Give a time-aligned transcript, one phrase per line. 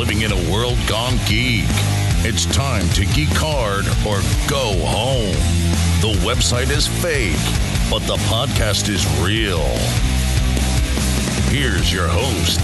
[0.00, 1.66] living in a world gone geek.
[2.24, 5.36] It's time to geek hard or go home.
[6.00, 7.36] The website is fake,
[7.90, 9.60] but the podcast is real.
[11.52, 12.60] Here's your host,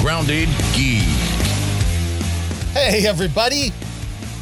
[0.00, 1.02] Grounded Geek.
[2.72, 3.72] Hey, everybody.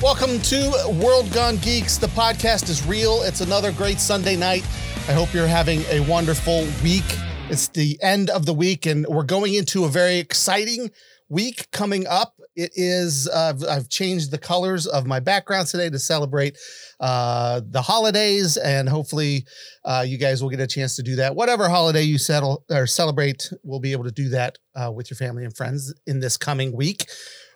[0.01, 1.99] Welcome to World Gone Geeks.
[1.99, 3.23] The podcast is real.
[3.23, 4.63] It's another great Sunday night.
[5.09, 7.19] I hope you're having a wonderful week.
[7.51, 10.93] It's the end of the week, and we're going into a very exciting
[11.29, 12.38] week coming up.
[12.59, 16.59] It is, uh, I've changed the colors of my background today to celebrate
[16.99, 19.47] uh, the holidays, and hopefully,
[19.85, 21.37] uh, you guys will get a chance to do that.
[21.37, 25.17] Whatever holiday you settle or celebrate, we'll be able to do that uh, with your
[25.17, 27.09] family and friends in this coming week.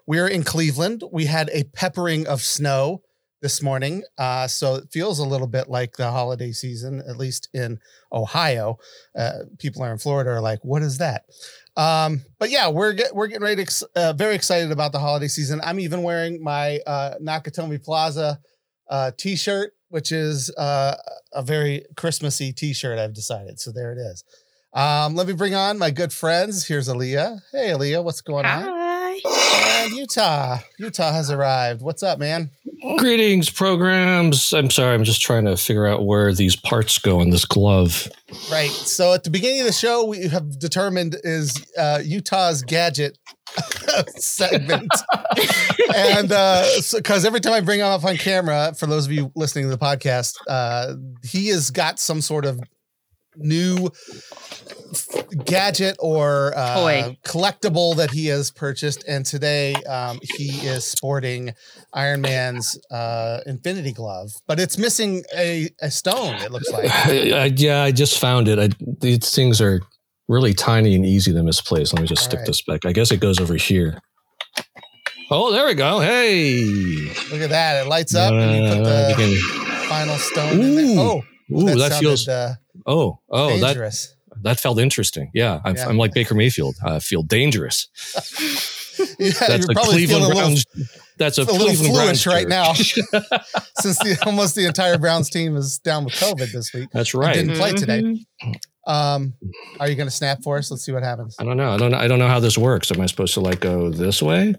[0.06, 1.02] We're in Cleveland.
[1.10, 3.02] We had a peppering of snow
[3.42, 4.04] this morning.
[4.16, 7.80] Uh, so it feels a little bit like the holiday season, at least in
[8.12, 8.78] Ohio.
[9.18, 11.24] Uh, people are in Florida are like, what is that?
[11.76, 15.28] Um, but yeah, we're get, we're getting ready to uh, very excited about the holiday
[15.28, 15.60] season.
[15.64, 18.40] I'm even wearing my uh, Nakatomi Plaza
[18.90, 20.96] uh, t-shirt, which is uh,
[21.32, 22.98] a very Christmassy t-shirt.
[22.98, 23.58] I've decided.
[23.58, 24.24] So there it is.
[24.74, 26.66] Um, let me bring on my good friends.
[26.66, 27.40] Here's Aaliyah.
[27.52, 28.81] Hey, Aaliyah, what's going on?
[29.24, 30.58] And Utah.
[30.78, 31.82] Utah has arrived.
[31.82, 32.50] What's up, man?
[32.98, 34.52] Greetings, programs.
[34.52, 38.08] I'm sorry, I'm just trying to figure out where these parts go in this glove.
[38.50, 38.70] Right.
[38.70, 43.18] So at the beginning of the show, we have determined is uh, Utah's gadget
[44.16, 44.90] segment,
[45.94, 49.66] and because every time I bring him up on camera, for those of you listening
[49.66, 52.60] to the podcast, uh, he has got some sort of
[53.36, 53.90] new
[55.44, 57.18] gadget or uh, Toy.
[57.24, 61.52] collectible that he has purchased, and today um, he is sporting
[61.94, 66.34] Iron Man's uh, Infinity Glove, but it's missing a, a stone.
[66.36, 66.90] It looks like.
[67.06, 68.58] I, I, yeah, I just found it.
[68.58, 68.68] I,
[69.00, 69.80] these things are
[70.28, 71.92] really tiny and easy to misplace.
[71.92, 72.46] Let me just All stick right.
[72.46, 72.84] this back.
[72.86, 73.98] I guess it goes over here.
[75.30, 76.00] Oh, there we go.
[76.00, 76.64] Hey.
[77.30, 77.86] Look at that!
[77.86, 80.84] It lights up, and you put Uh, the you can- final stone in there.
[80.84, 81.00] Ooh.
[81.00, 82.28] Oh, Ooh, that, sounded, feels.
[82.28, 82.54] uh,
[82.86, 84.08] oh, oh, that dangerous.
[84.08, 84.21] that
[84.60, 85.30] felt interesting.
[85.34, 85.88] Yeah, I'm, Yeah.
[85.88, 86.76] I'm like Baker Mayfield.
[86.84, 87.88] I feel dangerous.
[89.18, 90.64] yeah, That's you're a probably feeling Cleveland a little, Browns.
[91.18, 95.56] That's a, a little Cleveland Browns right now, since the, almost the entire Browns team
[95.56, 96.88] is down with COVID this week.
[96.92, 97.34] That's and right.
[97.34, 98.02] Didn't play today.
[98.02, 98.54] Mhm.
[98.84, 99.34] Um,
[99.78, 100.68] are you going to snap for us?
[100.70, 101.36] Let's see what happens.
[101.38, 101.70] I don't know.
[101.70, 101.98] I don't know.
[101.98, 102.90] I don't know how this works.
[102.90, 104.56] Am I supposed to like go this way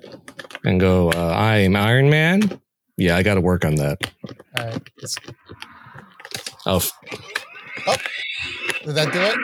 [0.64, 1.12] and go?
[1.12, 2.62] Uh, I'm Iron Man.
[2.96, 3.98] Yeah, I got to work on that.
[4.58, 5.18] All right, let's-
[6.66, 6.92] Oh, f-
[8.86, 9.38] did that do it?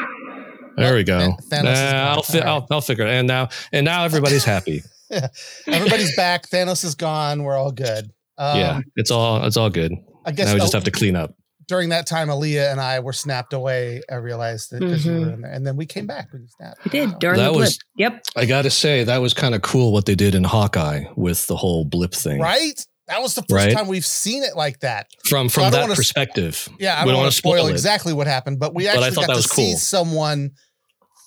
[0.79, 1.35] There we go.
[1.49, 1.95] Thanos Nah, gone.
[1.95, 2.49] I'll, fi- All right.
[2.49, 3.11] I'll I'll figure it.
[3.11, 4.81] And now and now everybody's happy.
[5.67, 6.47] Everybody's back.
[6.49, 7.43] Thanos is gone.
[7.43, 8.11] We're all good.
[8.37, 9.93] Um, yeah, it's all it's all good.
[10.25, 11.33] I guess Now we just have to clean up.
[11.67, 14.01] during that time, Aaliyah and I were snapped away.
[14.11, 16.27] I realized that 'cause you were in there, and then we came back.
[16.33, 16.83] We snapped.
[16.85, 17.61] We did during That the blip.
[17.61, 18.21] was- Yep.
[18.35, 21.45] I got to say that was kind of cool what they did in Hawkeye with
[21.47, 22.39] the whole blip thing.
[22.39, 22.79] right.
[23.07, 23.73] That was the first Right.
[23.75, 25.07] time we've seen it like that.
[25.27, 26.69] From So from don't that wanna perspective.
[26.79, 28.89] Yeah, I We don't don't want wanna spoil, spoil exactly what happened, but we But
[28.89, 30.51] I actually thought got that to was see someone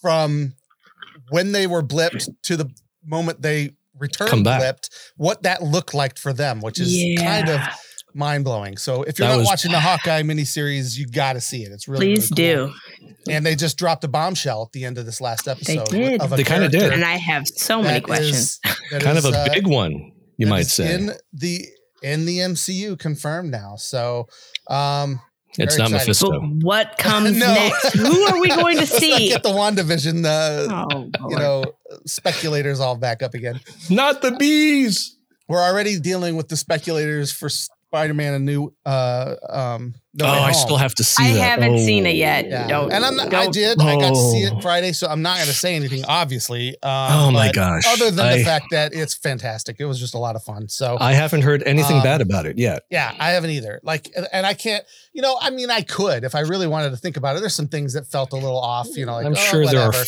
[0.03, 0.53] from
[1.31, 2.69] when they were blipped to the
[3.07, 7.61] moment they returned blipped, what that looked like for them, which is kind of
[8.15, 8.77] mind blowing.
[8.77, 11.73] So if you're That not was- watching the Hawkeye miniseries, you got to see it.
[11.73, 12.75] It's really Please really cool.
[13.07, 13.15] do.
[13.33, 15.87] And they just dropped a bombshell at the end of this last episode.
[15.87, 16.21] They did.
[16.21, 16.93] Of a They kinda did.
[16.93, 18.61] And I have so many questions.
[18.65, 20.95] is- Kind is, of a uh, big one, you might say.
[20.95, 21.67] in the
[22.03, 23.77] in the MCU confirmed now.
[23.77, 24.27] So
[24.69, 25.21] um
[25.59, 26.09] It's very not exciting.
[26.09, 26.41] Mephisto.
[26.41, 27.47] But what comes No.
[27.53, 27.93] next?
[27.95, 29.29] Who are we going to Let's not see?
[29.29, 31.65] get the WandaVision uh, Oh, you know,
[32.07, 33.61] speculators all back up again.
[33.91, 35.17] Not the bees.
[35.49, 37.49] We're already dealing with the speculators for
[37.92, 40.54] Spider-Man A new uh um No oh, I Home.
[40.54, 41.26] still have to see it.
[41.26, 41.60] I that.
[41.60, 42.08] haven't seen Oh.
[42.08, 42.48] it yet.
[42.48, 42.66] yeah.
[42.66, 42.91] Don't.
[42.91, 43.78] and I'm not, don't- did.
[43.82, 44.56] I got to see Oh.
[44.56, 46.03] it Friday, so I'm not going to say anything.
[46.06, 46.70] Obviously.
[46.82, 47.82] Um, Oh my gosh.
[47.86, 50.69] Other than the fact that it's fantastic, it was just a lot of fun.
[50.70, 52.84] So I haven't heard anything Um, bad about it yet.
[52.91, 53.78] yeah, I haven't either.
[53.82, 54.84] Like, and- and I can't.
[55.12, 57.41] You know, I mean, I could if I really wanted to think about it.
[57.41, 58.88] There's some things that felt a little off.
[58.97, 60.06] You know, like I'm oh, sure there are whatever.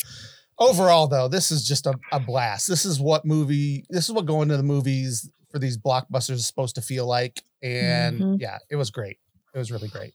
[0.59, 2.67] Overall, though, this is just a, a blast.
[2.69, 3.85] This is what movie.
[3.91, 7.43] This is what going to the movies for these blockbusters is supposed to feel like.
[7.65, 8.37] And Mhm.
[8.41, 9.17] yeah, it was great.
[9.55, 10.13] It was really great.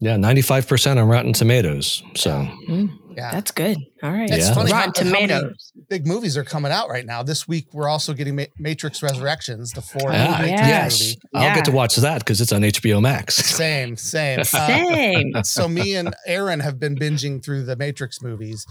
[0.00, 2.02] Yeah, 95% on Rotten Tomatoes.
[2.14, 3.32] So Mm, Yeah.
[3.32, 3.78] That's good.
[4.04, 4.30] All right.
[4.30, 4.54] It's Yeah.
[4.54, 5.72] funny how- Rotten how many Tomatoes.
[5.90, 7.24] big movies are coming out right now.
[7.24, 10.10] This week, we're also getting Ma- Matrix Resurrections, the four.
[10.12, 11.00] Ah, Matrix yes.
[11.00, 11.18] movie.
[11.34, 13.34] I'll get to watch that because it's on HBO Max.
[13.56, 14.38] Same, same.
[14.40, 15.32] Uh, Same.
[15.42, 18.64] so me and Aaron have been binging through the Matrix movies.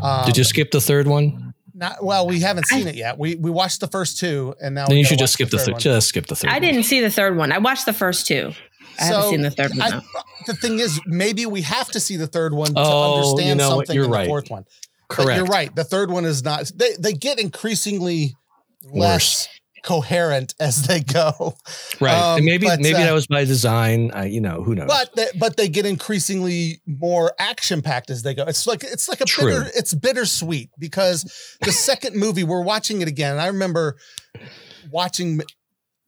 [0.00, 1.51] Um, Did you skip the third one?
[1.74, 2.26] Not well.
[2.26, 3.18] We haven't seen it yet.
[3.18, 5.64] We we watched the first two, and now Then you should just skip the, third
[5.66, 5.72] third.
[5.72, 5.80] one.
[5.80, 6.50] Just skip the third.
[6.50, 6.62] I one.
[6.62, 7.50] didn't see the third one.
[7.52, 8.52] I watched the first two.
[9.00, 9.80] I haven't seen the third one.
[9.94, 10.02] I,
[10.46, 13.58] the thing is, maybe we have to see the third one to Oh, you understand
[13.58, 14.24] know something You're in right.
[14.24, 14.64] the fourth one.
[15.08, 15.36] But Correct.
[15.38, 15.74] you're right.
[15.74, 16.70] The third one is not.
[16.74, 18.34] They they get increasingly
[18.84, 19.48] less
[19.82, 21.56] coherent as they go.
[22.00, 22.14] Right.
[22.14, 24.10] Um, and maybe but, maybe uh, that was by design.
[24.12, 24.88] I, you know, who knows?
[24.88, 28.44] But they, but they get increasingly more action packed as they go.
[28.44, 29.50] It's like it's like a True.
[29.50, 33.32] bitter it's bittersweet because the second movie we're watching it again.
[33.32, 33.96] And I remember
[34.90, 35.42] watching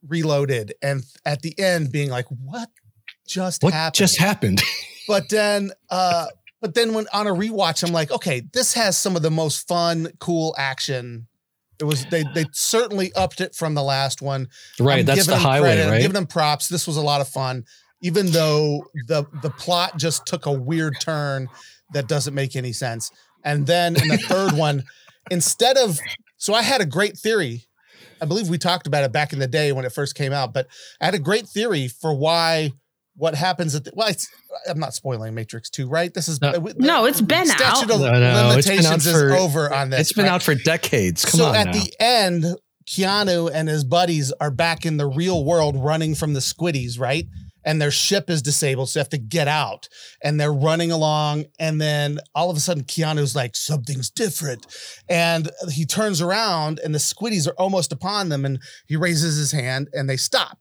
[0.07, 2.69] Reloaded and at the end being like, "What
[3.27, 4.63] just what happened?" just happened?
[5.07, 6.27] but then uh
[6.61, 9.67] but then when on a rewatch i'm like okay this has some of the most
[9.69, 11.27] fun cool action
[11.81, 14.49] it was they they certainly upped it from the last one
[14.81, 15.01] right.
[15.01, 16.01] I'm that's the highway, credit, I'm right?
[16.01, 17.65] giving them props this was a lot of fun
[18.01, 21.49] even though the the plot just took a weird turn
[21.93, 23.11] that doesn't make any sense
[23.45, 24.83] and then in the third one
[25.31, 25.99] instead of
[26.37, 27.65] so i had a great theory
[28.21, 30.53] i believe we talked about it back in the day when it first came out
[30.53, 30.67] but
[31.01, 32.71] i had a great theory for why
[33.17, 34.29] what happens at the well it's,
[34.69, 36.49] i'm not spoiling matrix 2 right this is No.
[36.51, 37.91] Uh, no, it's been statute out.
[37.91, 40.33] of No, no, it's been out for- is over on this it's been right?
[40.33, 41.25] out for decades.
[41.25, 41.73] Come so on at now.
[41.73, 42.45] the end,
[42.87, 47.27] Keanu and his buddies are back in the real world running from the squiddies, right?
[47.67, 49.89] And their ship is disabled, so they have to get out.
[50.23, 54.67] And they're running along, and then all of a sudden, Keanu's like, "Something's different,"
[55.09, 59.53] and he turns around, and the squiddies are almost upon them, and he raises his
[59.53, 60.59] hand, and they stop,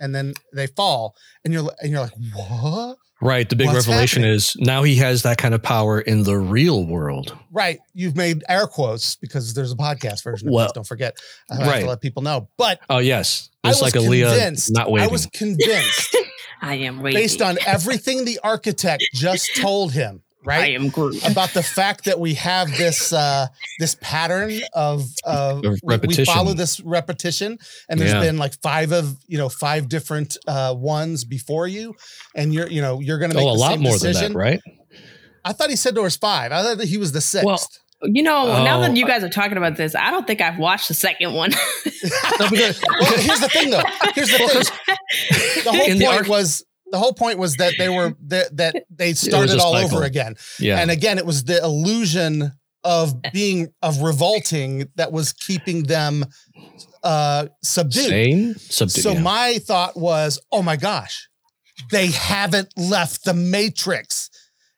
[0.00, 1.14] and then they fall,
[1.44, 3.48] and you're and you're like, "What?" right.
[3.48, 4.36] The big What's revelation happening?
[4.36, 7.36] is now he has that kind of power in the real world.
[7.52, 7.78] Right.
[7.92, 10.72] You've made air quotes because there's a podcast version of Well, this.
[10.72, 11.16] Don't forget.
[11.50, 11.80] I have right.
[11.82, 12.48] to let people know.
[12.56, 14.72] But Oh yes, I it's was like a Leah convinced.
[14.72, 16.16] not I was convinced
[16.62, 17.20] I am waiting.
[17.20, 20.74] based on everything the architect just told him, I right?
[20.74, 21.24] am Groot.
[21.30, 23.46] About the fact that we have this uh
[23.78, 27.58] this pattern of of Of we- We, follow this repetition,
[27.88, 28.20] and there's Yeah.
[28.20, 31.94] been like five of you know five different uh ones before you,
[32.34, 34.22] and you're you know you're gonna make oh, a the lot same more decision.
[34.22, 34.60] than that, right?
[35.44, 36.52] I thought he said there was five.
[36.52, 37.44] I thought that he was the sixth.
[37.46, 37.58] Well,
[38.02, 40.58] You know, now Oh, that you guys are talking about this, I don't think I've
[40.58, 41.50] watched the second one.
[42.40, 42.78] well, here's
[43.40, 43.82] the thing, though.
[44.14, 44.96] Here's the thing.
[45.64, 48.56] The whole In point the arch- was the whole point was that they were that,
[48.56, 49.96] that they started all cycle.
[49.96, 50.80] over again, Yeah.
[50.80, 52.52] and again it was the illusion
[52.84, 56.24] of being of revolting that was keeping them
[57.02, 58.04] uh subdued.
[58.06, 58.54] Sane?
[58.54, 59.20] Subdu- So yeah.
[59.20, 61.28] my thought was, oh my gosh,
[61.90, 64.28] they haven't left the matrix.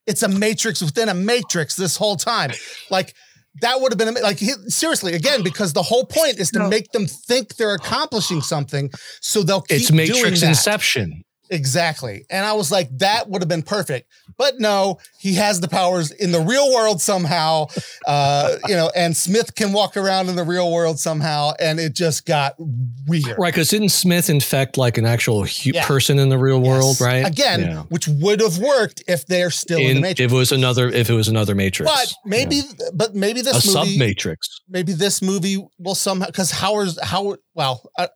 [0.06, 2.50] It's a matrix within a matrix this whole time.
[2.91, 3.14] Like
[3.61, 6.61] that would have been ama- like he- seriously again because the whole point is to
[6.61, 6.69] No.
[6.69, 10.49] make them think they're accomplishing something, so they'll keep it's doing Matrix that.
[10.49, 11.23] Inception.
[11.52, 12.25] Exactly.
[12.31, 14.10] And I was like, that would have been perfect.
[14.38, 17.66] But no, he has the powers in the real world somehow.
[18.06, 21.52] Uh, you know, and Smith can walk around in the real world somehow.
[21.60, 23.37] And it just got weird.
[23.38, 25.87] Right, because didn't Smith infect like an actual hu- Yeah.
[25.87, 27.26] person in the real world, right?
[27.26, 27.82] Again, Yeah.
[27.90, 30.20] which would have worked if they're still in, the Matrix.
[30.20, 32.88] if it was another, if it was another Matrix, but maybe, Yeah.
[32.94, 34.49] but maybe a this sub movie, Matrix.
[34.69, 38.08] maybe this movie will somehow because Howard's how well I,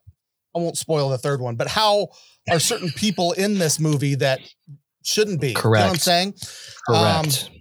[0.56, 2.08] I won't spoil the third one, but how
[2.50, 4.40] are certain people in this movie that
[5.04, 5.52] shouldn't be?
[5.52, 5.80] Correct.
[5.82, 6.34] You know what I'm saying?
[6.88, 7.50] Correct.
[7.52, 7.60] Um,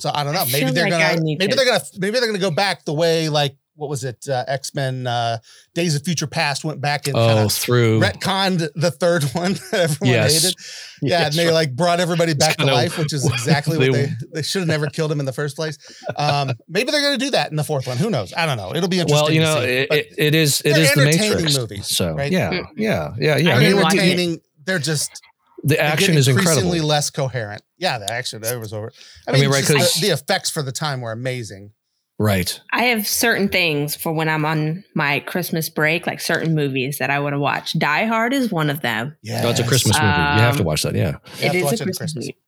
[0.00, 0.44] so I don't know.
[0.46, 2.92] Maybe feel they're like gonna maybe to- they're gonna maybe they're gonna go back the
[2.92, 4.28] way like what was it?
[4.28, 5.38] Uh, X Men uh,
[5.74, 9.52] Days of Future Past went back and kind oh, of through retconned the third one
[9.70, 10.42] that everyone Yes.
[10.42, 10.54] hated.
[11.00, 11.52] Yeah, and they Yes.
[11.54, 14.68] like brought everybody back to life, which is exactly what they- they they should have
[14.68, 15.78] never killed him in the first place.
[16.16, 17.96] Um, maybe they're gonna do that in the fourth one.
[17.98, 18.34] Who knows?
[18.36, 18.74] I don't know.
[18.74, 19.24] It'll be interesting.
[19.24, 19.72] well, you know, to see.
[19.74, 21.56] it, But it, it is it the Matrix.
[21.56, 22.32] movies, so right?
[22.32, 22.64] yeah, Mm.
[22.76, 23.50] yeah, yeah, yeah.
[23.54, 23.98] I I they're mean, didn't watch it.
[24.00, 24.40] entertaining.
[24.66, 25.22] They're just
[25.64, 26.88] the action is increasingly incredible.
[26.88, 27.62] less coherent.
[27.78, 28.92] Yeah, the action that was over.
[29.26, 31.70] I I mean, mean, right, just 'cause- the, the effects for the time were amazing.
[32.18, 32.60] Right.
[32.72, 37.10] I have certain things for when I'm on my Christmas break, like certain movies that
[37.10, 37.78] I want to watch.
[37.78, 39.16] Die Hard is one of them.
[39.22, 40.06] Yeah, That's a Christmas movie.
[40.08, 40.94] you have to Um, watch that.
[40.96, 41.18] Yeah.
[41.38, 42.24] You have it to is watch a it Christmas Christmas.
[42.26, 42.38] movie.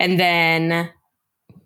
[0.00, 0.90] And then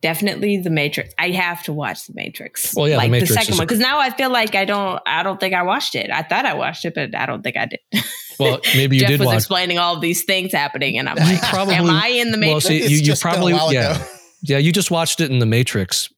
[0.03, 1.15] definitely The Matrix.
[1.19, 2.75] I have to watch The Matrix.
[2.75, 4.65] Well, yeah, The like Matrix the second is one because now I feel like I
[4.65, 5.01] don't.
[5.07, 6.11] I don't think I watched it.
[6.11, 7.81] I thought I watched it, but I don't think I did.
[8.39, 9.37] Well, maybe you Jeff did was watch.
[9.37, 12.55] explaining all of these things happening, and I'm like, probably- am I in the well,
[12.57, 12.65] Matrix?
[12.67, 14.05] see, you, you just been a probably yeah ago.
[14.43, 16.09] yeah you just watched it in the Matrix,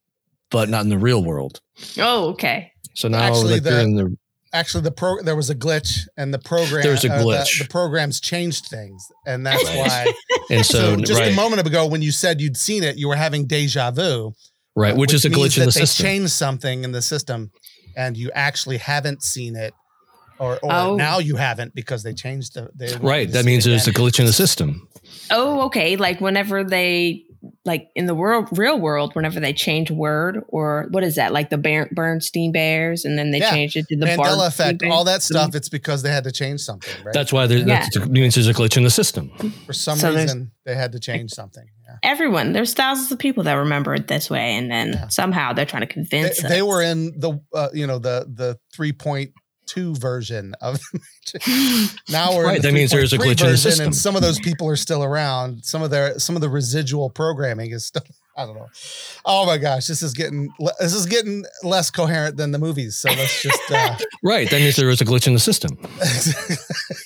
[0.54, 1.60] but not in the real world.
[1.98, 2.72] oh, okay.
[2.94, 4.16] So now Actually, that you're the- in the
[4.52, 7.58] Actually, the pro there was a glitch, and the program There's a uh, the- glitch.
[7.60, 9.76] the, programs changed things, and that's Right.
[9.78, 10.12] why.
[10.54, 13.08] and So, so, just right a moment ago, when you said you'd seen it, you
[13.08, 14.32] were having deja vu,
[14.76, 16.04] right, which, is a means glitch in that the they system.
[16.06, 17.50] changed something in the system,
[17.96, 19.74] and you actually haven't seen it,
[20.38, 20.94] or, or Oh.
[20.94, 22.70] now you haven't because they changed the.
[22.76, 24.86] They Right, that means it there's a glitch in the system.
[25.32, 25.96] Oh, okay.
[25.96, 27.24] Like whenever they
[27.64, 31.32] like in the world real world, whenever they change word or what is that?
[31.32, 33.50] Like the Ber- Bernstein Bears, and then they Yeah.
[33.50, 34.92] changed it to the Mandela Bernstein effect, Bears.
[34.92, 35.54] all that stuff.
[35.54, 37.12] It's because they had to change something, right?
[37.12, 37.86] That's why there, Yeah.
[37.94, 39.30] that means there's a glitch in the system.
[39.66, 41.64] For some So reason, they had to change something.
[41.86, 41.96] Yeah.
[42.02, 42.52] everyone.
[42.54, 45.08] There's thousands of people that remember it this way, and then Yeah.
[45.08, 46.42] somehow they're trying to They, convince.
[46.42, 46.66] they us.
[46.66, 49.30] were in the uh, you know the the three point
[49.66, 50.80] two version of
[52.10, 53.86] now we're Right, in the that means there's a 3.3 glitch in the system.
[53.86, 55.64] and some of those people are still around.
[55.64, 58.02] Some of their some of the residual programming is still.
[58.36, 58.66] I don't know.
[59.24, 62.96] Oh my gosh, this is getting this is getting less coherent than the movies.
[62.96, 64.50] So let's just uh, Right.
[64.50, 65.78] That means there was a glitch in the system.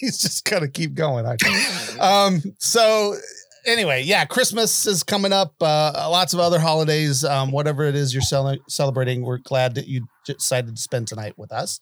[0.01, 1.27] he's just gonna keep going.
[1.27, 2.01] I think.
[2.03, 2.43] Um.
[2.59, 3.17] So
[3.69, 5.55] anyway, yeah, Christmas is coming up.
[5.61, 7.25] Uh, lots of other holidays.
[7.25, 11.35] Um, whatever it is you're cel- celebrating, we're glad that you decided to spend tonight
[11.37, 11.81] with us.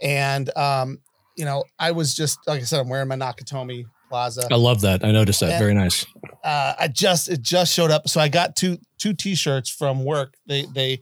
[0.00, 0.98] And um,
[1.36, 4.46] you know, I was just like I said, I'm wearing my Nakatomi Plaza.
[4.50, 5.04] I love that.
[5.04, 5.50] I noticed that.
[5.50, 5.58] Yeah.
[5.58, 6.04] Very nice.
[6.44, 8.08] uh, I just it just showed up.
[8.08, 10.34] So I got two two t-shirts from work.
[10.46, 11.00] They they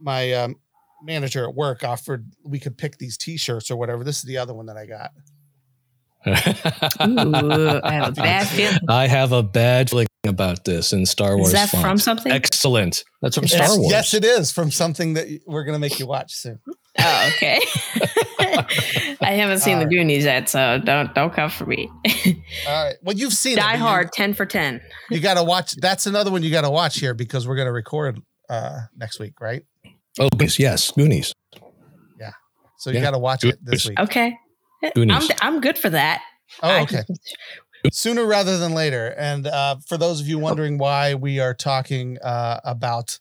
[0.00, 0.56] my um,
[1.02, 4.04] manager at work offered we could pick these t-shirts or whatever.
[4.04, 5.10] This is the other one that I got.
[6.26, 6.30] Ooh,
[7.82, 8.78] I have a bad feeling.
[8.88, 11.48] I have a bad feeling about this in Star Wars.
[11.48, 11.82] Is that font.
[11.82, 12.32] from something?
[12.32, 13.04] Excellent.
[13.22, 13.90] That's from Star Wars.
[13.90, 16.58] Yes, it is from something that we're gonna make you watch soon.
[17.00, 17.60] Oh, okay.
[19.20, 19.90] I haven't seen the Alright.
[19.96, 21.88] Goonies yet, so don't don't come for me.
[22.66, 22.96] All right.
[23.02, 24.80] Well, you've seen it, Die you- Hard, ten for ten.
[25.10, 25.74] You, got to watch.
[25.76, 28.20] That's another one you got to watch here because we're gonna record
[28.50, 29.62] uh next week, right?
[30.18, 30.58] Oh, Goonies.
[30.58, 30.90] Yes.
[30.90, 31.32] Goonies.
[32.18, 32.32] Yeah.
[32.78, 33.02] So you Yeah.
[33.02, 34.00] got to watch it this week.
[34.00, 34.36] Okay,
[34.82, 36.22] I'm I'm good for that.
[36.62, 37.02] Oh, okay.
[37.92, 39.14] sooner rather than later.
[39.18, 43.18] And uh, for those of you wondering why we are talking uh, about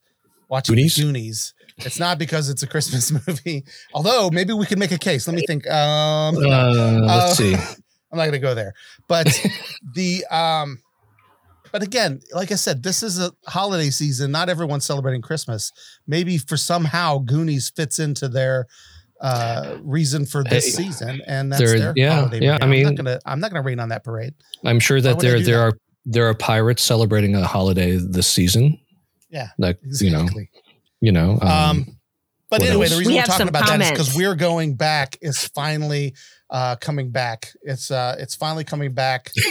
[0.49, 0.97] watching Goonies?
[0.97, 1.53] Goonies?
[1.77, 3.65] Goonies, it's not because it's a Christmas movie.
[3.93, 5.27] Although maybe we could make a case.
[5.27, 5.67] Let me think.
[5.69, 7.53] Um, Uh, let's Uh, see.
[8.11, 8.73] I'm not going to go there.
[9.09, 9.27] But
[9.93, 10.79] the um,
[11.73, 14.31] but again, like I said, this is a holiday season.
[14.31, 15.73] Not everyone's celebrating Christmas.
[16.07, 18.67] Maybe for somehow Goonies fits into their
[19.21, 22.61] uh reason for this Hey, season and that's there- their yeah, holiday yeah, movie.
[22.61, 24.33] I I'm mean- not gonna i'm not gonna rain on that parade
[24.65, 25.63] I'm sure that there do there that?
[25.63, 28.79] are there are pirates celebrating a holiday this season.
[29.29, 30.25] Yeah, Like you know,
[31.01, 31.37] you know.
[31.41, 31.97] Um, Um,
[32.49, 32.91] but anyway, else?
[32.93, 35.17] the reason We we are talking some about that is because we're going back.
[35.21, 36.15] Is finally
[36.49, 37.53] uh, coming back.
[37.61, 39.31] It's uh, it's finally coming back.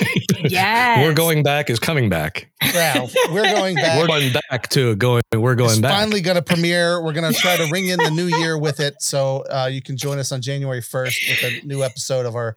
[0.49, 2.51] Yes, we're going back is coming back.
[2.75, 3.99] Yeah, we're going back.
[3.99, 5.23] We're going back to going.
[5.35, 5.91] We're going it's back.
[5.93, 7.03] finally going to premiere.
[7.03, 9.01] We're going to try to ring in the new year with it.
[9.01, 12.55] So uh, you can join us on January first with a new episode of our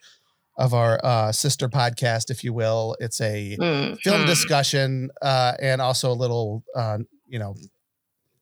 [0.58, 2.96] of our uh, sister podcast, if you will.
[3.00, 7.56] It's a Mm, film discussion uh, and also a little uh, you know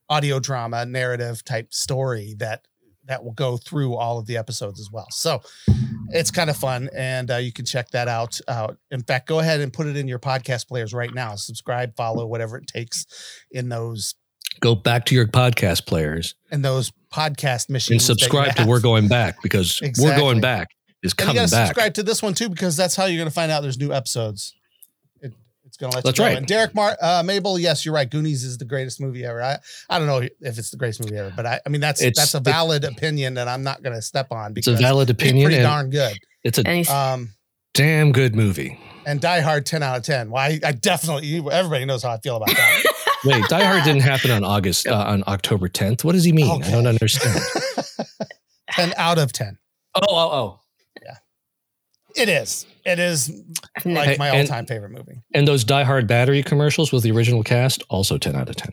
[0.09, 2.65] audio drama narrative type story that
[3.07, 5.41] that will go through all of the episodes as well so
[6.09, 9.39] it's kind of fun and uh, you can check that out uh, in fact go
[9.39, 13.05] ahead and put it in your podcast players right now subscribe follow whatever it takes
[13.51, 14.15] in those
[14.59, 18.65] Go back to your podcast players and those podcast missions and subscribe to.
[18.65, 20.69] We're Going Back because We're Going Back
[21.03, 21.49] is coming back.
[21.49, 23.91] subscribe to this one too because that's how you're going to find out there's new
[23.91, 24.55] episodes.
[25.79, 26.29] It, it's going to let That's you know.
[26.29, 26.37] right.
[26.37, 28.09] And Derek Mar- uh, Mabel, yes, you're right.
[28.09, 29.41] Goonies is the greatest movie ever.
[29.41, 29.57] I,
[29.89, 32.17] I don't know if it's the greatest movie ever, but I, I mean that's It's-
[32.17, 35.09] that's a valid opinion that I'm not going to step on It's a because valid
[35.09, 36.17] it's opinion pretty darn good.
[36.43, 37.33] it's a Um,
[37.73, 38.79] damn good movie.
[39.05, 40.31] and Die Hard 10 out of 10.
[40.31, 42.83] Well, I, I definitely everybody knows how I feel about that.
[43.25, 46.03] Wait, Die Hard didn't happen on August uh, on October 10th.
[46.03, 46.63] What does he mean?
[46.63, 47.39] I don't understand.
[48.71, 49.57] 10 out of 10.
[49.95, 50.59] Oh, oh, oh.
[51.03, 51.15] Yeah,
[52.15, 52.65] it is.
[52.87, 53.29] It is
[53.83, 55.21] like my all-time favorite movie.
[55.33, 58.71] And those Die Hard battery commercials with the original cast, also 10 out of 10.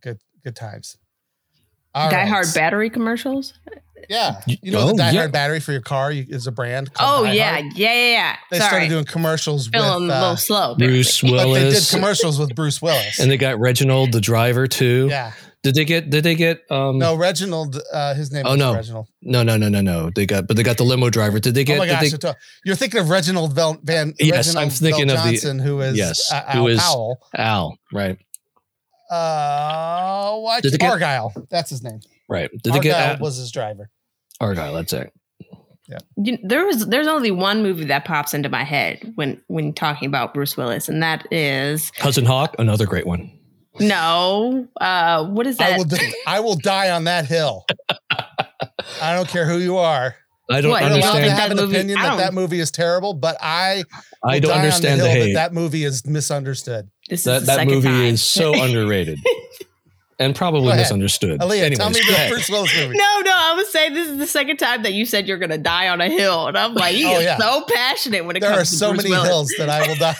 [0.00, 0.96] Good good times.
[1.94, 2.28] All Die right.
[2.28, 3.54] Hard battery commercials.
[4.08, 4.40] Yeah.
[4.46, 5.18] You know the oh, Die yeah.
[5.18, 7.72] Hard battery for your car is a brand Oh called Die yeah, Hard.
[7.74, 8.36] yeah, yeah, yeah.
[8.50, 10.74] They Sorry, started doing commercials with feeling a uh, little slow.
[10.76, 11.48] Bruce apparently.
[11.48, 11.90] but they did Willis.
[11.90, 13.18] commercials with Bruce Willis.
[13.18, 15.08] And they got Reginald, the driver, too.
[15.10, 15.32] yeah.
[15.64, 18.74] Did they get, did they get, um, No, Reginald, uh, his name Oh, is no.
[18.74, 19.08] Reginald.
[19.22, 20.10] no, no, no, no, no.
[20.14, 21.40] They got, but they got the limo driver.
[21.40, 22.32] Did they get, oh my gosh, they,
[22.64, 25.80] you're, thinking of Reginald Vel- Van Yes, Reginald I'm thinking Vel of the- Johnson, who
[25.80, 27.18] is yes, uh, Al is- Powell.
[27.36, 28.16] Al, right,
[29.10, 31.32] Uh, why, Did get- Argyle.
[31.50, 32.00] That's his name.
[32.28, 32.50] right.
[32.62, 33.90] Did they get Al- was his driver.
[34.40, 34.74] Argyle?
[34.74, 35.12] That's it.
[36.22, 40.06] You, there was there's only one movie that pops into my head when when talking
[40.06, 43.32] about Bruce Willis, and that is Hudson Hawk, another great one.
[43.80, 44.68] No.
[44.80, 45.78] Uh, what is I that?
[45.78, 47.64] will, di- I will die on that hill.
[49.00, 50.14] I don't care who you are.
[50.50, 51.38] I don't What, You're allowed to think understand.
[51.38, 53.84] have that an movie- opinion that that movie is terrible, but I
[54.22, 55.34] will I don't die on understand the, the hill hate.
[55.34, 56.88] that that movie is misunderstood.
[57.08, 58.04] this is That that movie time.
[58.04, 59.18] is so underrated
[60.18, 61.38] and probably misunderstood.
[61.40, 62.30] Aaliyah, Anyways, tell me the ahead.
[62.30, 62.96] Bruce Willis movie.
[62.96, 65.58] No, no, I was saying this is the second time that you said you're gonna
[65.58, 67.36] die on a hill, and I'm like, he Oh, is yeah.
[67.36, 68.54] so passionate when it comes to that.
[68.54, 69.28] There are so Bruce many Willis.
[69.28, 70.16] hills that I will die.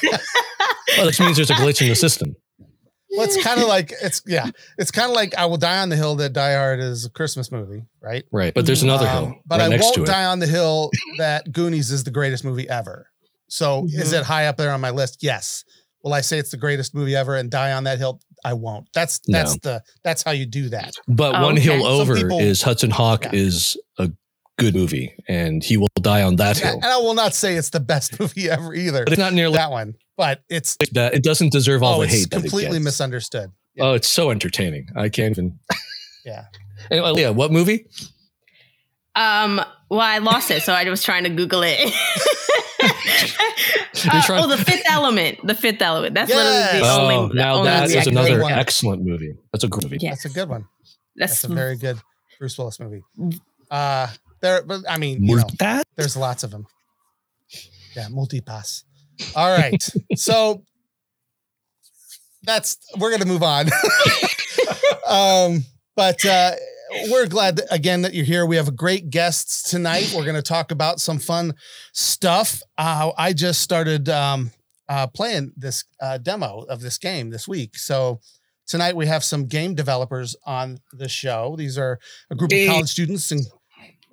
[0.99, 2.37] Well, this means there's a glitch in the system.
[3.11, 5.89] Well, it's kind of like it's yeah, it's kind of like I will die on
[5.89, 8.25] the hill that Die Hard is a Christmas movie, right?
[8.33, 8.53] Right.
[8.55, 10.07] But there's another Um, hill but right I next won't to it.
[10.07, 13.09] die on the hill that Goonies is the greatest movie ever.
[13.49, 14.21] So is Mhm.
[14.21, 15.19] it high up there on my list?
[15.23, 15.65] Yes.
[16.05, 18.21] will I say it's the greatest movie ever and die on that hill?
[18.45, 18.87] I won't.
[18.95, 19.39] That's No.
[19.39, 20.95] that's the that's how you do that.
[21.09, 21.63] But Oh, one okay.
[21.63, 23.31] hill over people- is Hudson Hawk Yeah.
[23.33, 24.09] is a
[24.59, 26.75] good movie, and he will die on that hill.
[26.75, 29.03] And I will not say it's the best movie ever either.
[29.05, 31.15] But it's not nearly that one, but it's that.
[31.15, 32.31] It doesn't deserve all oh, the it's hate.
[32.31, 32.85] that it completely gets.
[32.85, 33.53] misunderstood.
[33.81, 34.89] Oh, it's so entertaining.
[34.95, 35.59] I can't even.
[36.27, 36.45] Yeah.
[36.91, 37.87] Anyway, Leah, what movie?
[39.17, 41.79] Um, well, I lost it, so I was trying to Google it.
[44.05, 45.39] Uh, oh, the Fifth Element.
[45.45, 46.15] The Fifth Element.
[46.15, 46.39] That's Yes.
[46.39, 47.29] literally the Oh, only.
[47.29, 48.53] the now only that movie is I another one.
[48.53, 49.35] excellent movie.
[49.53, 49.99] That's a good movie.
[50.01, 50.11] Yeah.
[50.11, 50.67] That's a good one.
[51.17, 51.99] That's, That's a very good
[52.39, 53.03] Bruce Willis movie.
[53.71, 54.09] Uh
[54.41, 56.67] there but I mean, you know, there's lots of them.
[57.97, 58.85] Yeah, multipass.
[59.35, 59.83] All right.
[60.17, 60.63] so
[62.43, 63.67] that's we're gonna move on.
[65.09, 65.65] um,
[65.97, 66.53] but uh
[67.11, 68.47] we're glad that, again that you're here.
[68.47, 70.13] We have great guests tonight.
[70.15, 71.55] We're going to talk about some fun
[71.93, 72.63] stuff.
[72.77, 74.51] Uh, I just started um,
[74.89, 77.77] uh, playing this uh, demo of this game this week.
[77.77, 78.21] So
[78.67, 81.57] tonight we have some game developers on the show.
[81.57, 81.99] These are
[82.31, 83.41] a group of college students in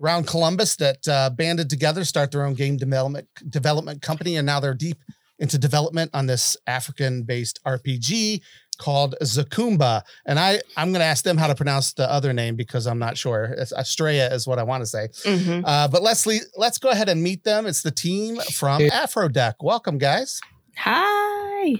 [0.01, 4.59] around Columbus that uh, banded together, start their own game development development company, and now
[4.59, 4.97] they're deep
[5.39, 8.41] into development on this African-based RPG
[8.77, 10.01] called Zakumba.
[10.25, 12.99] And I I'm going to ask them how to pronounce the other name because I'm
[12.99, 13.45] not sure.
[13.57, 15.07] It's Estrella is what I want to say.
[15.23, 15.63] Mhm.
[15.65, 17.65] Uh, but let's let's go ahead and meet them.
[17.67, 19.55] It's the team from Afroduck.
[19.61, 20.39] Welcome, guys.
[20.77, 21.75] Hi.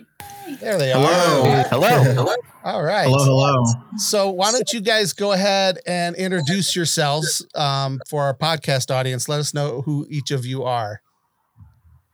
[0.59, 1.01] There they are.
[1.01, 1.63] Hello.
[1.69, 2.33] Hello.
[2.63, 3.07] All right.
[3.07, 3.63] Hello, hello.
[3.97, 9.29] So why don't you guys go ahead and introduce yourselves um, for our podcast audience?
[9.29, 11.01] Let us know who each of you are.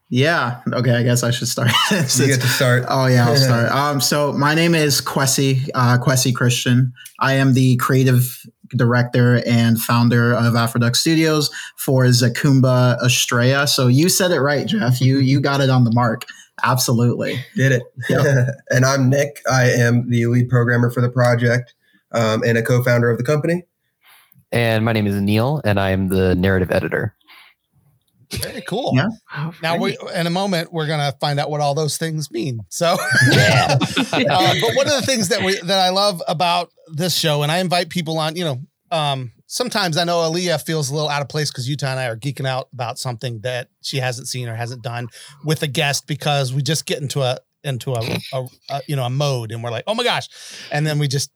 [0.10, 0.60] Yeah.
[0.74, 0.92] Okay.
[0.92, 1.72] I guess I should start.
[1.92, 2.84] You get to start.
[2.90, 3.72] oh yeah, I'll start.
[3.72, 6.92] Um, so my name is Kwesi, uh, Kwesi Christian.
[7.20, 8.46] I am the creative
[8.76, 13.68] director and founder of Afroduck Studios for Zakumba Estrella.
[13.68, 15.00] So you said it right, Jeff.
[15.00, 16.26] You you got it on the mark.
[16.64, 17.44] Absolutely.
[17.56, 17.84] Did it.
[18.70, 19.42] and I'm Nick.
[19.50, 21.74] I am the lead programmer for the project
[22.12, 23.64] um, and a co founder of the company.
[24.52, 27.16] And my name is Neil, and I am the narrative editor.
[28.32, 28.94] Very cool.
[28.96, 29.08] Yeah.
[29.36, 32.62] Oh, Now we in a moment we're gonna find out what all those things mean.
[32.70, 32.98] So
[33.30, 33.78] Yeah.
[34.14, 37.52] uh, but one of the things that we that I love about this show, and
[37.52, 41.22] I invite people on, you know, um, sometimes I know Aaliyah feels a little out
[41.22, 44.48] of place because Utah and I are geeking out about something that she hasn't seen
[44.48, 45.10] or hasn't done
[45.44, 49.04] with a guest because we just get into a into a, a, a you know
[49.04, 50.30] a mode and we're like, oh my gosh,
[50.72, 51.32] and then we just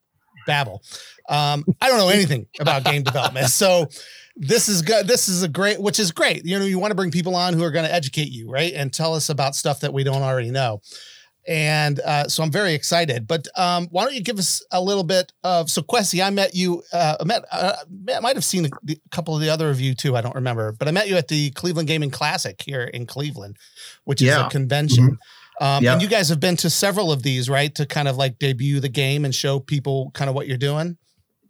[0.47, 0.82] babble.
[1.28, 3.89] Um, I don't know anything about game development, so
[4.38, 5.08] this is good.
[5.08, 6.45] This is a great, which is great.
[6.45, 8.73] You know, you want to bring people on who are going to educate you, right,
[8.73, 10.82] and tell us about stuff that we don't already know.
[11.48, 13.28] And uh, so I'm very excited.
[13.28, 16.26] But um, why don't you give us a little bit of so Kwesi?
[16.26, 16.82] I met you.
[16.92, 17.46] Uh, I met.
[17.52, 17.74] Uh,
[18.16, 18.70] I might have seen a,
[19.12, 20.16] couple of the other of you too.
[20.16, 23.58] I don't remember, but I met you at the Cleveland Gaming Classic here in Cleveland,
[24.06, 24.48] which is Yeah.
[24.48, 25.18] a convention.
[25.62, 25.94] Um, Yeah.
[25.94, 27.74] And you guys have been to several of these, right?
[27.76, 30.98] To kind of like debut the game and show people kind of what you're doing.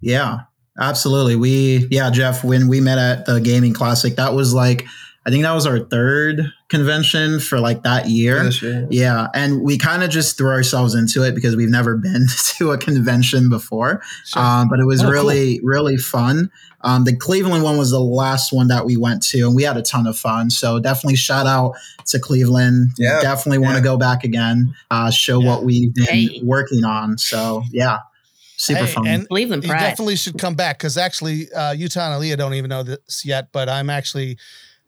[0.02, 0.40] Yeah,
[0.80, 1.36] absolutely.
[1.38, 4.86] We, yeah, Jeff, when we met at the Gaming Classic, that was like,
[5.28, 8.44] I think that was our third convention for like that year.
[8.44, 8.88] This year.
[8.92, 9.28] Yeah.
[9.34, 12.78] And we kind of just threw ourselves into it because we've never been to a
[12.78, 14.04] convention before.
[14.36, 16.52] Um, but it was Oh, really, really fun.
[16.82, 19.78] Um, the Cleveland one was the last one that we went to, and we had
[19.78, 20.52] a ton of fun.
[20.52, 21.74] So definitely shout out
[22.08, 22.92] to Cleveland.
[23.00, 23.20] Yeah.
[23.22, 23.84] Definitely want to Yeah.
[23.84, 25.48] go back again, uh, show Yeah.
[25.50, 26.40] what we've been Hey.
[26.44, 27.18] working on.
[27.18, 27.98] So yeah,
[28.58, 29.08] super Hey, fun.
[29.08, 32.70] And Cleveland you definitely should come back because actually, uh, Utah and Aaliyah don't even
[32.70, 34.38] know this yet, but I'm actually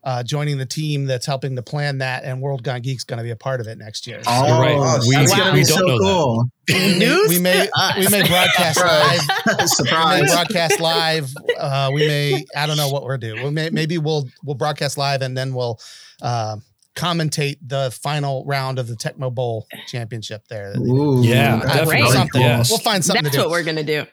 [0.07, 3.23] uh, joining the team that's helping to plan that, and World Gone Geek's going to
[3.23, 4.21] be a part of it next year.
[4.25, 4.99] Oh, You're right.
[5.05, 5.37] We, that's Wow.
[5.37, 6.03] gonna we be don't so know that.
[6.03, 6.43] cool.
[6.69, 7.67] we may, we may
[7.99, 9.21] we may broadcast live.
[9.47, 10.31] We may Surprise.
[10.33, 11.29] broadcast live.
[11.59, 13.43] Uh, we may I don't know what we're doing.
[13.43, 15.77] We may maybe we'll we'll broadcast live and then we'll
[16.21, 16.55] uh,
[16.95, 20.73] commentate the final round of the Tecmo Bowl championship there.
[20.77, 22.09] Ooh, Yeah, definitely.
[22.11, 22.41] Something.
[22.41, 22.69] Yes.
[22.69, 23.47] We'll find something That's to do.
[23.49, 24.05] what we're gonna do.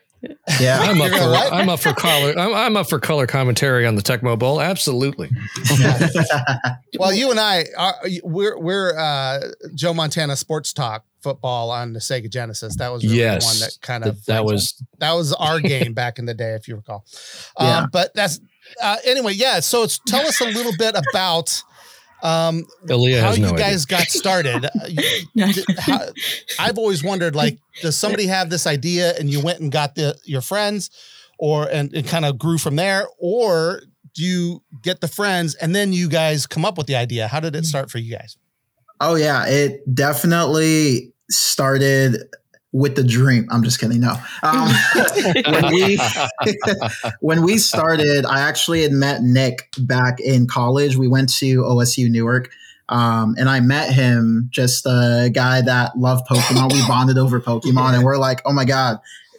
[0.61, 0.79] Yeah.
[0.81, 1.53] I'm up for what?
[1.53, 4.61] I'm up for color I'm, I'm up for color commentary on the Tecmo Bowl.
[4.61, 5.31] Absolutely.
[6.99, 11.99] Well, you and I are we're we're uh, Joe Montana Sports Talk football on the
[11.99, 12.77] Sega Genesis.
[12.77, 13.43] That was really Yes.
[13.43, 16.35] the one that kind of that like, was that was our game back in the
[16.35, 17.05] day, if you recall.
[17.57, 17.87] Um, Yeah.
[17.91, 18.41] But that's
[18.81, 19.33] uh, anyway.
[19.35, 19.59] Yeah.
[19.61, 21.63] So it's, tell us a little bit about
[22.25, 23.65] um, Aaliyah how has you no idea.
[23.67, 24.65] guys got started.
[24.75, 24.87] Uh,
[25.35, 26.09] you- how-
[26.59, 30.17] I've always wondered, like, does somebody have this idea and you went and got the
[30.25, 30.91] your friends,
[31.39, 33.83] or and it kind of grew from there, or
[34.15, 37.29] do you get the friends and then you guys come up with the idea?
[37.29, 38.37] How did it start for you guys?
[39.01, 42.17] oh yeah, it definitely started
[42.75, 43.47] with the dream.
[43.51, 44.01] I'm just kidding.
[44.01, 44.17] No.
[44.43, 44.69] Um,
[45.47, 45.99] when we
[47.21, 50.97] when we started, I actually had met Nick back in college.
[50.97, 52.51] We went to OSU Newark
[52.89, 56.73] Um, and I met him, just a guy that loved Pokemon.
[56.73, 58.99] We bonded over Pokemon, and we're like, oh my god,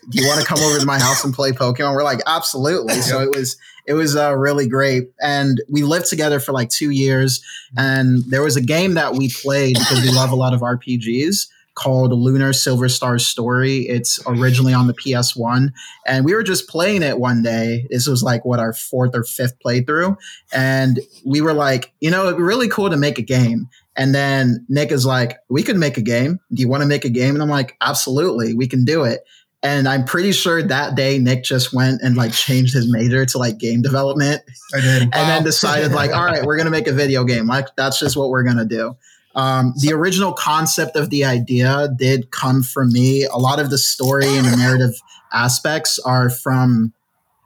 [0.10, 1.93] do you want to come over to my house and play Pokemon?
[1.93, 2.95] We're like, absolutely.
[3.02, 6.89] So it was it was uh, really great, and we lived together for like two
[6.89, 7.43] years.
[7.78, 11.48] And there was a game that we played because we love a lot of RPGs
[11.75, 13.88] called Lunar Silver Star Story.
[13.88, 15.71] It's originally on the PS1.
[16.07, 17.85] And we were just playing it one day.
[17.89, 20.17] This was like what our fourth or fifth playthrough.
[20.53, 23.67] And we were like, you know, it'd be really cool to make a game.
[23.97, 26.39] And then Nick is like, we could make a game.
[26.53, 27.35] Do you want to make a game?
[27.35, 29.21] And I'm like, absolutely, we can do it.
[29.63, 33.38] And I'm pretty sure that day Nick just went and like changed his major to
[33.38, 34.41] like game development.
[34.75, 35.01] I did.
[35.03, 37.47] And then decided like, all right, we're gonna make a video game.
[37.47, 38.95] Like that's just what we're gonna do.
[39.36, 43.26] Um, the original concept of the idea did come from me.
[43.26, 44.95] A lot of the story and the narrative
[45.34, 46.93] aspects are from,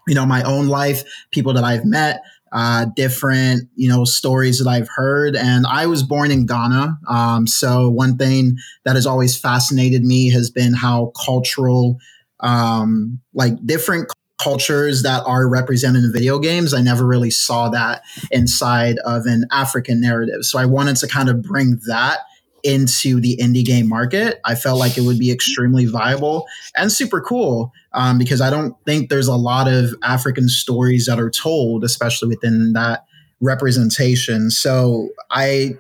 [0.08, 2.22] you know, my own life, people that I've met,
[2.52, 5.36] uh, different, you know, stories that I've heard.
[5.36, 6.98] And I was born in Ghana.
[7.08, 11.98] Um, so one thing that has always fascinated me has been how cultural,
[12.40, 16.74] um, like different cultures that are represented in video games.
[16.74, 20.44] I never really saw that inside of an African narrative.
[20.44, 22.20] So I wanted to kind of bring that
[22.64, 24.40] into the indie game market.
[24.46, 28.76] I felt like it would be extremely viable and super cool um, because I don't
[28.86, 33.06] think there's a lot of African stories that are told, especially within that
[33.42, 34.50] representation.
[34.52, 35.78] So I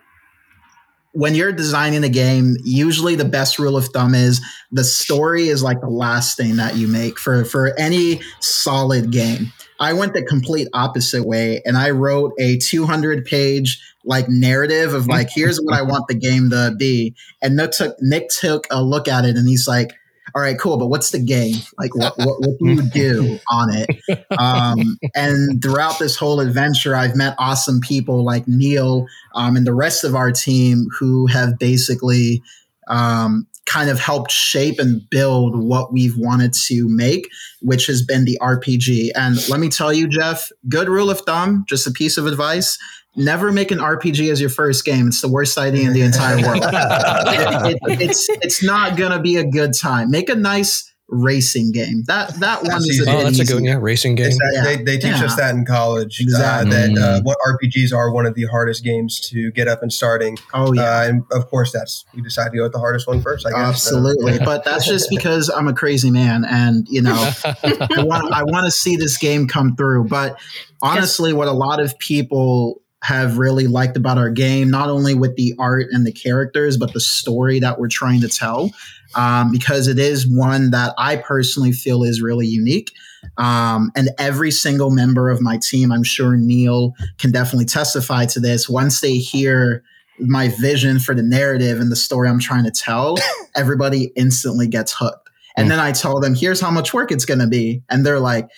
[1.14, 4.42] when you're designing a game, usually the best rule of thumb is
[4.72, 9.52] the story is like the last thing that you make for for any solid game.
[9.80, 15.08] I went the complete opposite way and I wrote a 200 page like narrative of
[15.08, 17.16] like here's what I want the game to be.
[17.42, 19.94] And Nick took Nick took a look at it and he's like,
[20.36, 21.56] all right, cool, but what's the game?
[21.78, 24.28] Like, what, what, what do you do on it?
[24.38, 29.74] Um, and throughout this whole adventure, I've met awesome people like Neil um, and the
[29.74, 32.42] rest of our team who have basically
[32.88, 37.30] um, kind of helped shape and build what we've wanted to make,
[37.62, 39.12] which has been the RPG.
[39.16, 42.78] And let me tell you, Jeff, good rule of thumb, just a piece of advice
[43.16, 45.08] never make an RPG as your first game.
[45.08, 46.64] It's the worst idea in the entire world.
[46.64, 50.12] it, it, it's it's not gonna be a good time.
[50.12, 52.04] Make a nice racing game.
[52.06, 53.64] That that one is a Oh, bit that's a good one.
[53.64, 54.30] Yeah, racing game.
[54.30, 54.64] That- Yeah.
[54.64, 55.26] They, they teach Yeah.
[55.26, 56.20] us that in college.
[56.22, 56.70] Exactly.
[56.72, 59.92] Uh, that uh, what RPGs are one of the hardest games to get up and
[59.92, 60.38] starting.
[60.54, 60.82] Oh yeah.
[60.84, 63.48] Uh, and of course, that's we decided to go with the hardest one first.
[63.48, 63.60] I guess.
[63.60, 68.44] Absolutely, but that's just because I'm a crazy man, and you know, I want I
[68.44, 70.04] want to see this game come through.
[70.10, 70.40] But
[70.84, 75.36] honestly, what a lot of people have really liked about our game, not only with
[75.36, 78.72] the art and the characters, but the story that we're trying to tell,
[79.16, 82.92] um, because it is one that I personally feel is really unique.
[83.38, 88.40] Um, and every single member of my team, I'm sure Neil can definitely testify to
[88.40, 88.68] this.
[88.68, 89.84] Once they hear
[90.20, 93.18] my vision for the narrative and the story I'm trying to tell,
[93.56, 95.30] everybody instantly gets hooked.
[95.58, 97.84] And then I tell them, here's how much work it's going to be.
[97.90, 98.50] And they're like,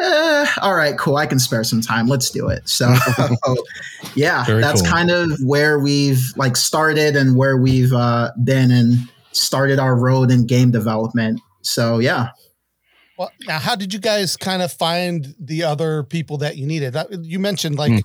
[0.00, 1.16] eh, all right, cool.
[1.16, 2.06] I can spare some time.
[2.08, 2.68] Let's do it.
[2.68, 2.94] So,
[4.14, 4.90] yeah, Very that's cool.
[4.90, 8.94] kind of where we've like started and where we've uh, been and
[9.32, 11.40] started our road in game development.
[11.62, 12.28] So, yeah.
[13.18, 16.94] Well, now, how did you guys kind of find the other people that you needed?
[16.94, 18.02] That, you mentioned like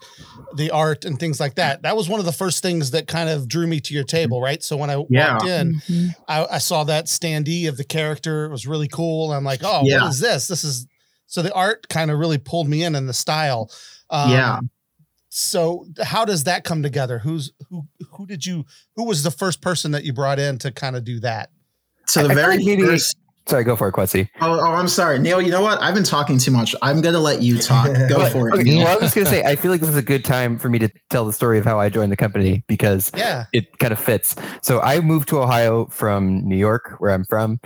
[0.55, 1.81] the art and things like that.
[1.83, 4.41] That was one of the first things that kind of drew me to your table,
[4.41, 4.61] right?
[4.61, 5.33] So when I Yeah.
[5.33, 6.09] walked in, Mhm.
[6.27, 8.45] I, I saw that standee of the character.
[8.45, 9.31] It was really cool.
[9.31, 10.01] I'm like, oh, Yeah.
[10.03, 10.47] what is this?
[10.47, 10.85] This is
[11.27, 13.69] so the art kind of really pulled me in and the style.
[14.09, 14.59] Um, Yeah.
[15.29, 17.19] So how does that come together?
[17.19, 17.83] Who's who?
[18.13, 18.65] Who did you?
[18.95, 21.51] Who was the first person that you brought in to kind of do that?
[22.07, 23.17] So, the I feel very like first.
[23.45, 24.27] Sorry, go for it, Kwesi.
[24.41, 25.19] Oh, oh, I'm sorry.
[25.19, 25.81] Neil, you know what?
[25.81, 26.75] I've been talking too much.
[26.81, 27.85] I'm going to let you talk.
[28.09, 28.55] Go Okay, for it.
[28.59, 30.57] Okay, well, I was going to say, I feel like this is a good time
[30.57, 33.45] for me to tell the story of how I joined the company because Yeah.
[33.53, 34.35] it kind of fits.
[34.61, 37.61] So I moved to Ohio from New York, where I'm from,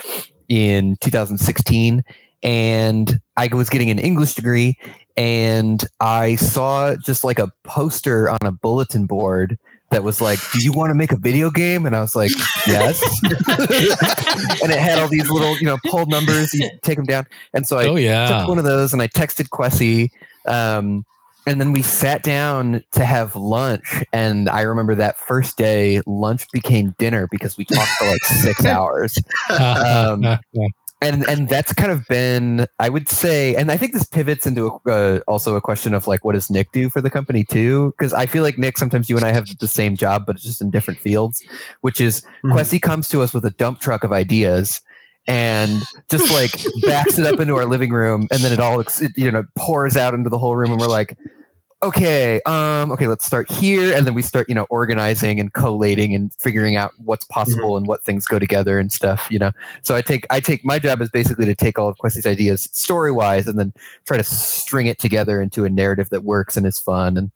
[0.50, 2.04] in 2016,
[2.44, 4.78] and I was getting an English degree,
[5.18, 9.58] and I saw just like a poster on a bulletin board
[9.92, 12.32] that was like, "Do you want to make a video game?" And I was like,
[12.66, 16.54] "Yes." and it had all these little, you know, poll numbers.
[16.54, 18.40] You take them down, and so I oh yeah.
[18.40, 20.10] took one of those and I texted Kwesi.
[20.46, 21.06] Um,
[21.48, 24.04] and then we sat down to have lunch.
[24.14, 28.66] And I remember that first day, lunch became dinner because we talked for like six
[28.66, 29.18] hours.
[29.50, 30.22] um,
[31.04, 34.68] And and that's kind of been, I would say, and I think this pivots into
[34.86, 37.94] a, uh, also a question of like, what does Nick do for the company too?
[37.98, 40.46] Because I feel like Nick, sometimes you and I have the same job, but it's
[40.46, 41.44] just in different fields.
[41.82, 42.54] Which is, Mhm.
[42.54, 44.80] Kwesi comes to us with a dump truck of ideas
[45.28, 46.52] and just like
[46.84, 48.84] backs it up into our living room and then it all
[49.16, 51.16] you know pours out into the whole room and we're like
[51.84, 56.14] okay, um, okay, let's start here, and then we start, you know, organizing and collating
[56.14, 59.52] and figuring out what's possible and what things go together and stuff, you know.
[59.82, 62.70] So I take, I take my job is basically to take all of Kwesi's ideas
[62.72, 63.74] story wise, and then
[64.06, 67.32] try to string it together into a narrative that works and is fun and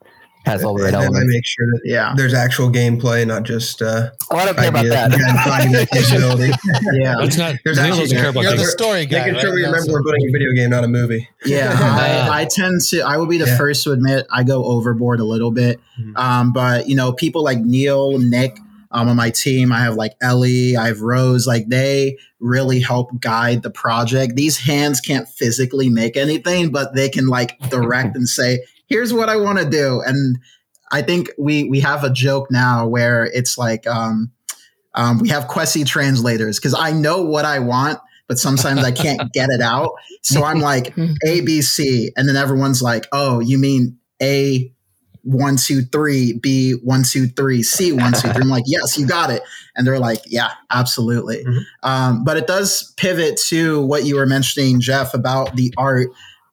[0.46, 2.14] has all the right and I make sure that Yeah.
[2.16, 5.14] there's actual gameplay, not just uh, Oh, I don't care about ideas that.
[5.14, 6.54] and finding the capability.
[7.02, 7.16] Yeah.
[7.20, 7.56] It's not.
[7.64, 9.26] There's Neil actually- doesn't care about You're the the, story guy.
[9.26, 9.56] Making sure right?
[9.56, 11.28] we remember we're putting a video game, not a movie.
[11.46, 13.02] Yeah, I, I tend to.
[13.02, 13.58] I will be the Yeah.
[13.58, 15.80] first to admit I go overboard a little bit.
[16.00, 16.18] Mhm.
[16.18, 18.58] Um, but you know, people like Neil, Nick,
[18.92, 21.46] um, on my team, I have like Ellie, I have Rose.
[21.46, 24.36] Like they really help guide the project.
[24.36, 29.30] These hands can't physically make anything, but they can like direct and say, "Here's what
[29.30, 30.38] I want to do." And
[30.92, 34.32] I think we we have a joke now where it's like um,
[34.94, 39.30] um, we have Kwesi translators because I know what I want, but sometimes I can't
[39.34, 39.92] get it out.
[40.22, 40.96] So I'm like
[41.26, 44.72] A B C, and then everyone's like, "Oh, you mean A."
[45.28, 48.44] One, two, three, B, one, two, three, C, one, two, three.
[48.44, 49.42] I'm like, yes, you got it.
[49.76, 51.44] And they're like, yeah, absolutely.
[51.44, 51.62] Mhm.
[51.82, 56.10] Um, but it does pivot to what you were mentioning, Jeff, about the art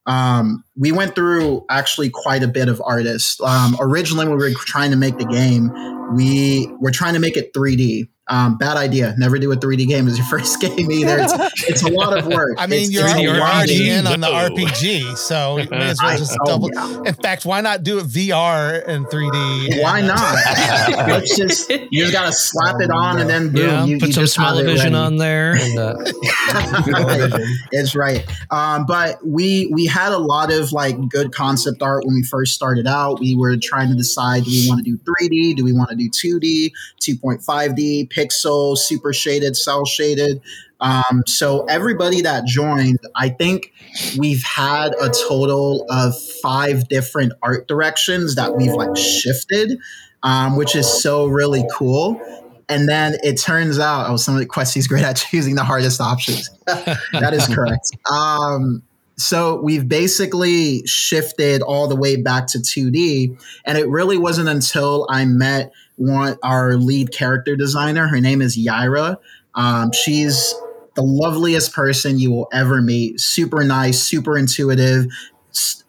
[0.06, 3.40] um, we went through actually quite a bit of artists.
[3.40, 5.70] Um, originally, when we were trying to make the game,
[6.14, 8.08] we were trying to make it 3D.
[8.32, 9.14] Um, bad idea.
[9.18, 11.18] Never do a 3D game as your first game either.
[11.20, 12.54] It's, it's a lot of work.
[12.56, 15.98] I mean, It's- you're, it's you're already in on the RPG, so you may as
[16.02, 17.02] well I- just oh, yeah.
[17.04, 19.82] In fact, why not do it VR and 3D?
[19.82, 21.08] Why and, uh, not?
[21.08, 23.66] Let's just you just gotta slap it on and then boom.
[23.66, 25.54] yeah, you, put you some just have it smell-o-vision on there.
[25.56, 25.94] And, uh,
[27.72, 28.24] it's right.
[28.50, 32.54] Um, but we we had a lot of like good concept art when we first
[32.54, 33.20] started out.
[33.20, 35.56] We were trying to decide: do we want to do 3D?
[35.56, 40.40] Do we want to do 2D, 2.5D, pixel, super shaded, cell shaded?
[40.80, 43.72] Um, so everybody that joined, I think
[44.18, 49.78] we've had a total of five different art directions that we've like shifted,
[50.24, 52.20] um, which is so really cool.
[52.68, 56.00] And then it turns out, oh, some of the Kwesi's great at choosing the hardest
[56.00, 56.50] options.
[56.66, 57.90] that is correct.
[58.10, 58.82] Um,
[59.16, 65.06] so we've basically shifted all the way back to 2D, and it really wasn't until
[65.08, 68.08] I met one our lead character designer.
[68.08, 69.16] Her name is Yaira.
[69.54, 70.54] Um, she's
[70.94, 73.20] the loveliest person you will ever meet.
[73.20, 75.06] Super nice, super intuitive,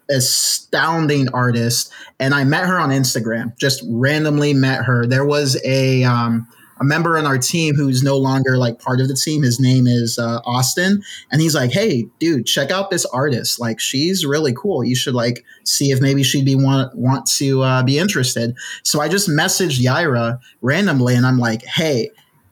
[0.10, 1.92] astounding artist.
[2.20, 3.58] And I met her on Instagram.
[3.58, 5.06] Just randomly met her.
[5.06, 6.48] There was a um,
[6.84, 9.42] a member on our team who's no longer like part of the team.
[9.42, 13.60] His name is uh, Austin, and he's like, "Hey, dude, check out this artist.
[13.60, 14.84] Like, she's really cool.
[14.84, 19.02] You should like see if maybe she'd be want want to uh, be interested." So
[19.02, 22.12] I just messaged Yaira randomly, and I'm like, "Hey."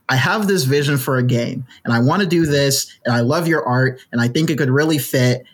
[0.09, 3.21] I have this vision for a game and I want to do this and I
[3.21, 5.45] love your art and I think it could really fit.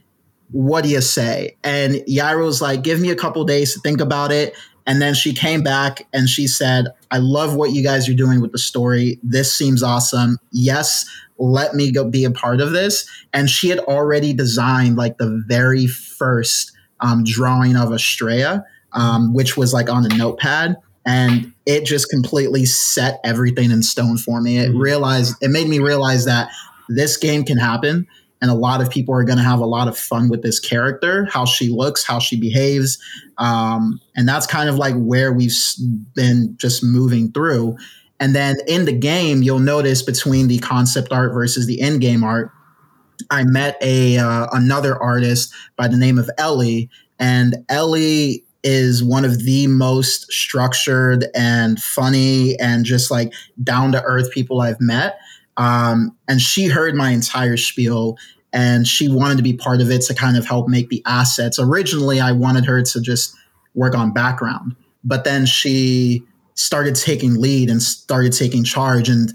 [0.50, 1.58] What do you say?
[1.64, 4.56] And Yaira was like, give me a couple days to think about it.
[4.88, 8.42] And then she came back and she said, I love what you guys are doing
[8.42, 9.20] with the story.
[9.22, 10.38] This seems awesome.
[10.52, 11.06] Yes,
[11.38, 13.08] let me go be a part of this.
[13.34, 16.72] And she had already designed like the very first
[17.02, 20.78] um, drawing of Estrella, um, which was like on a notepad.
[21.06, 24.58] And it just completely set everything in stone for me.
[24.58, 24.82] It Mhm.
[24.82, 26.50] realized it made me realize that
[26.90, 28.08] this game can happen
[28.42, 30.60] and a lot of people are going to have a lot of fun with this
[30.60, 32.98] character, how she looks, how she behaves.
[33.38, 35.54] Um, and that's kind of like where we've
[36.14, 37.78] been just moving through.
[38.20, 42.24] And then in the game, you'll notice between the concept art versus the in game
[42.24, 42.52] art,
[43.32, 49.24] I met a uh, another artist by the name of Ellie, and Ellie is one
[49.24, 55.20] of the most structured and funny and just like down to earth people I've met.
[55.58, 58.18] Um, and she heard my entire spiel
[58.54, 61.60] and she wanted to be part of it to kind of help make the assets.
[61.60, 63.36] Originally, I wanted her to just
[63.76, 66.24] work on background, but then she
[66.56, 69.32] started taking lead and started taking charge and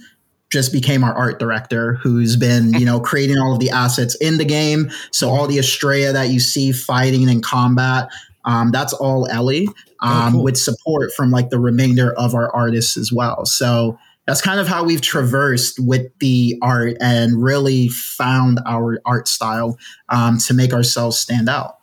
[0.50, 4.36] just became our art director who's been you know creating all of the assets in
[4.36, 8.10] the game so all the estrella that you see fighting in combat
[8.44, 9.66] um, that's all ellie
[10.00, 10.42] um, cool.
[10.42, 14.68] with support from like the remainder of our artists as well so that's kind of
[14.68, 19.76] how we've traversed with the art and really found our art style
[20.08, 21.78] um, to make ourselves stand out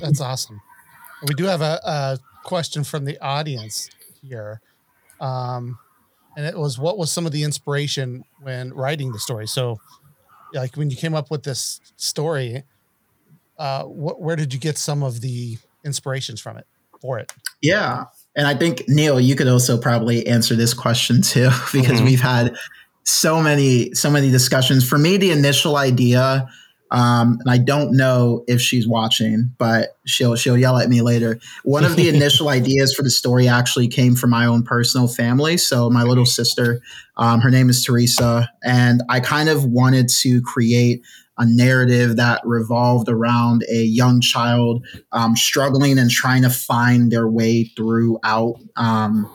[0.00, 0.60] That's awesome.
[1.26, 3.88] We do have a, a question from the audience
[4.22, 4.60] here.
[5.20, 5.78] Um,
[6.36, 9.46] and it was what was some of the inspiration when writing the story?
[9.46, 9.80] So,
[10.54, 12.64] like when you came up with this story,
[13.58, 16.66] uh, what, where did you get some of the inspirations from it
[17.00, 17.32] for it?
[17.60, 18.04] Yeah.
[18.36, 22.04] And I think Neil, you could also probably answer this question too, because Mhm.
[22.04, 22.54] we've had
[23.04, 24.88] so many, so many discussions.
[24.88, 26.46] For me, the initial idea
[26.94, 31.38] Um, and I don't know if she's watching, but she'll she'll yell at me later.
[31.64, 35.56] One of the initial ideas for the story actually came from my own personal family.
[35.56, 36.82] So my little sister,
[37.16, 41.00] um, her name is Teresa, and I kind of wanted to create
[41.38, 47.28] a narrative that revolved around a young child um, struggling and trying to find their
[47.28, 49.32] way throughout, um,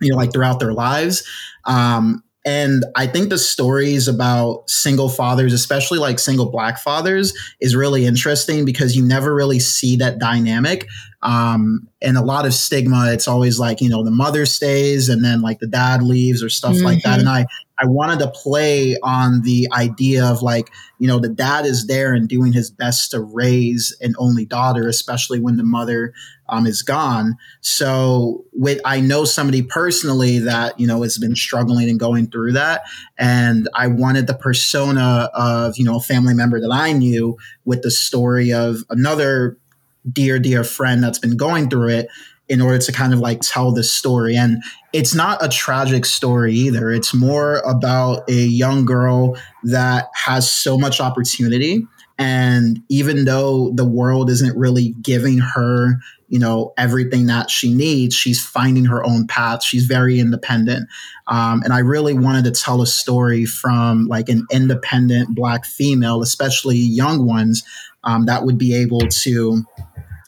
[0.00, 1.26] you know, like throughout their lives.
[1.66, 7.76] Um, and I think the stories about single fathers, especially like single black fathers, is
[7.76, 10.88] really interesting because you never really see that dynamic.
[11.22, 15.22] Um, and a lot of stigma, it's always like, you know, the mother stays and
[15.22, 16.86] then like the dad leaves or stuff mm-hmm.
[16.86, 17.18] like that.
[17.18, 17.28] Mm-hmm.
[17.28, 17.46] And I,
[17.80, 22.12] I wanted to play on the idea of like, you know, the dad is there
[22.12, 26.12] and doing his best to raise an only daughter, especially when the mother
[26.48, 27.36] um, is gone.
[27.60, 32.52] So with I know somebody personally that, you know, has been struggling and going through
[32.52, 32.82] that.
[33.16, 37.82] And I wanted the persona of, you know, a family member that I knew with
[37.82, 39.56] the story of another
[40.10, 42.08] dear, dear friend that's been going through it
[42.50, 44.36] in order to kind of like tell this story.
[44.36, 44.60] And
[44.92, 46.90] it's not a tragic story either.
[46.90, 51.86] It's more about a young girl that has so much opportunity.
[52.18, 58.16] And even though the world isn't really giving her, you know, everything that she needs,
[58.16, 59.62] she's finding her own path.
[59.62, 60.88] She's very independent.
[61.28, 66.20] Um, and I really wanted to tell a story from like an independent Black female,
[66.20, 67.62] especially young ones,
[68.02, 69.64] um, that would be able to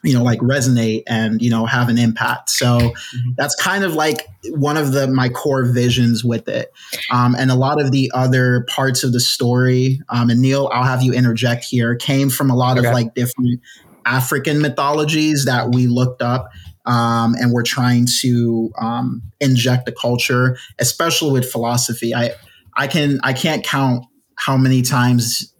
[0.02, 3.30] you know like resonate and you know have an impact so mm-hmm.
[3.36, 6.72] that's kind of like one of the my core visions with it
[7.10, 10.84] um, and a lot of the other parts of the story um, and neil i'll
[10.84, 12.86] have you interject here came from a lot okay.
[12.86, 13.60] of like different
[14.04, 16.48] african mythologies that we looked up
[16.84, 22.30] um, and we're trying to um, inject the culture especially with philosophy i
[22.76, 24.04] i can i can't count
[24.36, 25.52] how many times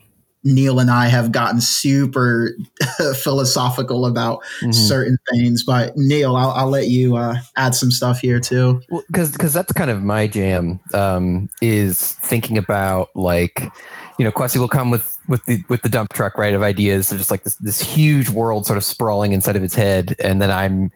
[0.45, 2.57] Neil and I have gotten super
[3.17, 4.73] philosophical about mm-hmm.
[4.73, 5.65] certain things.
[5.65, 8.81] But Neil, I'll, I'll let you uh, add some stuff here too.
[9.09, 13.63] Because well, because that's kind of my jam um, is thinking about like
[14.19, 17.09] you know Kwesi will come with with the with the dump truck right of ideas,
[17.09, 20.43] so just like this this huge world sort of sprawling inside of its head, and
[20.43, 20.91] then I'm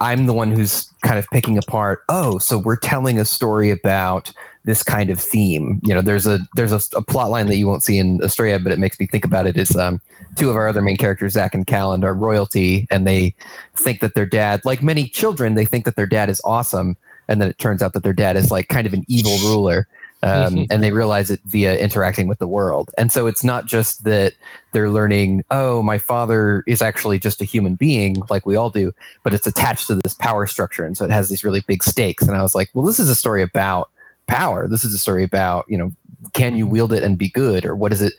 [0.00, 2.02] I'm the one who's kind of picking apart.
[2.08, 4.32] Oh, so we're telling a story about
[4.66, 5.80] this kind of theme.
[5.84, 8.58] You know, there's a there's a, a plot line that you won't see in Estrella,
[8.58, 9.56] but it makes me think about it.
[9.56, 10.00] Is um,
[10.34, 13.34] two of our other main characters, Zach and Calland, are royalty, and they
[13.74, 16.96] think that their dad, like many children, they think that their dad is awesome,
[17.28, 19.88] and then it turns out that their dad is like kind of an evil ruler.
[20.22, 22.90] Um, and they realize it via interacting with the world.
[22.96, 24.32] And so it's not just that
[24.72, 28.92] they're learning, oh, my father is actually just a human being, like we all do,
[29.22, 30.86] but it's attached to this power structure.
[30.86, 32.26] And so it has these really big stakes.
[32.26, 33.90] And I was like, well, this is a story about
[34.26, 34.68] power.
[34.68, 35.92] This is a story about, you know,
[36.32, 37.64] can you wield it and be good?
[37.64, 38.14] Or what is it?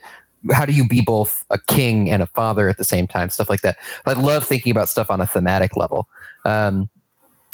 [0.52, 3.30] How do you be both a king and a father at the same time?
[3.30, 3.76] Stuff like that.
[4.06, 6.08] I love thinking about stuff on a thematic level.
[6.44, 6.88] Um,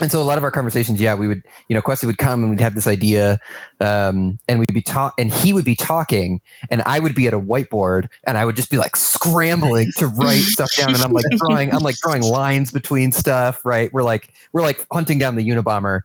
[0.01, 2.43] and so a lot of our conversations, yeah, we would, you know, Kwesi would come
[2.43, 3.39] and we'd have this idea,
[3.81, 7.35] um, and we'd be talk, and he would be talking, and I would be at
[7.35, 11.13] a whiteboard, and I would just be like scrambling to write stuff down, and I'm
[11.13, 13.93] like drawing, I'm like drawing lines between stuff, right?
[13.93, 16.01] We're like, we're like hunting down the Unabomber,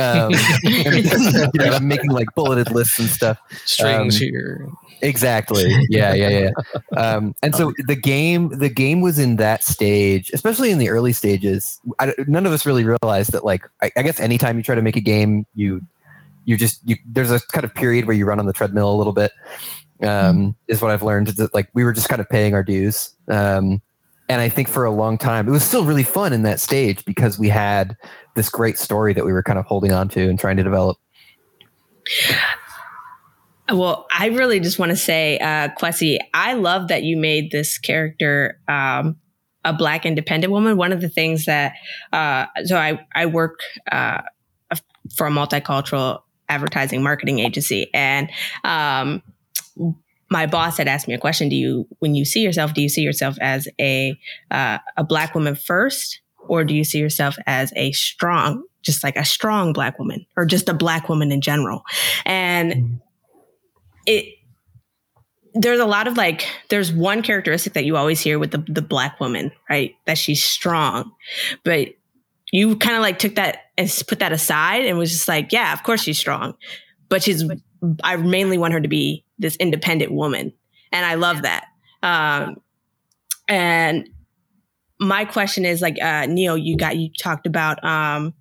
[0.00, 0.32] um,
[0.64, 3.40] and, you know, I'm making like bulleted lists and stuff.
[3.64, 4.68] Strings um, here.
[5.02, 5.74] Exactly.
[5.88, 6.50] Yeah, yeah, yeah.
[6.96, 11.12] Um, and so the game, the game was in that stage, especially in the early
[11.12, 11.80] stages.
[11.98, 13.44] I, none of us really realized that.
[13.44, 15.82] Like, I, I, guess anytime you try to make a game, you
[16.44, 18.96] you just you there's a kind of period where you run on the treadmill a
[18.96, 19.32] little bit.
[20.02, 20.50] Um, mm-hmm.
[20.68, 21.28] Is what I've learned.
[21.28, 23.10] That like we were just kind of paying our dues.
[23.28, 23.82] Um,
[24.28, 27.04] and I think for a long time, it was still really fun in that stage
[27.04, 27.96] because we had
[28.34, 30.98] this great story that we were kind of holding on to and trying to develop.
[33.72, 37.78] Well, I really just want to say, uh, Kwesi, I love that you made this
[37.78, 39.16] character um,
[39.64, 40.76] a Black independent woman.
[40.76, 41.74] One of the things that,
[42.12, 43.58] uh, so I, I work
[43.90, 44.22] uh,
[45.16, 47.90] for a multicultural advertising marketing agency.
[47.92, 48.30] And
[48.62, 49.22] um,
[50.30, 52.88] my boss had asked me a question Do you, when you see yourself, do you
[52.88, 54.16] see yourself as a,
[54.52, 56.20] uh, a Black woman first?
[56.48, 60.44] Or do you see yourself as a strong, just like a strong Black woman or
[60.44, 61.82] just a Black woman in general?
[62.24, 62.96] And mm-hmm
[64.06, 64.36] it
[65.56, 68.82] there's a lot of like there's one characteristic that you always hear with the the
[68.82, 69.94] black woman right?
[70.04, 71.12] That she's strong.
[71.64, 71.88] But
[72.52, 75.72] you kind of like took that and put that aside and was just like yeah
[75.72, 76.54] of course she's strong.
[77.08, 77.44] But she's
[78.02, 80.52] i mainly want her to be this independent woman.
[80.92, 81.66] And i love that.
[82.02, 82.60] Um
[83.48, 84.08] and
[85.00, 88.34] my question is like uh neil you got you talked about um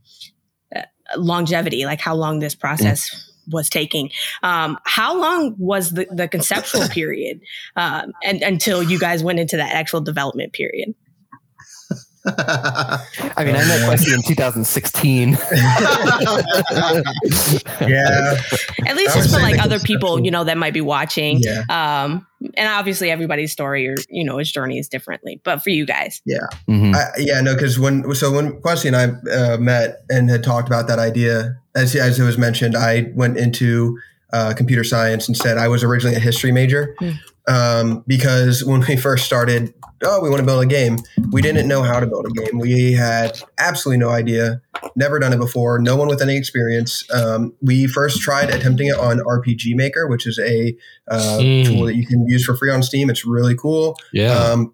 [0.76, 0.82] uh,
[1.18, 4.12] longevity like how long this process was taking.
[4.43, 7.41] Um, how long was the, the conceptual period
[7.76, 10.93] um, and until you guys went into that actual development period?
[12.28, 15.32] I mean, I met Kwesi in 2016.
[17.88, 18.36] yeah.
[18.88, 21.39] At least just for like other people, you know, that might be watching.
[21.39, 21.64] Yeah.
[21.70, 22.26] Um,
[22.58, 25.39] and obviously everybody's story or, you know, his journey is differently.
[25.43, 26.22] But for you guys,
[26.68, 26.96] Mhm.
[26.96, 30.68] I, yeah, no, because when so when Kwesi and I uh, met and had talked
[30.68, 33.98] about that idea, as as it was mentioned, I went into
[34.34, 37.12] uh, computer science and said I was originally a history major Hmm.
[37.48, 39.74] um, because when we first started,
[40.04, 40.98] oh, we want to build a game.
[41.32, 42.60] We didn't know how to build a game.
[42.60, 44.62] We had absolutely no idea,
[44.96, 47.10] never done it before, no one with any experience.
[47.14, 50.76] Um, we first tried attempting it on RPG Maker, which is a
[51.08, 51.64] uh, Hmm.
[51.64, 53.10] tool that you can use for free on Steam.
[53.10, 53.96] It's really cool.
[54.12, 54.34] Yeah.
[54.34, 54.74] Um,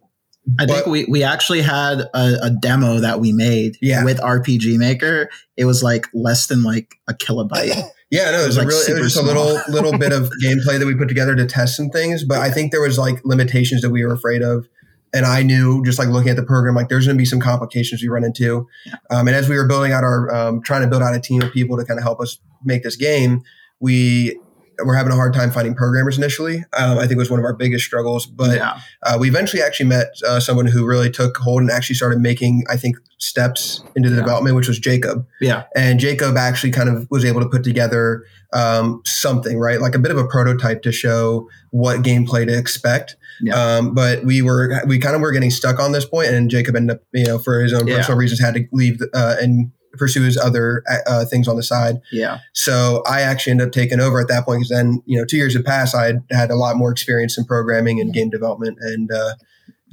[0.60, 4.04] I think But- we, we actually had a, a demo that we made Yeah.
[4.04, 5.30] with RPG Maker.
[5.56, 7.82] It was like less than like a kilobyte.
[8.14, 9.98] Yeah, no, it was, It was, a like, really, it was just a little little
[9.98, 12.82] bit of gameplay that we put together to test some things, but I think there
[12.82, 14.68] was like limitations that we were afraid of,
[15.14, 17.40] and I knew just like looking at the program, like there's going to be some
[17.40, 18.68] complications we run into,
[19.12, 21.42] um, and as we were building out our um, trying to build out a team
[21.42, 23.44] of people to kind of help us make this game,
[23.80, 24.38] we
[24.86, 26.64] were having a hard time finding programmers initially.
[26.78, 28.80] Um, I think it was one of our biggest struggles, but yeah.
[29.04, 32.64] uh, we eventually actually met uh, someone who really took hold and actually started making,
[32.70, 34.22] I think, steps into the Yeah.
[34.22, 35.64] development, which was Jacob Yeah.
[35.76, 38.24] and Jacob actually kind of was able to put together
[38.54, 39.80] um, something, right?
[39.80, 43.16] Like a bit of a prototype to show what gameplay to expect.
[43.42, 43.56] Yeah.
[43.56, 46.76] Um, but we were we kind of were getting stuck on this point, and Jacob
[46.76, 50.24] ended up, you know, for his own personal reasons, had to leave uh, and pursue
[50.24, 52.02] his other uh, things on the side.
[52.12, 52.40] Yeah.
[52.54, 55.38] So I actually ended up taking over at that point because then, you know, two
[55.38, 55.96] years had passed.
[55.96, 59.34] I had had a lot more experience in programming and game development and uh,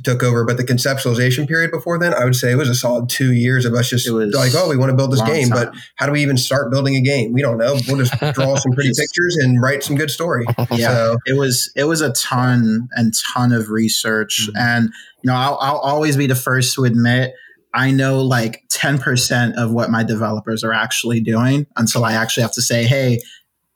[0.05, 0.45] took over.
[0.45, 3.65] But the conceptualization period before then, I would say it was a solid two years
[3.65, 5.75] of us just It was like, oh, we want to build this Long game, but
[5.97, 7.33] how do we even start building a game?
[7.33, 7.77] We don't know.
[7.89, 10.47] We'll just draw some pretty pictures and write some good story.
[10.71, 10.89] Yeah.
[10.93, 14.61] So, it was it was a ton and ton of research Mhm.
[14.61, 14.85] and
[15.25, 17.33] you know I'll, I'll always be the first to admit
[17.75, 22.53] i know like 10% of what my developers are actually doing until i actually have
[22.53, 23.19] to say hey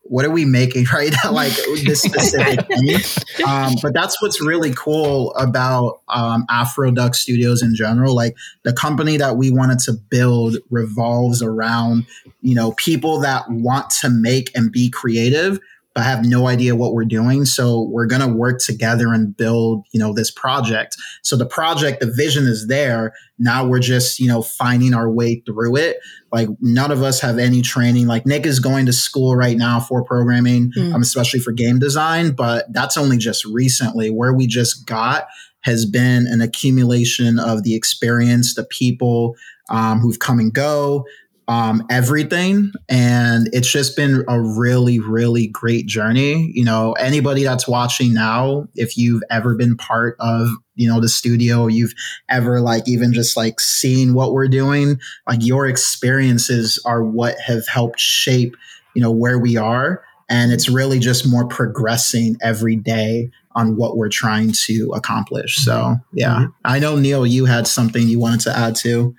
[0.04, 0.84] what are we making?
[0.92, 1.14] Right?
[1.24, 1.52] Now like
[1.84, 3.46] this specific thing.
[3.46, 8.14] Um, but that's what's really cool about um, Afroduck studios in general.
[8.14, 12.06] Like the company that we wanted to build revolves around
[12.42, 15.58] you know people that want to make and be creative
[15.94, 17.44] but I have no idea what we're doing.
[17.44, 20.96] So we're going to work together and build, you know, this project.
[21.22, 23.12] So the project, the vision is there.
[23.38, 25.98] Now we're just, you know, finding our way through it.
[26.30, 28.06] Like none of us have any training.
[28.06, 30.94] Like Nick is going to school right now for programming, Mm.
[30.94, 34.08] um, especially for game design, but that's only just recently.
[34.10, 35.26] Where we just got
[35.62, 39.36] has been an accumulation of the experience, the people
[39.70, 41.04] um, who've come and go,
[41.52, 42.72] um, everything.
[42.88, 46.50] And it's just been a really, really great journey.
[46.54, 51.10] You know, anybody that's watching now, if you've ever been part of, you know, the
[51.10, 51.92] studio, you've
[52.30, 54.98] ever like even just like seen what we're doing,
[55.28, 58.56] like your experiences are what have helped shape,
[58.94, 60.02] you know, where we are.
[60.30, 65.56] And it's really just more progressing every day on what we're trying to accomplish.
[65.56, 69.14] So, yeah, I know, Neil, you had something you wanted to add to.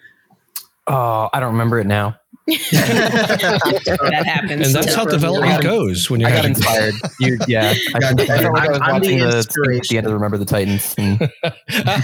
[0.88, 2.18] Oh, I don't remember it now.
[2.48, 4.68] That happens.
[4.68, 6.94] and that's how development goes when you're I got having inspired.
[7.20, 9.84] You, yeah, I, Got I felt like I was I'm watching the, inspiration.
[9.90, 10.94] the end of Remember the Titans.
[10.98, 11.22] And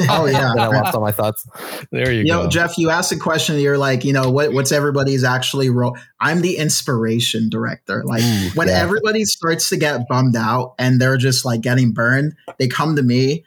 [0.09, 0.39] Oh, yeah.
[0.55, 1.45] then I lost all my thoughts.
[1.91, 2.49] there you You know, go.
[2.49, 3.59] Jeff, you asked a question.
[3.59, 5.97] You're like, you know, what, what's everybody's actually role?
[6.19, 8.03] I'm the inspiration director.
[8.05, 8.79] Like Ooh, when yeah.
[8.81, 13.03] everybody starts to get bummed out and they're just like getting burned, they come to
[13.03, 13.45] me.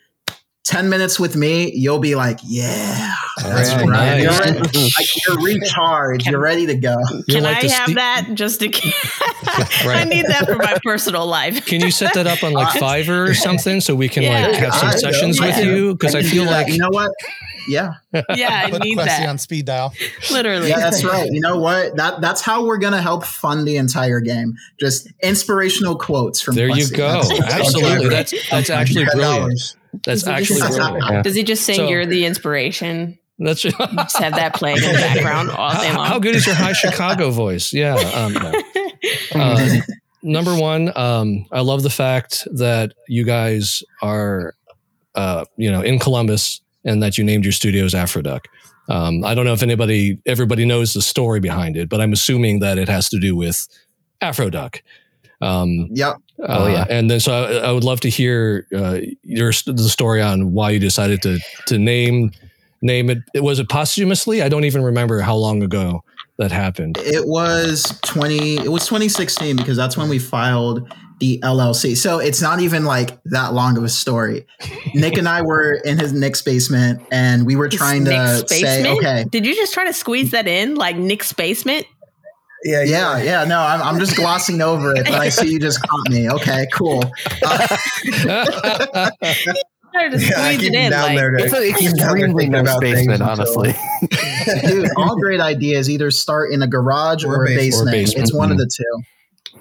[0.65, 3.85] 10 minutes with me, you'll be like, yeah, that's right.
[3.89, 4.23] nice.
[4.23, 6.27] You're, ready, like, you're recharged.
[6.29, 6.97] You're ready to go.
[7.29, 8.69] Can like I have Ste- that just to?
[9.89, 11.67] I need that for my personal life.
[11.67, 14.75] Can you set that up on like Fiverr or something so we can like have
[14.75, 15.65] some I know, sessions with yeah.
[15.65, 15.95] you?
[15.95, 17.11] Because I can feel like you know what?
[17.69, 17.95] Yeah,
[18.35, 19.29] Yeah, I Put need Kwesi that.
[19.29, 19.93] on speed dial.
[20.31, 20.69] Literally.
[20.69, 21.29] yeah, that's right.
[21.31, 21.97] You know what?
[21.97, 24.55] That that's how we're gonna help fund the entire game.
[24.79, 26.55] Just inspirational quotes from.
[26.55, 27.23] there you go.
[27.23, 29.77] That's- Absolutely, that's that's actually brilliant.
[29.95, 30.03] $10.
[30.05, 31.23] That's Does actually just- Yeah.
[31.23, 33.19] Does he just say So- you're the inspiration?
[33.39, 33.77] That's Just
[34.19, 36.07] have that playing in the background all day how, long.
[36.07, 37.73] how good is your high Chicago voice?
[37.73, 37.95] Yeah.
[37.97, 38.53] Um, no.
[39.35, 39.69] Uh,
[40.23, 44.55] number one, um, I love the fact that you guys are,
[45.17, 48.45] uh, you know, in Columbus and that you named your studios Afroduck.
[48.89, 52.61] Um, I don't know if anybody, everybody knows the story behind it, but I'm assuming
[52.61, 53.67] that it has to do with
[54.21, 54.83] Afroduck.
[55.41, 56.17] Um, Yep.
[56.43, 56.87] Oh, uh, yeah.
[56.91, 60.71] and then so I, I would love to hear uh, your the story on why
[60.71, 62.33] you decided to to name
[62.81, 63.19] name it.
[63.37, 64.43] Was it posthumously?
[64.43, 66.05] I don't even remember how long ago
[66.39, 66.99] that happened?
[67.01, 71.97] It was 20 it was 2016 because that's when we filed the LLC.
[71.97, 74.45] So it's not even like that long of a story.
[74.95, 78.63] Nick and I were in his Nick's basement and we were trying to Nick's say,
[78.63, 78.99] basement?
[78.99, 81.87] okay, Did you just try to squeeze that in like Nick's basement?
[82.65, 85.81] Yeah, yeah, yeah, no, I'm, I'm just glossing over it, but I see you just
[85.83, 86.31] caught me.
[86.31, 87.03] Okay, cool.
[87.45, 89.57] Uh, to
[89.97, 90.91] I squeeze keep it in.
[90.91, 93.23] down Like, there to It's an keep down there extremely thinking nice about things basement,
[93.23, 93.75] honestly.
[94.67, 97.57] dude, all great ideas either start in a garage Or or, a a basement.
[97.57, 97.89] basement.
[97.89, 98.23] Or basement.
[98.23, 99.03] It's one of the two.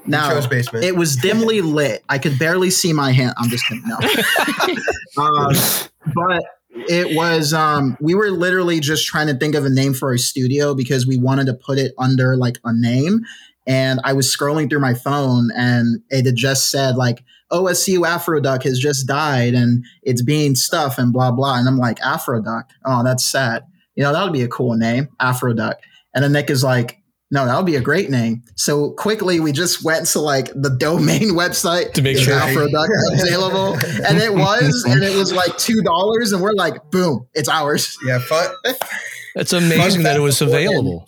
[0.05, 0.85] Now, basement.
[0.85, 2.03] it was dimly lit.
[2.09, 3.33] I could barely see my hand.
[3.37, 3.83] I'm just kidding.
[3.85, 3.97] No.
[5.23, 5.53] um,
[6.15, 6.43] but
[6.73, 10.17] it was um we were literally just trying to think of a name for our
[10.17, 13.21] studio because we wanted to put it under like a name.
[13.67, 18.63] And i was scrolling through my phone and it had just said like osu afroduck
[18.63, 21.57] has just died and it's being stuff and blah blah.
[21.57, 22.65] And i'm like afroduck?
[22.85, 23.63] Oh that's sad.
[23.95, 25.75] You know that would be a cool name afroduck.
[26.15, 27.00] And then nick is like
[27.31, 28.43] no, that would be a great name.
[28.55, 32.87] So quickly, we just went to like the domain website To make is sure- Afroduck
[33.21, 33.73] available,
[34.05, 37.97] and it was, and it was like two dollars, and we're like, boom, it's ours.
[38.05, 38.49] yeah, fun.
[39.35, 41.07] It's amazing that it was available.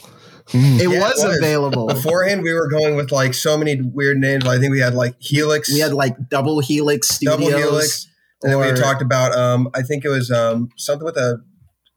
[0.53, 1.37] It, Yeah, was, it was.
[1.39, 1.87] available.
[1.87, 4.45] Beforehand, we were going with like so many weird names.
[4.45, 5.71] I think we had like Helix.
[5.71, 7.39] We had like Double Helix Studios.
[7.39, 8.07] Double Helix.
[8.43, 11.41] and then we had talked about um, I think it was um, something with a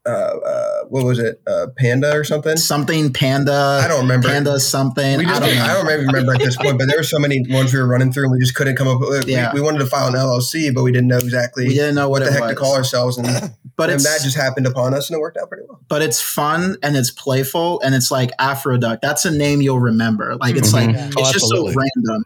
[0.07, 2.55] uh, uh, what was it, uh, Panda or something?
[2.57, 3.81] something Panda.
[3.83, 4.29] I don't remember.
[4.29, 5.17] Panda something.
[5.17, 5.63] We just, I don't know.
[5.63, 8.11] I don't remember at this point, but there were so many ones we were running
[8.11, 9.27] through, and we just couldn't come up with.
[9.27, 9.53] Yeah.
[9.53, 12.09] We, we wanted to file an LLC, but we didn't know exactly we didn't know
[12.09, 12.51] what what, the heck was.
[12.51, 13.27] to call ourselves, and,
[13.75, 15.79] but and that just happened upon us, and it worked out pretty well.
[15.89, 18.99] but it's fun and it's playful and it's like Afroduck.
[19.01, 20.35] That's a name you'll remember.
[20.37, 22.25] Like it's like Oh, it's just so random.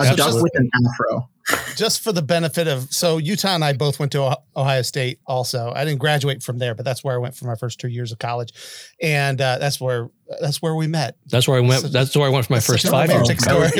[0.00, 1.28] A duck with an afro.
[1.76, 5.18] Just for the benefit of so Utah and I both went to Oh- Ohio State
[5.26, 5.72] also.
[5.74, 8.12] I didn't graduate from there, but that's where I went for my first two years
[8.12, 8.52] of college,
[9.00, 10.08] and uh, that's where
[10.40, 11.16] that's where we met.
[11.26, 11.90] That's where I went.
[11.92, 13.20] That's where I went for my first five years.
[13.20, 13.70] romantic story.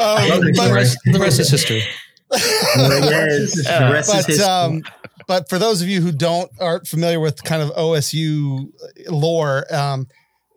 [0.00, 1.82] Oh, Um, The but- rest, the rest is history.
[2.30, 4.44] There the rest is but history.
[4.44, 4.82] um,
[5.26, 8.70] but for those of you who don't aren't familiar with kind of OSU
[9.08, 10.06] lore, um,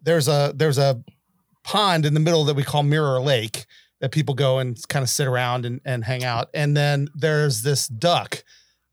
[0.04, 1.02] there's a there's a
[1.64, 3.66] pond in the middle that we call Mirror Lake
[4.02, 7.62] that people go and kind of sit around and, and hang out, and then there's
[7.62, 8.44] this duck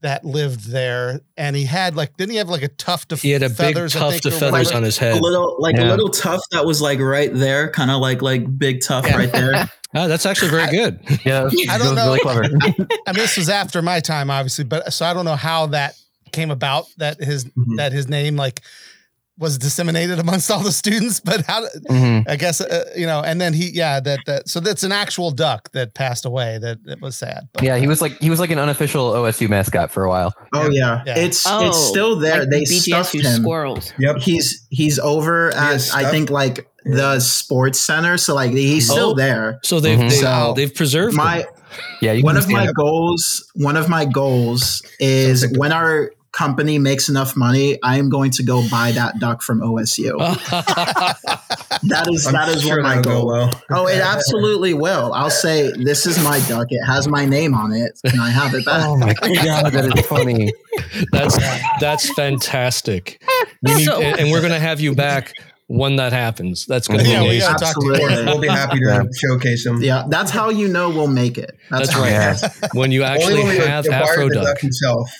[0.00, 3.30] that lived there, and he had like didn't he have like a tuft of He
[3.30, 4.76] had a feathers, big tuft of feathers whatever?
[4.76, 5.22] on his head, a head.
[5.22, 5.88] little like Yeah.
[5.88, 9.16] a little tuft that was like right there, kind of like like big tough Yeah.
[9.16, 9.68] right there.
[9.94, 11.00] Ah, that's actually very good.
[11.24, 12.04] Yeah, I that don't was know.
[12.06, 12.44] really clever.
[12.44, 15.96] I mean, this was after my time, obviously, but so I don't know how that
[16.30, 17.78] came about that his Mhm.
[17.78, 18.60] that his name like
[19.38, 21.20] was disseminated amongst all the students.
[21.20, 21.64] But how?
[21.90, 22.28] Mhm.
[22.28, 23.20] I guess uh, you know.
[23.22, 26.58] And then he, yeah, that that so that's an actual duck that passed away.
[26.58, 27.48] That that was sad.
[27.52, 30.34] But, Yeah, he was like he was like an unofficial OSU mascot for a while.
[30.54, 31.02] oh yeah.
[31.06, 31.18] Yeah.
[31.18, 32.40] It's Oh, it's still there.
[32.40, 33.42] like they the stuffed him.
[33.42, 33.92] squirrels.
[33.98, 34.16] Yep.
[34.18, 38.16] He's he's over He at is I think like the sports center.
[38.18, 39.14] So like he's still Oh.
[39.14, 39.60] there.
[39.62, 40.08] So they've Mhm.
[40.10, 41.46] they've, So, they've preserved My him.
[42.00, 46.10] Yeah, you one can of my stand goals one of my goals is when our
[46.32, 50.16] company makes enough money i am going to go buy that duck from osu
[51.88, 53.62] that is I'm that is sure one my that'll go well.
[53.70, 57.72] oh it absolutely will i'll say this is my duck it has my name on
[57.72, 60.52] it can i have it back Oh my god, that is funny.
[61.12, 61.36] that's
[61.80, 63.22] that's fantastic.
[63.62, 65.32] We need, So- and, and we're gonna have you back
[65.66, 66.64] when that happens.
[66.66, 67.48] That's gonna be Yeah, we amazing.
[67.52, 67.94] gotta talk to you.
[67.94, 68.24] Absolutely.
[68.26, 69.02] We'll be happy to Yeah.
[69.14, 69.82] showcase them.
[69.82, 72.10] yeah that's how you know we'll make it That's how- right.
[72.10, 72.36] Yeah,
[72.72, 74.32] When you actually Only when have Afroduck.
[74.44, 75.10] duck himself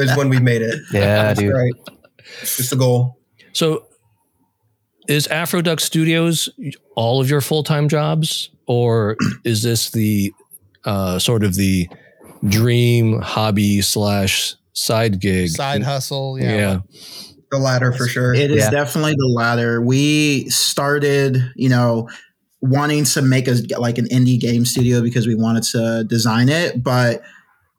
[0.00, 0.78] is when we made it.
[0.92, 1.52] yeah, That's dude.
[1.52, 1.72] right.
[2.42, 3.18] It's the goal.
[3.52, 3.86] So
[5.08, 6.48] is Afroduck Studios
[6.94, 10.32] all of your full time jobs, or is this the
[10.84, 11.88] uh, sort of the
[12.46, 15.48] dream hobby slash side gig?
[15.48, 16.38] side hustle.
[16.38, 16.54] Yeah.
[16.56, 16.78] Yeah.
[17.50, 18.34] The latter for sure.
[18.34, 18.70] It is Yeah.
[18.70, 19.80] definitely the latter.
[19.80, 22.08] We started, you know,
[22.60, 26.82] wanting to make a like an indie game studio because we wanted to design it,
[26.82, 27.22] but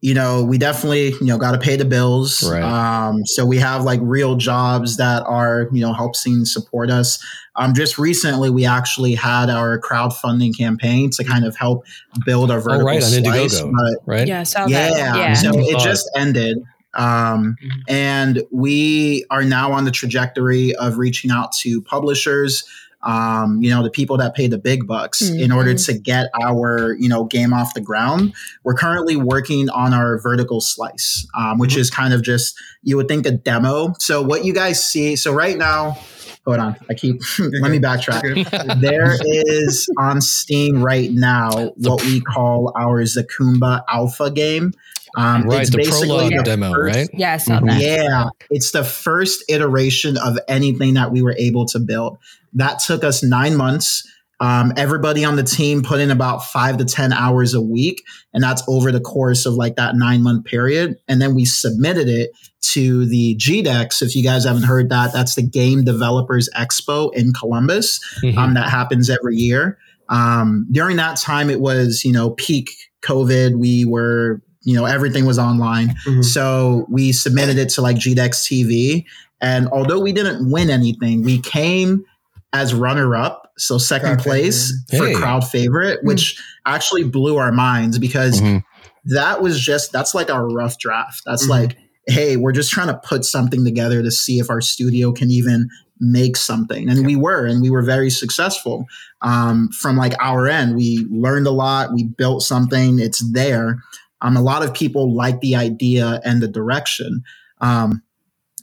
[0.02, 2.42] you know, we definitely, you know, got to pay the bills.
[2.42, 2.62] Right.
[2.62, 7.22] Um, so we have like real jobs that are, you know, helping support us.
[7.56, 11.84] Um, just recently, we actually had our crowdfunding campaign to kind of help
[12.24, 13.60] build our vertical Oh, right, on slice.
[13.60, 13.94] Indiegogo.
[14.06, 14.26] Right.
[14.26, 15.16] Yeah, I saw yeah.
[15.16, 15.34] Yeah.
[15.34, 16.62] so it just ended.
[16.94, 22.64] Um, and we are now on the trajectory of reaching out to publishers,
[23.02, 26.94] um, you know, the people that pay the big bucks in order to get our,
[26.98, 28.34] you know, game off the ground.
[28.62, 33.08] We're currently working on our vertical slice, um, which is kind of just, you would
[33.08, 33.94] think a demo.
[33.98, 35.98] So what you guys see, so right now,
[36.44, 42.20] hold on, I keep, let me backtrack there is on Steam right now what we
[42.20, 44.72] call our Zakumba Alpha game.
[45.20, 47.08] Um, Right, it's the basically prologue the demo, first- right?
[47.12, 47.80] Yeah, I saw Mhm.
[47.80, 52.18] Yeah, it's the first iteration of anything that we were able to build.
[52.54, 54.02] That took us nine months.
[54.42, 58.02] Um, everybody on the team put in about five to 10 hours a week,
[58.32, 60.96] and that's over the course of like that nine month period.
[61.08, 62.30] And then we submitted it
[62.72, 64.00] to the GDEX.
[64.00, 68.36] If you guys haven't heard that, that's the Game Developers Expo in Columbus Mhm.
[68.38, 69.76] um, that happens every year.
[70.08, 72.70] Um, during that time, it was, you know, peak
[73.04, 73.58] COVID.
[73.58, 75.94] We were, you know, everything was online.
[76.06, 76.24] Mhm.
[76.24, 79.04] So we submitted it to like GDEX TV.
[79.40, 82.04] And although we didn't win anything, we came
[82.52, 83.52] as runner up.
[83.56, 85.14] So second Crowd place for Hey.
[85.14, 88.62] crowd favorite, which actually blew our minds because Mhm.
[89.06, 91.22] that was just, that's like our rough draft.
[91.24, 91.50] That's Mhm.
[91.50, 95.30] like, hey, we're just trying to put something together to see if our studio can
[95.30, 95.68] even
[96.00, 96.88] make something.
[96.88, 98.86] And we were, and we were very successful.
[99.22, 101.92] Um, from like our end, we learned a lot.
[101.94, 102.98] We built something.
[102.98, 103.82] It's there.
[104.22, 107.22] Um, a lot of people like the idea and the direction.
[107.60, 108.02] Um,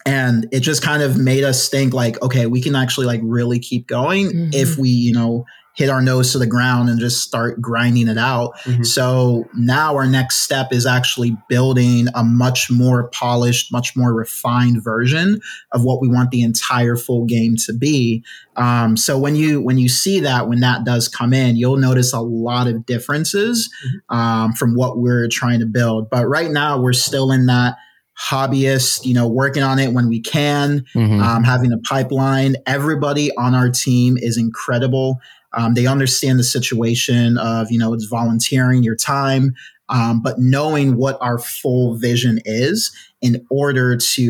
[0.05, 3.59] and it just kind of made us think like, okay, we can actually like really
[3.59, 4.53] keep going Mhm.
[4.53, 5.45] if we, you know,
[5.77, 8.57] hit our nose to the ground and just start grinding it out.
[8.65, 8.83] Mhm.
[8.83, 14.83] So now our next step is actually building a much more polished, much more refined
[14.83, 15.39] version
[15.73, 18.23] of what we want the entire full game to be.
[18.55, 22.11] Um, so when you when you see that when that does come in, you'll notice
[22.11, 23.69] a lot of differences
[24.09, 26.09] um, from what we're trying to build.
[26.09, 27.75] But right now we're still in that
[28.31, 31.21] hobbyist, you know, working on it when we can, Mhm.
[31.21, 32.55] um, having a pipeline.
[32.65, 35.19] Everybody on our team is incredible.
[35.57, 39.55] Um, they understand the situation of, you know, it's volunteering your time,
[39.89, 44.21] um, but knowing what our full vision is in order to,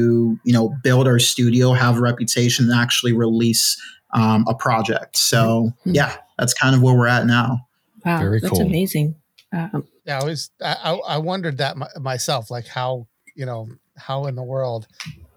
[0.44, 3.76] you know, build our studio, have a reputation, and actually release
[4.14, 5.18] um, a project.
[5.18, 5.96] So, Mhm.
[5.96, 7.68] yeah, that's kind of where we're at now.
[8.06, 8.62] Wow, Very that's cool.
[8.62, 9.16] amazing.
[9.52, 13.68] Um, Yeah, I was I, I I wondered that my, myself, like how you know
[13.98, 14.88] how in the world,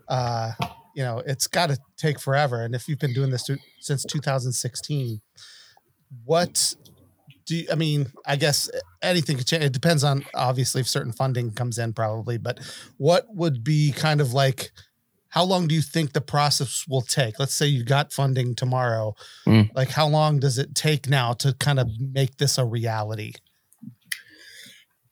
[0.09, 0.53] uh,
[0.95, 2.63] you know, it's got to take forever.
[2.63, 5.21] And if you've been doing this to, since 2016,
[6.25, 6.75] what
[7.47, 8.07] do you, I mean?
[8.27, 8.71] I guess
[9.03, 9.65] anything could change.
[9.65, 12.39] It depends on obviously if certain funding comes in, probably.
[12.39, 12.61] But
[12.97, 14.71] what would be kind of like?
[15.29, 17.39] How long do you think the process will take?
[17.39, 19.15] Let's say you got funding tomorrow.
[19.47, 19.71] Mm.
[19.75, 23.35] Like, how long does it take now to kind of make this a reality?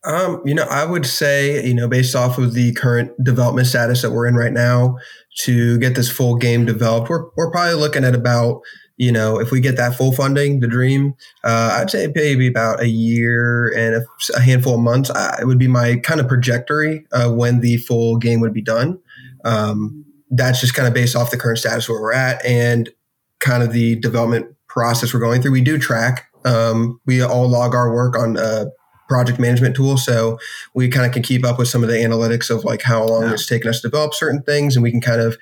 [0.04, 4.02] Um, you know, I would say, you know, based off of the current development status
[4.02, 4.96] that we're in right now,
[5.40, 8.60] to get this full game developed, we're, we're probably looking at about,
[8.98, 12.80] you know, if we get that full funding, the dream, uh, I'd say maybe about
[12.80, 14.04] a year and a,
[14.36, 15.08] a handful of months.
[15.08, 18.60] Uh, it would be my kind of trajectory uh, when the full game would be
[18.62, 18.98] done.
[19.44, 22.90] Um, that's just kind of based off the current status where we're at and
[23.38, 25.52] kind of the development process we're going through.
[25.52, 26.26] We do track.
[26.44, 28.66] Um, we all log our work on uh,
[29.08, 29.96] project management tool.
[29.96, 30.38] So
[30.74, 33.22] we kind of can keep up with some of the analytics of like how long
[33.22, 33.32] Yeah.
[33.32, 35.38] it's taken us to develop certain things, and we can kind of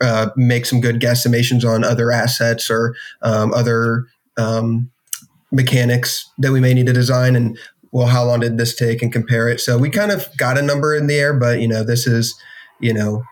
[0.00, 4.90] uh, make some good guesstimations on other assets or um, other um,
[5.52, 7.36] mechanics that we may need to design.
[7.36, 7.58] And
[7.92, 9.60] well, how long did this take, and compare it.
[9.60, 12.34] So we kind of got a number in the air, but you know, this is
[12.80, 13.22] you know.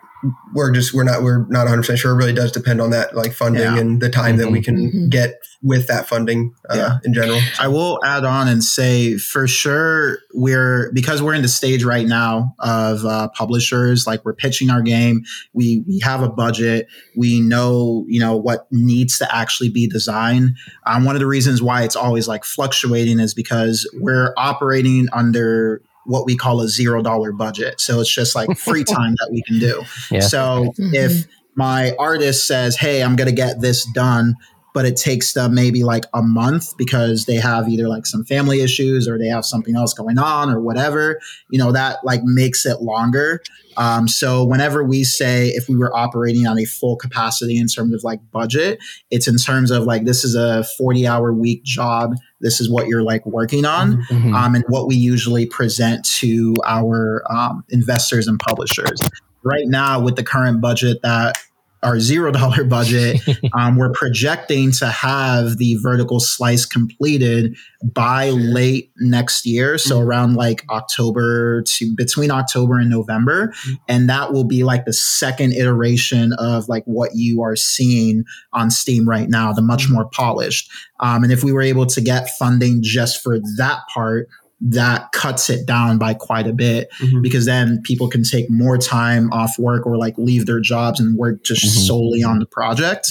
[0.55, 2.13] We're just we're not we're not 100 percent sure.
[2.13, 3.79] It really does depend on that like funding Yeah.
[3.79, 5.11] and the time that we can Mhm.
[5.11, 6.99] get with that funding uh, Yeah.
[7.05, 7.41] in general.
[7.61, 12.07] I will add on and say for sure we're because we're in the stage right
[12.07, 15.23] now of uh, publishers like we're pitching our game.
[15.53, 16.89] We we have a budget.
[17.17, 20.57] We know you know what needs to actually be designed.
[20.87, 25.81] Um, one of the reasons why it's always like fluctuating is because we're operating under
[26.09, 27.81] what we call a zero dollar budget.
[27.81, 29.83] So it's just like free time that we can do.
[30.11, 30.21] Yeah.
[30.21, 30.95] So Mhm.
[30.95, 34.35] if my artist says, "Hey, I'm going to get this done,"
[34.75, 38.61] but it takes them maybe like a month because they have either like some family
[38.61, 41.19] issues or they have something else going on or whatever,
[41.51, 43.43] you know, that like makes it longer.
[43.79, 47.95] Um, so whenever we say if we were operating on a full capacity in terms
[47.95, 52.15] of like budget, it's in terms of like this is a 40 hour week job.
[52.41, 54.35] This is what you're like working on Mhm.
[54.35, 59.01] um, and what we usually present to our um, investors and publishers.
[59.45, 61.39] Right now, with the current budget that
[61.83, 63.21] our zero dollar budget,
[63.59, 69.79] um, we're projecting to have the vertical slice completed by late next year.
[69.79, 73.53] So around like October to between October and November.
[73.89, 78.71] And that will be like the second iteration of like what you are seeing on
[78.71, 80.71] Steam right now, the much more polished.
[81.01, 84.29] Um, and if we were able to get funding just for that part,
[84.61, 87.23] that cuts it down by quite a bit Mhm.
[87.23, 91.17] because then people can take more time off work or like leave their jobs and
[91.17, 91.87] work just Mhm.
[91.87, 93.07] solely on the project.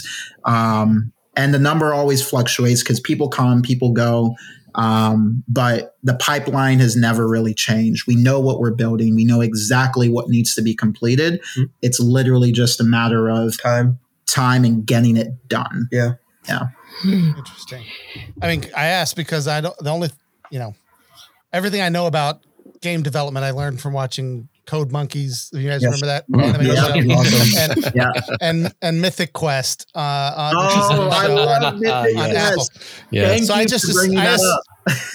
[0.46, 4.36] Um, and the number always fluctuates because people come, people go.
[4.76, 8.06] Um, but the pipeline has never really changed.
[8.08, 9.16] We know what we're building.
[9.16, 11.40] We know exactly what needs to be completed.
[11.58, 11.70] Mhm.
[11.82, 13.98] It's literally just a matter of Time.
[14.28, 15.88] time and getting it done.
[15.92, 16.14] Yeah,
[16.48, 16.68] yeah.
[17.06, 17.84] Interesting.
[18.42, 19.78] I mean, I asked because I don't.
[19.80, 20.10] The only,
[20.52, 20.76] you know,
[21.54, 22.42] everything I know about
[22.82, 25.50] game development I learned from watching Code Monkeys.
[25.54, 26.02] You guys Yes.
[26.02, 26.44] remember that Mhm.
[26.44, 26.84] animated Yeah.
[26.84, 27.20] show?
[27.20, 27.72] Awesome.
[27.86, 28.12] And, Yeah.
[28.42, 29.88] and and Mythic Quest.
[29.96, 32.38] Uh, uh, which is Oh, a I show love on, Mythic on Quest.
[32.38, 32.68] Apple.
[33.12, 33.28] Yeah.
[33.30, 34.62] Thank So I just- for bringing I that just- up.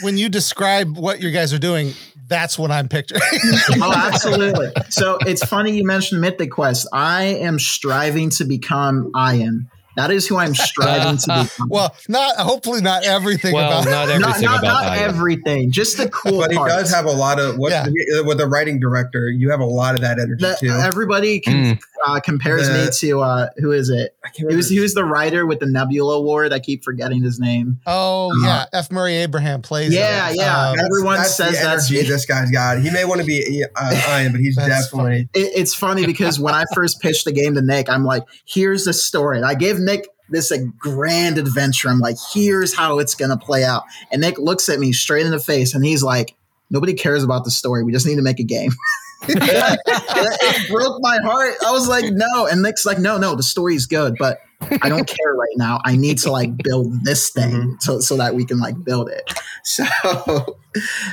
[0.03, 1.95] When you describe what you guys are doing,
[2.28, 3.22] that's what I'm picturing.
[3.83, 4.70] oh, absolutely.
[4.91, 6.87] So it's funny you mentioned Mythic Quest.
[6.93, 9.68] I am striving to become Ian.
[9.97, 11.64] That is who I'm striving to be.
[11.68, 13.84] well, not hopefully not everything Well, about.
[13.84, 16.74] not not, everything not, about not everything, just the cool But he parts.
[16.74, 17.86] does have a lot of what Yeah.
[18.18, 19.28] Uh, with the writing director.
[19.28, 20.70] You have a lot of that energy The- too.
[20.70, 21.80] everybody can, mm.
[22.05, 24.17] Uh, compares me to uh, who is it?
[24.25, 24.73] I can't He was remember.
[24.75, 26.53] he was the writer with the Nebula Award.
[26.53, 27.81] I keep forgetting his name.
[27.87, 28.91] Oh yeah, F.
[28.91, 29.95] Murray Abraham plays.
[29.95, 30.37] Yeah, it.
[30.37, 30.71] yeah.
[30.71, 32.09] Um, Everyone that's says the that's energy me.
[32.09, 32.79] this guy's got.
[32.81, 35.29] He may want to be uh, Ian, but he's That's definitely.
[35.35, 38.85] It, it's funny because when I first pitched the game to Nick, I'm like, "Here's
[38.85, 41.89] the story." And I gave Nick this a grand adventure.
[41.89, 45.31] I'm like, "Here's how it's gonna play out." And Nick looks at me straight in
[45.33, 46.35] the face, and he's like,
[46.71, 47.85] "Nobody cares about the story.
[47.85, 48.73] We just need to make a game."
[49.29, 51.55] it broke my heart.
[51.66, 54.39] I was like, "No," and Nick's like, "No, no, the story's good, but."
[54.81, 55.81] I don't care right now.
[55.85, 59.29] I need to like build this thing so, so that we can like build it.
[59.64, 59.85] So,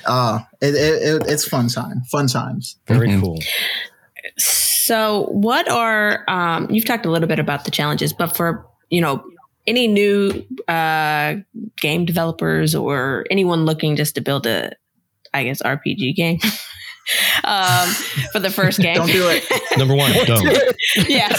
[0.05, 2.77] uh, it, it, it, it's fun time, fun times.
[2.87, 3.21] Very Mhm.
[3.21, 3.39] cool.
[4.37, 9.01] So, what are um, you've talked a little bit about the challenges, but for you
[9.01, 9.23] know
[9.67, 11.35] any new uh,
[11.77, 14.71] game developers or anyone looking just to build a,
[15.33, 16.39] I guess RPG game
[17.43, 17.89] um,
[18.31, 18.95] for the first game.
[18.95, 19.43] Don't do it.
[19.77, 20.43] Number one, don't.
[21.09, 21.29] yeah.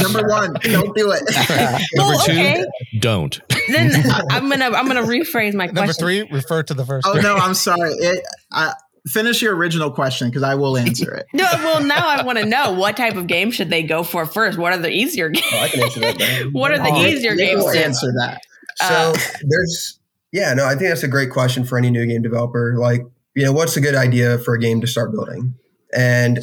[0.00, 1.22] Number one, don't do it.
[1.94, 2.64] Number Well, two, okay.
[3.00, 3.40] don't.
[3.70, 3.92] Then
[4.30, 5.74] I'm gonna I'm gonna rephrase my question.
[5.74, 7.06] Number three, refer to the first.
[7.06, 7.22] oh two.
[7.22, 7.92] no, I'm sorry.
[7.92, 8.72] It, I,
[9.06, 11.26] finish your original question because I will answer it.
[11.32, 14.26] No, well now I want to know what type of game should they go for
[14.26, 14.58] first?
[14.58, 15.46] What are the easier games?
[15.52, 16.18] Oh, I can answer that.
[16.18, 16.52] man.
[16.52, 17.64] What are the Oh, easier Nick games?
[17.64, 18.40] will to- answer that.
[18.76, 19.12] So Uh,
[19.48, 19.98] there's,
[20.32, 22.74] yeah, no, I think that's a great question for any new game developer.
[22.76, 23.02] Like,
[23.38, 25.54] you know, what's a good idea for a game to start building?
[25.94, 26.40] And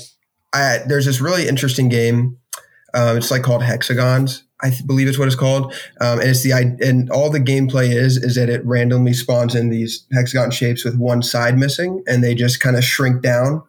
[0.53, 2.37] I, there's this really interesting game.
[2.93, 4.43] Um, it's like called Hexagons.
[4.61, 5.73] I th- believe it's what it's called.
[5.99, 9.69] Um, and it's the and all the gameplay is is that it randomly spawns in
[9.69, 13.61] these hexagon shapes with one side missing, and they just kind of shrink down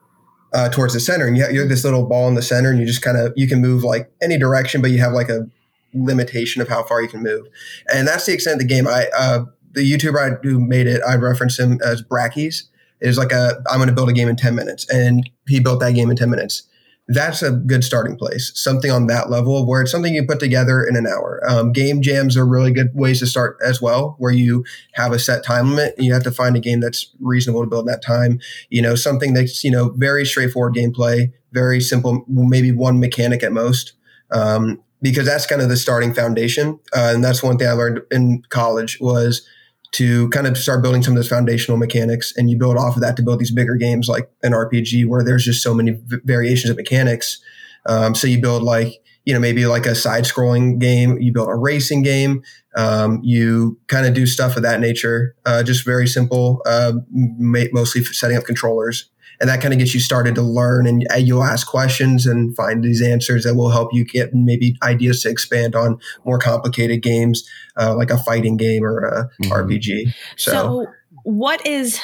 [0.54, 1.26] uh, towards the center.
[1.26, 3.18] And you have, you have this little ball in the center, and you just kind
[3.18, 5.48] of you can move like any direction, but you have like a
[5.92, 7.48] limitation of how far you can move.
[7.92, 8.86] And that's the extent of the game.
[8.86, 12.70] I uh, the YouTuber I, who made it, I reference him as Brackeys.
[13.00, 15.80] Is like a I'm going to build a game in ten minutes, and he built
[15.80, 16.68] that game in ten minutes.
[17.08, 18.50] That's a good starting place.
[18.56, 21.40] Something on that level where it's something you put together in an hour.
[21.48, 25.18] Um, game jams are really good ways to start as well, where you have a
[25.18, 28.02] set time limit you have to find a game that's reasonable to build in that
[28.02, 28.40] time.
[28.70, 33.52] You know, something that's you know very straightforward gameplay, very simple, maybe one mechanic at
[33.52, 33.92] most.
[34.32, 36.80] Um, because that's kind of the starting foundation.
[36.94, 39.46] Uh, and that's one thing I learned in college was
[39.92, 43.02] to kind of start building some of those foundational mechanics and you build off of
[43.02, 46.18] that to build these bigger games like an RPG where there's just so many v-
[46.24, 47.38] variations of mechanics.
[47.86, 51.48] Um, so you build like, you know, maybe like a side scrolling game, you build
[51.48, 52.42] a racing game,
[52.76, 57.64] um, you kind of do stuff of that nature, uh, just very simple, uh, ma-
[57.72, 59.10] mostly setting up controllers
[59.40, 62.54] and that kind of gets you started to learn and uh, you'll ask questions and
[62.56, 67.02] find these answers that will help you get maybe ideas to expand on more complicated
[67.02, 69.50] games uh, like a fighting game or a Mhm.
[69.50, 70.86] rpg so, So,
[71.24, 72.00] what is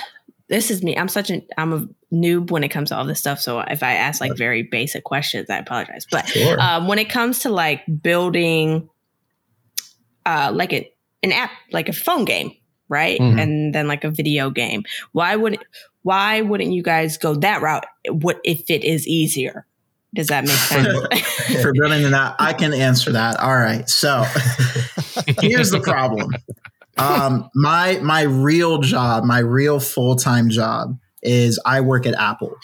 [0.48, 0.70] this?
[0.70, 0.96] Is me?
[0.96, 3.40] I'm such an I'm a noob when it comes to all this stuff.
[3.40, 6.06] So if I ask like very basic questions, I apologize.
[6.10, 8.88] But sure um, when it comes to like building,
[10.26, 12.52] uh, like a, an app, like a phone game,
[12.92, 13.40] right, Mhm.
[13.42, 15.58] and then like a video game, why would
[16.02, 17.86] why wouldn't you guys go that route?
[18.10, 19.66] What if it is easier?
[20.14, 21.20] Does that make sense?
[21.62, 23.40] For building that, I can answer that.
[23.40, 23.88] All right.
[23.88, 24.24] So
[25.40, 26.30] here's the problem.
[26.98, 32.54] Um, my my real job, my real full time job is I work at Apple.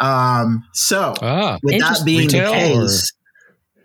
[0.00, 3.12] Um, so Ah, with that being retail the case,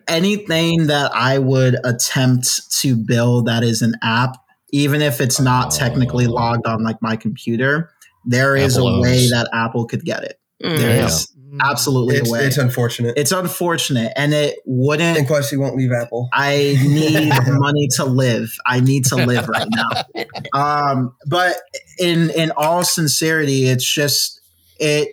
[0.08, 4.38] anything that I would attempt to build that is an app,
[4.74, 6.32] even if it's not technically Oh.
[6.32, 7.90] logged on like my computer,
[8.26, 10.40] there is Apple a way that Apple could get it.
[10.64, 10.78] Mm.
[10.78, 11.06] There Yeah.
[11.06, 11.30] is
[11.62, 12.40] absolutely it's, a way.
[12.46, 15.20] it's unfortunate It's unfortunate, and it wouldn't.
[15.20, 18.50] and plus you won't leave apple I need money to live.
[18.66, 20.26] I need to live right now.
[20.60, 21.58] Um, but
[22.00, 24.40] in in all sincerity, it's just
[24.80, 25.10] it,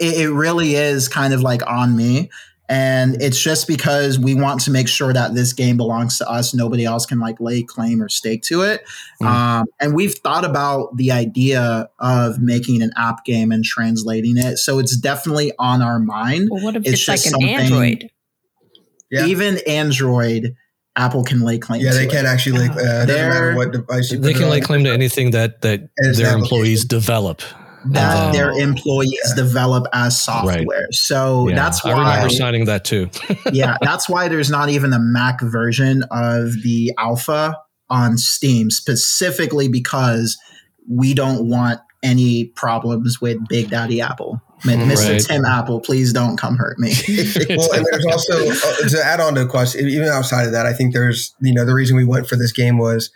[0.00, 2.30] it it really is kind of like on me.
[2.68, 6.54] And it's just because we want to make sure that this game belongs to us.
[6.54, 8.82] Nobody else can like lay claim or stake to it.
[9.20, 9.26] Mm.
[9.26, 14.56] Um, and we've thought about the idea of making an app game and translating it.
[14.58, 16.48] So it's definitely on our mind.
[16.50, 18.10] Well, what if It's it's, like just an Android?
[19.10, 19.26] Yeah.
[19.26, 20.56] Even Android,
[20.96, 22.10] Apple can lay claim Yeah, to they it.
[22.10, 24.60] can actually like uh, it doesn't They're- matter what device you They can it lay
[24.60, 27.42] claim to anything that that their employees develop.
[27.86, 28.32] That Oh.
[28.32, 30.86] their employees develop as software.
[30.92, 31.56] So Yeah.
[31.56, 33.10] that's I why remember signing that too.
[33.52, 37.56] yeah, that's why there's not even a Mac version of the alpha
[37.90, 40.36] on Steam, specifically because
[40.88, 44.40] we don't want any problems with Big Daddy Apple.
[44.64, 45.12] M- Mr.
[45.12, 45.20] Right.
[45.20, 46.92] Tim Apple, please don't come hurt me.
[47.50, 50.66] well, and there's also uh, to add on to the question, even outside of that,
[50.66, 53.10] I think there's you know the reason we went for this game was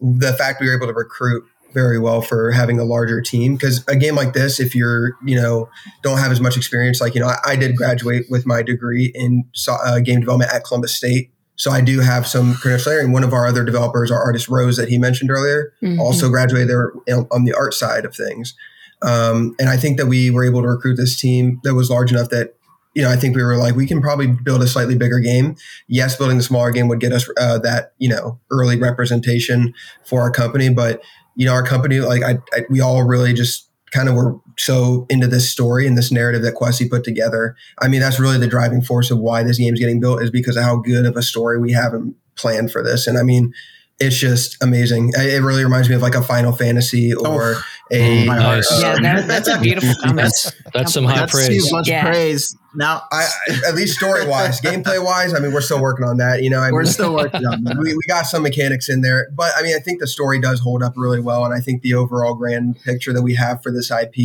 [0.00, 1.44] the fact we were able to recruit
[1.74, 5.34] very well for having a larger team because a game like this if you're you
[5.36, 5.68] know
[6.02, 9.10] don't have as much experience like you know i, I did graduate with my degree
[9.14, 13.12] in uh, game development at columbus state so i do have some credentials there and
[13.12, 15.98] one of our other developers our artist rose that he mentioned earlier Mhm.
[15.98, 18.54] also graduated there on- on the art side of things.
[19.02, 22.10] Um, and I think that we were able to recruit this team that was large
[22.10, 22.54] enough that,
[22.94, 25.56] you know, I think we were like, we can probably build a slightly bigger game.
[25.88, 29.74] Yes, building the smaller game would get us uh, that, you know, early representation
[30.06, 30.70] for our company.
[30.70, 31.02] But,
[31.36, 35.06] you know, our company, like, I, I we all really just kind of were so
[35.08, 37.56] into this story and this narrative that Kwesi put together.
[37.80, 40.56] I mean, that's really the driving force of why this game's getting built is because
[40.56, 43.06] of how good of a story we have and planned for this.
[43.06, 43.52] And I mean,
[44.00, 45.12] it's just amazing.
[45.16, 47.62] It really reminds me of like a Final Fantasy oh, or oh
[47.92, 48.26] a.
[48.26, 48.68] Nice.
[48.68, 49.00] heart.
[49.00, 50.18] Yeah, that, that's a beautiful comment.
[50.18, 51.68] That's that's some high That's praise.
[51.68, 52.04] too much Yeah.
[52.04, 52.56] praise.
[52.76, 53.26] Now, I,
[53.68, 56.42] at least story wise, gameplay wise, I mean, we're still working on that.
[56.42, 57.76] You know, I we're still working on that.
[57.78, 60.60] we, we got some mechanics in there, but I mean, I think the story does
[60.60, 63.70] hold up really well, and I think the overall grand picture that we have for
[63.72, 64.16] this IP,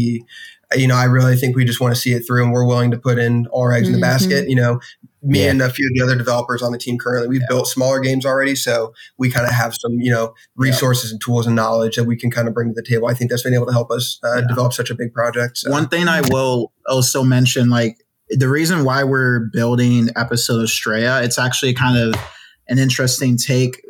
[0.76, 2.91] you know, I really think we just want to see it through, and we're willing
[2.91, 4.02] to put in all our eggs in the Mhm.
[4.02, 4.50] basket.
[4.50, 4.80] You know,
[5.22, 5.50] me Yeah.
[5.52, 8.26] and a few of the other developers on the team currently, we've built smaller games
[8.26, 12.06] already, so we kind of have some, you know, resources and tools and knowledge that
[12.06, 13.08] we can kind of bring to the table.
[13.08, 14.47] I think that's been able to help us uh, Yeah.
[14.47, 15.58] develop such a big project.
[15.58, 15.72] So.
[15.72, 17.97] One thing I will also mention, like
[18.30, 22.19] the reason why we're building episode of Estrella, uh, it's actually kind of
[22.67, 23.82] an interesting take.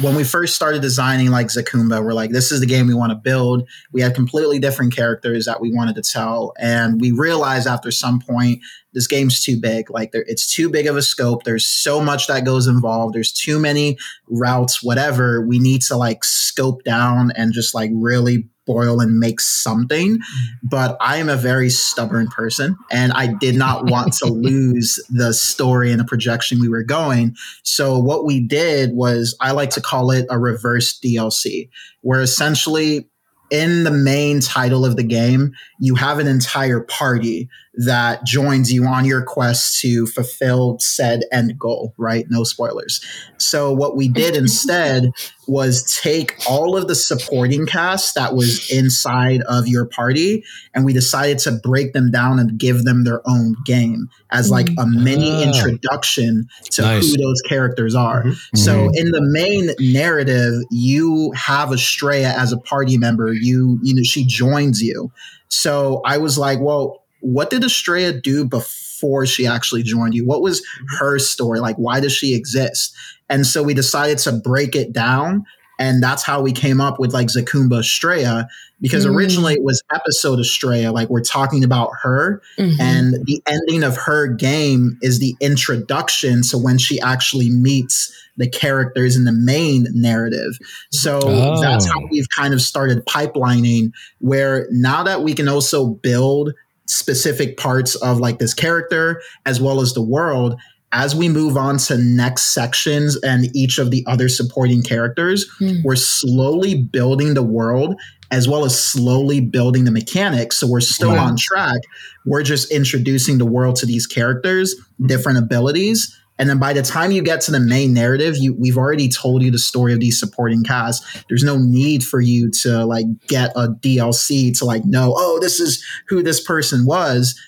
[0.00, 3.10] When we first started designing like Zakumba, we're like, this is the game we want
[3.10, 3.68] to build.
[3.92, 6.54] We had completely different characters that we wanted to tell.
[6.58, 8.60] And we realized after some point,
[8.94, 9.90] this game's too big.
[9.90, 11.42] Like it's too big of a scope.
[11.42, 13.14] There's so much that goes involved.
[13.14, 15.46] There's too many routes, whatever.
[15.46, 20.22] We need to like scope down and just like really boil and make something mm.
[20.62, 25.32] but I am a very stubborn person and I did not want to lose the
[25.32, 27.36] story and the projection we were going.
[27.62, 31.68] So what we did was I like to call it a reverse DLC,
[32.00, 33.08] where essentially
[33.50, 38.84] in the main title of the game, you have an entire party that joins you
[38.84, 42.26] on your quest to fulfill said end goal, right?
[42.28, 43.00] No spoilers.
[43.38, 45.10] So what we did instead
[45.48, 50.44] was take all of the supporting cast that was inside of your party
[50.74, 54.68] and we decided to break them down and give them their own game as like
[54.68, 55.04] a mm-hmm.
[55.04, 55.42] mini Ah.
[55.42, 57.10] introduction to Nice.
[57.10, 58.24] who those characters are.
[58.24, 58.56] Mm-hmm.
[58.56, 58.94] So mm-hmm.
[58.94, 63.32] in the main narrative, you have Estrella as a party member.
[63.32, 65.10] You you know she joins you.
[65.48, 70.24] So I was like, well, what did Estrella do before she actually joined you?
[70.26, 70.62] What was
[70.98, 71.60] her story?
[71.60, 72.94] Like, why does she exist?
[73.28, 75.44] And so we decided to break it down.
[75.78, 78.46] And that's how we came up with like Zakumba Estrella,
[78.80, 79.14] because Mm.
[79.16, 80.92] originally it was episode Estrella.
[80.92, 82.78] Like we're talking about her, Mhm.
[82.78, 88.48] and the ending of her game is the introduction to when she actually meets the
[88.48, 90.56] characters in the main narrative.
[90.90, 91.60] So Oh.
[91.60, 96.52] that's how we've kind of started pipelining where now that we can also build
[96.86, 100.58] specific parts of like this character as well as the world
[100.94, 105.76] as we move on to next sections and each of the other supporting characters Hmm.
[105.84, 107.94] we're slowly building the world
[108.30, 111.26] as well as slowly building the mechanics so we're still Wow.
[111.28, 111.80] on track
[112.26, 114.74] we're just introducing the world to these characters
[115.06, 118.78] different abilities and then by the time you get to the main narrative you we've
[118.78, 122.84] already told you the story of these supporting cast there's no need for you to
[122.84, 127.38] like get a dlc to like know oh this is who this person was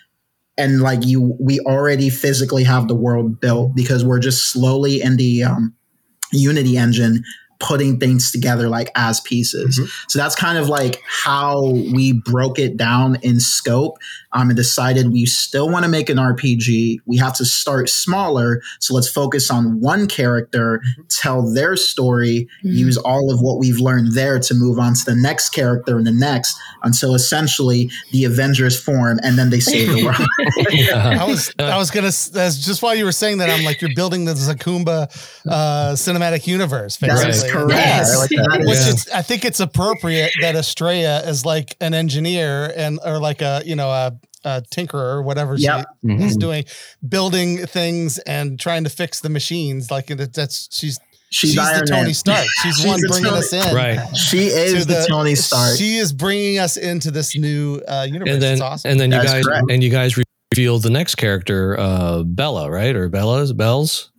[0.57, 5.17] and like you we already physically have the world built because we're just slowly in
[5.17, 5.75] the um,
[6.33, 7.25] unity engine
[7.61, 9.79] putting things together like as pieces.
[9.79, 9.89] Mhm.
[10.09, 13.97] So that's kind of like how we broke it down in scope
[14.35, 16.99] um, and decided we still want to make an RPG.
[17.07, 18.61] We have to start smaller.
[18.81, 24.13] So let's focus on one character, tell their story, use all of what we've learned
[24.13, 28.79] there to move on to the next character and the next until essentially the Avengers
[28.79, 30.27] form and then they save the world.
[30.95, 32.07] I was I was gonna.
[32.33, 33.51] That's just while you were saying that.
[33.51, 35.05] I'm like, you're building the Zakumba
[35.49, 36.97] uh, cinematic universe.
[36.99, 37.51] That is basically.
[37.53, 37.71] correct.
[37.73, 38.15] Yes.
[38.15, 38.59] I like that.
[38.67, 38.89] Which Yeah.
[38.89, 43.63] is, I think it's appropriate that Estrella is like an engineer and or like a
[43.65, 44.13] you know a,
[44.45, 45.87] a tinkerer or whatever Yep.
[46.03, 46.23] she Mhm.
[46.23, 46.65] is doing,
[47.09, 49.91] building things and trying to fix the machines.
[49.91, 50.99] Like it- that's she's
[51.31, 52.15] She's, she's, the Tony Man.
[52.15, 52.47] Stark.
[52.63, 53.75] She's, the She's one bringing Tony- us in.
[53.75, 54.17] right.
[54.17, 55.77] She to is the, Tony Stark.
[55.77, 58.33] She is bringing us into this new uh, universe.
[58.35, 58.91] And then it's awesome.
[58.93, 59.65] and then you That's guys correct.
[59.69, 60.15] and you guys
[60.55, 62.95] revealed the next character, uh, Bella, right?
[62.95, 64.13] Or Bella's Bells.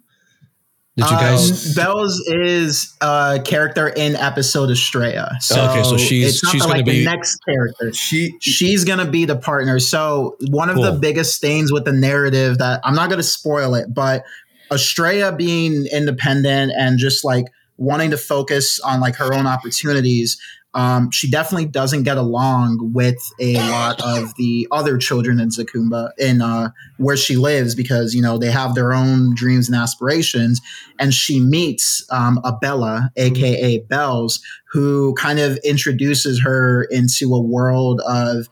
[0.97, 1.67] Did you guys?
[1.67, 5.29] Um, Bells is a character in episode Estrella.
[5.41, 7.93] So, Okay, so she's- it's not she's the, gonna like be- the next character.
[7.93, 9.79] She She's gonna be the partner.
[9.79, 13.93] So one of the biggest things with the narrative that I'm not gonna spoil it,
[13.93, 14.23] but
[14.71, 17.45] Estrella being independent and just like
[17.77, 20.37] wanting to focus on like her own opportunities.
[20.75, 26.11] Um, she definitely doesn't get along with a lot of the other children in Zakumba
[26.17, 30.61] in uh, where she lives because you know they have their own dreams and aspirations.
[30.99, 37.41] And she meets um, a Bella, aka Bells, who kind of introduces her into a
[37.41, 38.49] world of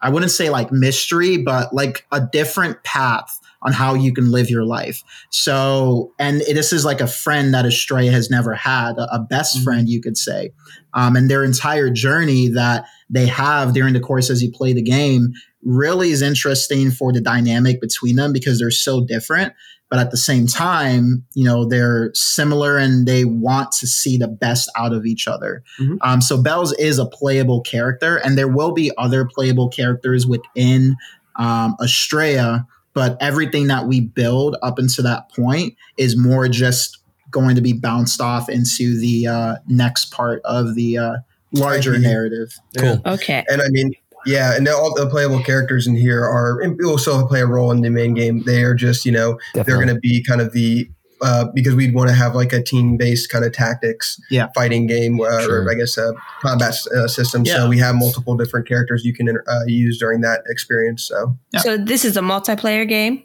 [0.00, 4.50] I wouldn't say like mystery, but like a different path on how you can live
[4.50, 5.02] your life.
[5.30, 9.64] So, and this is like a friend that Estrella has never had, a, best Mhm.
[9.64, 10.50] friend, you could say.
[10.92, 14.82] Um, and their entire journey that they have during the course as you play the
[14.82, 15.32] game
[15.64, 19.52] really is interesting for the dynamic between them because they're so different.
[19.90, 24.28] But at the same time, you know, they're similar and they want to see the
[24.28, 25.62] best out of each other.
[25.80, 25.98] Mhm.
[26.02, 30.96] Um, so Bells is a playable character, and there will be other playable characters within
[31.36, 32.64] um, Estrella,
[32.94, 36.98] but everything that we build up until that point is more just
[37.30, 41.16] going to be bounced off into the uh, next part of the uh,
[41.52, 42.54] larger narrative.
[42.78, 43.02] Cool.
[43.04, 43.44] Okay.
[43.48, 43.92] And I mean,
[44.26, 47.70] yeah, and all the playable characters in here are and will still play a role
[47.72, 48.42] in the main game.
[48.44, 50.88] They are just, you know, they're going to be kind of the
[51.22, 54.48] uh, because we'd want to have like a team based kind of tactics, Yeah.
[54.54, 55.62] fighting game, uh, Sure.
[55.64, 56.12] or I guess uh,
[56.42, 57.44] combat uh, system.
[57.44, 57.56] Yeah.
[57.56, 61.04] So we have multiple different characters you can uh, use during that experience.
[61.04, 61.60] So, Yeah.
[61.60, 63.22] So this is a multiplayer game.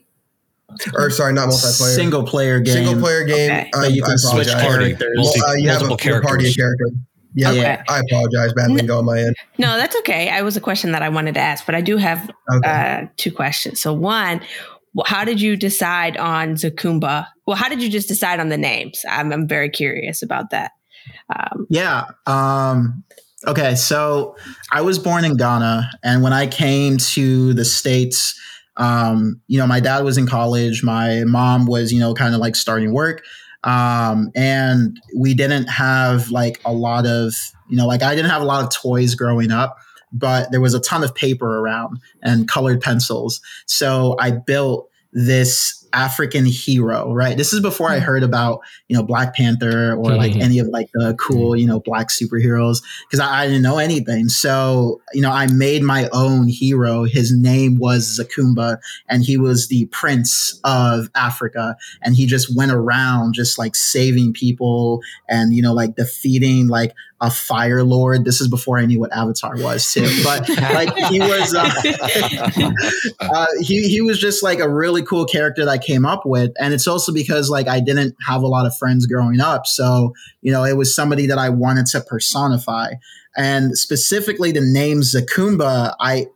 [0.94, 2.74] or sorry, not multiplayer, Single player game.
[2.76, 3.52] single player game.
[3.52, 3.70] Okay.
[3.74, 4.54] Uh, you I can switch apologize.
[4.68, 4.86] Party.
[4.86, 5.10] characters.
[5.18, 6.56] Multi- Uh, you have a, multiple party characters.
[6.56, 6.86] character.
[7.36, 7.78] Yeah, Okay.
[7.90, 8.54] I apologize.
[8.54, 9.36] Bad lingo on my end.
[9.58, 10.30] No, that's okay.
[10.30, 12.70] I was a question that I wanted to ask, but I do have Okay.
[13.04, 13.80] uh, two questions.
[13.82, 14.42] So one,
[15.06, 17.28] how did you decide on Zakumba?
[17.50, 19.04] Well, how did you just decide on the names?
[19.10, 20.74] I'm, I'm very curious about that.
[21.36, 22.06] Um, Yeah.
[22.28, 23.04] Um,
[23.48, 23.74] okay.
[23.74, 24.36] So
[24.72, 28.40] I was born in Ghana, and when I came to the States,
[28.78, 32.40] um, you know, my dad was in college, my mom was, you know, kind of
[32.40, 33.24] like starting work.
[33.64, 37.34] Um, and we didn't have like a lot of,
[37.68, 39.76] you know, like I didn't have a lot of toys growing up,
[40.14, 43.42] but there was a ton of paper around and colored pencils.
[43.66, 47.36] So I built this African hero, right?
[47.38, 50.42] This is before I heard about, you know, Black Panther or like Mhm.
[50.42, 54.30] any of like the cool, you know, black superheroes because I, I didn't know anything.
[54.30, 57.06] So, you know, I made my own hero.
[57.06, 58.78] His name was Zakumba
[59.10, 61.76] and he was the prince of Africa.
[62.02, 66.94] And he just went around just like saving people and, you know, like defeating like
[67.22, 68.26] a fire lord.
[68.26, 70.08] This is before I knew what Avatar was too.
[70.24, 71.72] But like he was, uh,
[73.20, 76.52] uh, he he was just like a really cool character that I came up with,
[76.60, 80.14] and it's also because like I didn't have a lot of friends growing up, so
[80.42, 82.94] you know it was somebody that I wanted to personify,
[83.36, 86.28] and specifically the name Zakumba, I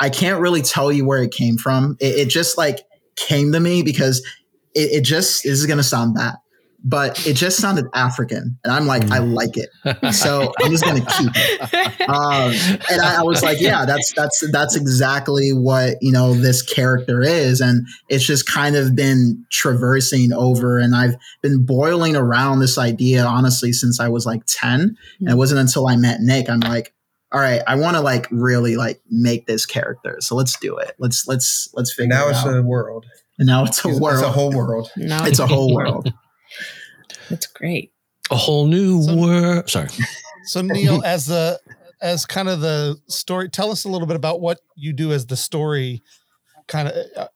[0.00, 1.96] I can't really tell you where it came from.
[2.00, 2.80] It, it just like
[3.16, 4.18] came to me because
[4.74, 6.34] it, it just this is gonna sound bad.
[6.84, 9.70] But it just sounded African, and I'm like, I like it,
[10.12, 12.50] so I'm just gonna keep it um,
[12.90, 17.22] and I, I was like, yeah, that's that's that's exactly what you know this character
[17.22, 22.78] is, and it's just kind of been traversing over, and I've been boiling around this
[22.78, 26.58] idea honestly since I was like ten, and it wasn't until I met Nick, I'm
[26.60, 26.92] like,
[27.30, 30.96] all right, I want to like really like make this character, so let's do it.
[30.98, 32.56] Let's let's let's figure now it it's out.
[32.56, 33.06] a world.
[33.38, 34.14] and now it's a It's, world.
[34.18, 34.90] it's a whole world.
[34.96, 36.12] no, It's a whole world.
[37.32, 37.92] That's great.
[38.30, 39.68] A whole new So- world.
[39.68, 39.88] Sorry.
[40.44, 41.60] So Neil, as the
[42.00, 45.26] as kind of the story, tell us a little bit about what you do as
[45.26, 46.02] the story
[46.66, 47.28] kind of uh,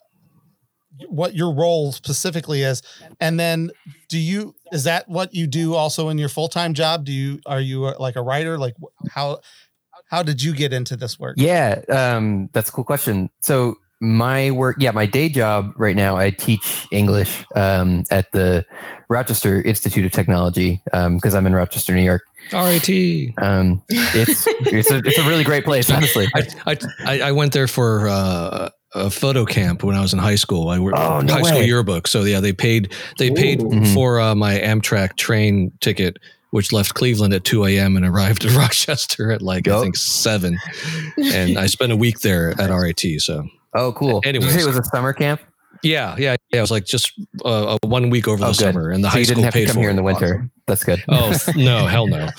[1.08, 2.82] what your role specifically is,
[3.20, 3.70] and then
[4.08, 7.04] do you is that what you do also in your full time job?
[7.04, 8.58] Do you are you uh, like a writer?
[8.58, 8.74] Like
[9.08, 9.38] how
[10.10, 11.36] how did you get into this work?
[11.38, 13.30] Yeah, um, that's a cool question.
[13.40, 18.64] So my work, yeah, my day job right now, I teach English um, at the
[19.08, 22.22] Rochester Institute of Technology because I'm in Rochester, New York.
[22.52, 23.32] RIT.
[23.38, 26.28] Um, it's it's a it's a really great place, honestly.
[26.34, 30.36] I, I I went there for uh, a photo camp when I was in high
[30.36, 30.68] school.
[30.68, 32.06] I worked Oh, no high school yearbook.
[32.06, 33.66] So yeah, they paid they paid Ooh.
[33.70, 33.94] Mhm.
[33.94, 36.18] for uh, my Amtrak train ticket,
[36.50, 37.96] which left Cleveland at two a.m.
[37.96, 40.58] and arrived in Rochester at like I think seven.
[41.16, 43.20] And I spent a week there at RIT.
[43.22, 43.44] So
[43.76, 44.20] Oh, cool.
[44.22, 44.54] Did you Anyways.
[44.54, 45.40] say it was a summer camp?
[45.82, 46.58] yeah, yeah, yeah.
[46.58, 47.12] It was like just
[47.44, 48.72] uh, a one week over Oh, the good.
[48.72, 50.02] summer, and the So high you school didn't have to come for here in the
[50.02, 50.50] winter.
[50.66, 51.04] That's good.
[51.08, 52.28] Oh no, hell no.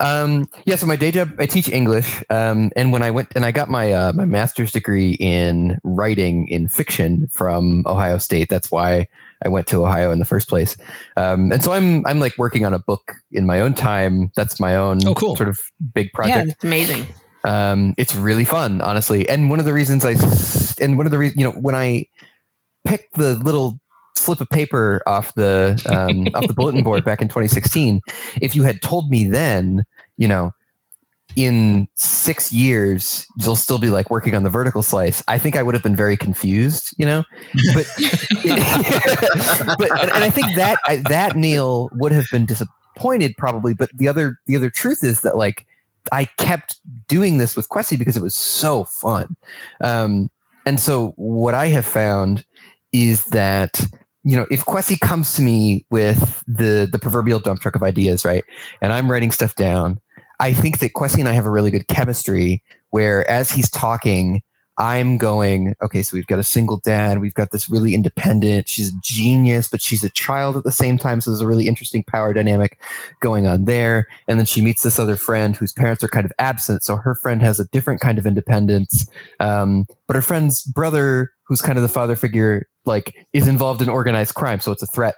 [0.00, 2.22] Um, yeah, so my day job, I teach English.
[2.28, 6.48] Um, and when I went and I got my uh, my master's degree in writing
[6.48, 8.48] in fiction from Ohio State.
[8.50, 9.06] That's why
[9.44, 10.76] I went to Ohio in the first place.
[11.16, 14.32] Um, and so I'm I'm like working on a book in my own time.
[14.34, 15.36] That's my own Oh, cool.
[15.36, 15.60] sort of
[15.94, 16.28] big project.
[16.36, 16.56] Yeah, project.
[16.56, 17.06] it's amazing.
[17.44, 19.28] Um, it's really fun, honestly.
[19.28, 20.16] And one of the reasons I,
[20.82, 22.06] and one of the reasons you know when I
[22.84, 23.78] picked the little
[24.16, 28.00] slip of paper off the um, off the bulletin board back in 2016,
[28.40, 29.84] if you had told me then,
[30.16, 30.52] you know,
[31.36, 35.62] in six years you'll still be like working on the vertical slice, I think I
[35.62, 37.24] would have been very confused, you know.
[37.74, 37.86] But
[39.78, 43.74] but and, and I think that I, that Neil would have been disappointed probably.
[43.74, 45.66] But the other the other truth is that like
[46.12, 46.76] I kept
[47.08, 49.36] doing this with Kwesi because it was so fun.
[49.80, 50.30] Um,
[50.66, 52.44] and so what I have found
[52.92, 53.80] is that
[54.22, 58.24] you know if Kwesi comes to me with the the proverbial dump truck of ideas,
[58.24, 58.44] right,
[58.80, 60.00] and I'm writing stuff down,
[60.40, 64.42] I think that Kwesi and I have a really good chemistry where as he's talking.
[64.78, 67.20] I'm going, okay, so we've got a single dad.
[67.20, 68.68] We've got this really independent.
[68.68, 71.20] She's a genius, but she's a child at the same time.
[71.20, 72.78] So there's a really interesting power dynamic
[73.20, 74.08] going on there.
[74.26, 76.82] And then she meets this other friend whose parents are kind of absent.
[76.82, 79.08] So her friend has a different kind of independence.
[79.40, 83.88] Um, but her friend's brother, who's kind of the father figure, like is involved in
[83.88, 84.60] organized crime.
[84.60, 85.14] So it's a threat.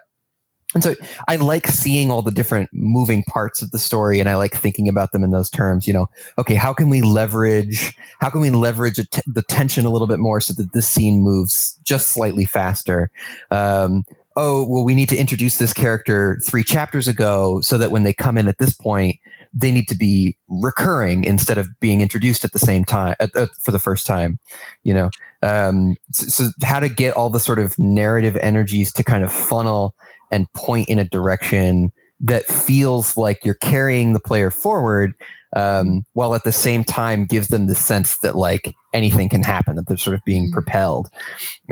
[0.75, 0.95] And so
[1.29, 4.89] I like seeing all the different moving parts of the story and I like thinking
[4.89, 6.09] about them in those terms, you know,
[6.39, 10.41] okay, how can we leverage, how can we leverage the tension a little bit more
[10.41, 13.11] so that this scene moves just slightly faster?
[13.51, 14.05] Um,
[14.35, 18.13] oh, well, we need to introduce this character three chapters ago so that when they
[18.13, 19.19] come in at this point,
[19.55, 23.71] they need to be recurring instead of being introduced at the same time at- for
[23.71, 24.39] the first time,
[24.85, 25.11] you know.
[25.43, 29.33] Um, so, so how to get all the sort of narrative energies to kind of
[29.33, 29.95] funnel
[30.31, 35.15] and point in a direction that feels like you're carrying the player forward
[35.55, 39.77] um, while at the same time gives them the sense that like anything can happen
[39.77, 41.09] that they're sort of being propelled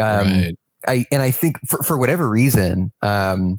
[0.01, 0.59] um, right.
[0.87, 3.59] I and I think for, for whatever reason, um,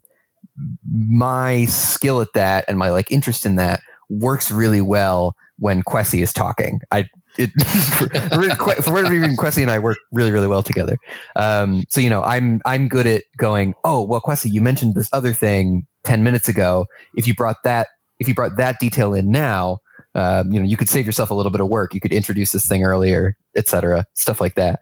[0.87, 6.21] my skill at that and my like interest in that works really well when Kwesi
[6.21, 6.81] is talking.
[6.91, 7.07] I
[7.37, 7.51] it
[8.83, 10.97] for, whatever reason, Kwesi and I work really really well together.
[11.35, 13.73] Um, so you know, I'm I'm good at going.
[13.83, 16.85] Oh well, Kwesi, you mentioned this other thing ten minutes ago.
[17.15, 17.87] If you brought that
[18.19, 19.79] if you brought that detail in now.
[20.17, 21.93] Um, you know, you could save yourself a little bit of work.
[21.93, 24.05] You could introduce this thing earlier, etc.
[24.13, 24.79] Stuff like that.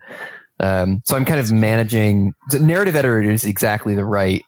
[0.60, 2.34] Um, so I'm kind of managing.
[2.52, 4.44] The narrative editor is exactly the right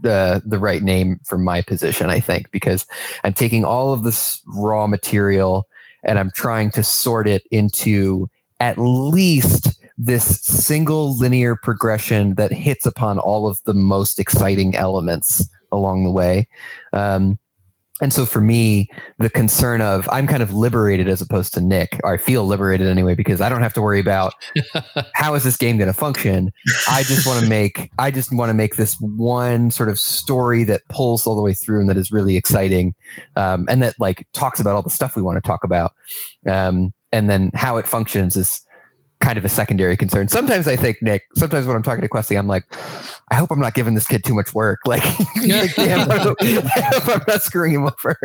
[0.00, 2.86] the the right name for my position, I think, because
[3.22, 5.66] I'm taking all of this raw material
[6.04, 8.28] and I'm trying to sort it into
[8.60, 15.48] at least this single linear progression that hits upon all of the most exciting elements
[15.70, 16.48] along the way.
[16.92, 17.38] Um,
[18.00, 18.88] and so for me,
[19.18, 22.88] the concern of I'm kind of liberated as opposed to Nick, or I feel liberated
[22.88, 24.34] anyway, because I don't have to worry about
[25.14, 26.50] how is this game going to function.
[26.88, 30.64] I just want to make I just want to make this one sort of story
[30.64, 32.94] that pulls all the way through and that is really exciting,
[33.36, 35.92] um, and that like talks about all the stuff we want to talk about,
[36.48, 38.60] um, and then how it functions is
[39.24, 40.28] kind of a secondary concern.
[40.28, 41.22] Sometimes I think Nick.
[41.36, 42.64] Sometimes when I'm talking to Kwesi, I'm like,
[43.30, 44.80] I hope I'm not giving this kid too much work.
[44.86, 45.02] Like,
[45.36, 48.16] like, damn, I hope I hope I'm not screwing him over.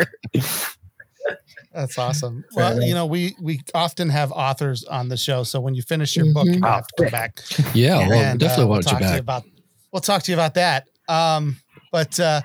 [1.74, 2.44] That's awesome.
[2.56, 6.16] Well, you know, we we often have authors on the show, so when you finish
[6.16, 6.56] your book, Mhm.
[6.56, 7.40] you Oh, have to come back.
[7.74, 9.20] Yeah, well, And, uh, definitely we'll want you talk to back.
[9.20, 9.44] about
[9.92, 10.88] we'll talk to you about that.
[11.08, 11.58] Um,
[11.92, 12.42] but uh,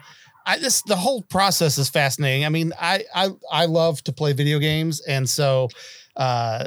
[0.47, 2.45] I this the whole process is fascinating.
[2.45, 5.69] I mean, I I I love to play video games, and so
[6.17, 6.67] uh,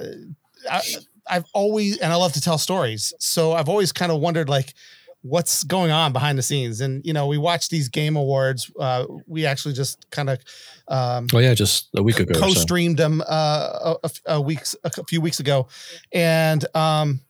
[0.69, 0.81] I,
[1.29, 3.13] I've always and I love to tell stories.
[3.19, 4.73] So I've always kind of wondered like
[5.21, 6.79] what's going on behind the scenes.
[6.79, 8.71] And you know, we watch these game awards.
[8.79, 10.39] Uh, we actually just kind of
[10.87, 12.39] um, Oh yeah, just a week ago.
[12.39, 15.67] co-streamed them uh, a, a- a weeks a few weeks ago,
[16.13, 17.21] and um,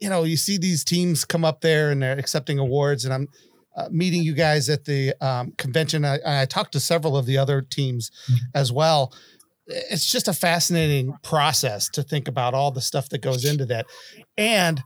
[0.00, 3.28] you know, you see these teams come up there and they're accepting awards, and I'm
[3.76, 6.04] uh, meeting you guys at the um, convention.
[6.04, 8.10] I, I talked to several of the other teams
[8.54, 9.12] as well.
[9.66, 13.86] It's just a fascinating process to think about all the stuff that goes into that,
[14.36, 14.82] and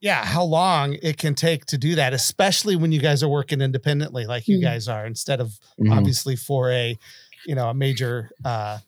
[0.00, 3.60] yeah, how long it can take to do that, especially when you guys are working
[3.60, 4.62] independently like you Mhm.
[4.62, 5.92] guys are, instead of Mhm.
[5.92, 6.98] obviously for a
[7.46, 8.78] you know a major uh,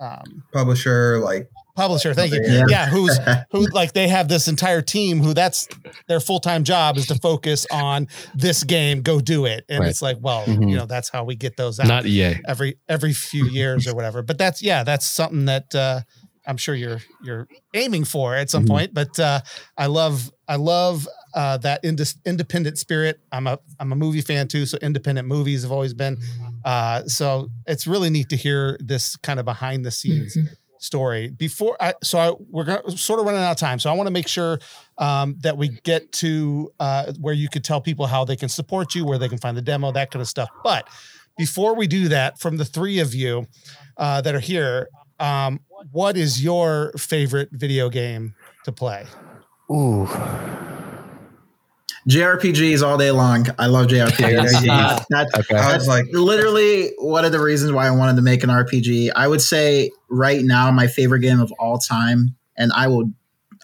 [0.00, 2.14] um, Publisher, like publisher.
[2.14, 2.40] Thank you.
[2.44, 2.64] Yeah.
[2.68, 3.18] Yeah, who's
[3.50, 5.68] who like they have this entire team who that's
[6.08, 9.88] their full-time job is to focus on this game go do it and Right.
[9.88, 10.70] it's like well Mhm.
[10.70, 12.40] you know that's how we get those out Not EA.
[12.46, 16.00] every every few years or whatever but that's yeah that's something that uh
[16.46, 18.68] i'm sure you're you're aiming for at some Mhm.
[18.68, 19.40] point but uh
[19.76, 24.48] i love i love uh that indis independent spirit i'm a i'm a movie fan
[24.48, 26.16] too so independent movies have always been
[26.64, 30.36] uh so it's really neat to hear this kind of behind the scenes
[30.80, 33.78] story before I so I, we're gonna, sort of running out of time.
[33.78, 34.58] So I want to make sure
[34.98, 38.94] um, that we get to uh, where you could tell people how they can support
[38.94, 40.48] you where they can find the demo that kind of stuff.
[40.64, 40.88] But
[41.38, 43.46] before we do that from the three of you
[43.96, 44.88] uh, that are here
[45.20, 45.60] um,
[45.92, 48.34] what is your favorite video game
[48.64, 49.06] to play?
[49.70, 50.08] Ooh.
[52.10, 53.46] JRPGs all day long.
[53.58, 54.64] I love JRPGs.
[54.64, 54.98] Yeah.
[55.10, 55.56] That's Okay.
[55.56, 59.10] I was like, literally one of the reasons why I wanted to make an RPG.
[59.14, 63.10] I would say right now my favorite game of all time, and I will,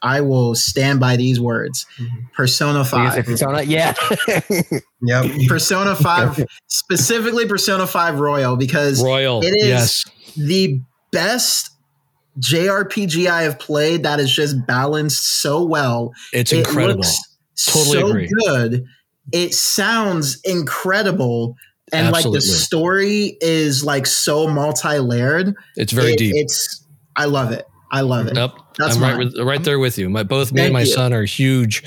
[0.02, 1.86] I will stand by these words.
[1.98, 2.16] Mm-hmm.
[2.34, 3.24] Persona Five.
[3.24, 3.94] Persona, yeah.
[5.02, 5.24] yep.
[5.48, 9.40] Persona Five, specifically Persona Five Royal, because Royal.
[9.42, 10.04] It is- Yes.
[10.36, 10.80] the
[11.12, 11.70] best
[12.38, 16.12] JRPG I have played that is just balanced so well.
[16.32, 16.96] It's It incredible.
[16.98, 17.16] looks
[17.64, 18.28] Totally so agree.
[18.44, 18.84] good.
[19.32, 21.56] It sounds incredible.
[21.92, 25.54] And like the story is like so multi-layered.
[25.76, 26.32] It's very It- deep.
[26.36, 26.84] It's
[27.16, 27.66] I love it.
[27.92, 28.36] I love it.
[28.36, 28.50] Yep.
[28.78, 30.10] That's I'm right, with, right there with you.
[30.10, 30.86] My both me and my you.
[30.86, 31.82] son are huge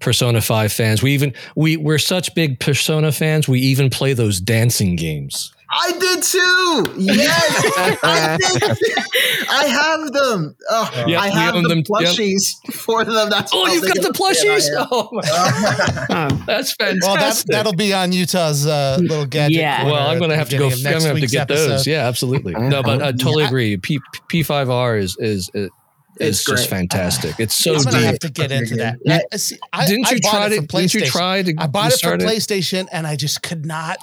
[0.00, 1.02] Persona 5 fans.
[1.02, 5.52] We even we we're such big Persona fans, we even play those dancing games.
[5.74, 6.84] I did too.
[6.98, 8.62] Yes, I did.
[9.50, 10.54] I have them.
[10.70, 11.78] Oh, Yep, I have the them.
[11.78, 11.86] Yep.
[11.86, 13.30] plushies for them.
[13.30, 14.68] That's Oh, you've got the a fan I plushies?
[14.90, 17.02] Oh my that's fantastic.
[17.02, 19.84] well that, that'll be on Utah's uh, little gadget Yeah.
[19.84, 20.66] well, I'm going to have to go.
[20.66, 21.68] I'm going next to have to week's get those.
[21.68, 21.90] episode.
[21.90, 22.52] Yeah, absolutely.
[22.52, 23.48] No, but I totally Yeah.
[23.48, 23.76] agree.
[23.78, 23.98] P
[24.30, 25.70] P5R is is is,
[26.20, 26.78] It's is just great.
[26.80, 27.34] fantastic.
[27.40, 28.06] It's so I'm gonna deep.
[28.06, 28.96] have to get into that.
[29.08, 30.66] I, uh, see, I, didn't you bought try it to?
[30.66, 31.54] Didn't you try to?
[31.58, 33.96] I bought it for start PlayStation and I just could not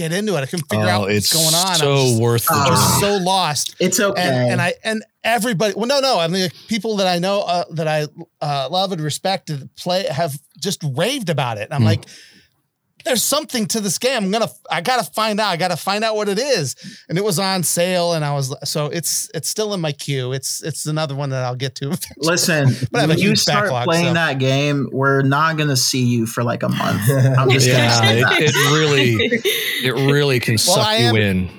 [0.00, 0.40] get into it.
[0.40, 1.54] I couldn't figure out Oh, what's going on.
[1.54, 2.54] I so just- worth the.
[2.54, 3.18] I was journey.
[3.18, 3.76] so lost.
[3.78, 4.20] It's okay.
[4.22, 7.42] And, and I and everybody well no no I mean like, people that I know
[7.42, 8.06] uh, that I
[8.40, 11.64] uh, love and respect and play have just raved about it.
[11.64, 11.86] And I'm Hmm.
[11.88, 12.04] like
[13.04, 14.24] there's something to this game.
[14.24, 15.48] I'm gonna I gotta find out.
[15.50, 16.76] I gotta find out what it is.
[17.08, 20.32] And it was on sale and I was so it's it's still in my queue.
[20.32, 21.96] It's it's another one that I'll get to.
[22.18, 24.14] Listen, But I have a when you huge start backlog, playing so.
[24.14, 27.02] that game, we're not gonna see you for like a month.
[27.38, 28.42] I'm just Yeah, gonna say it, that.
[28.42, 29.14] it really,
[29.84, 31.50] it really can Well, suck I you in.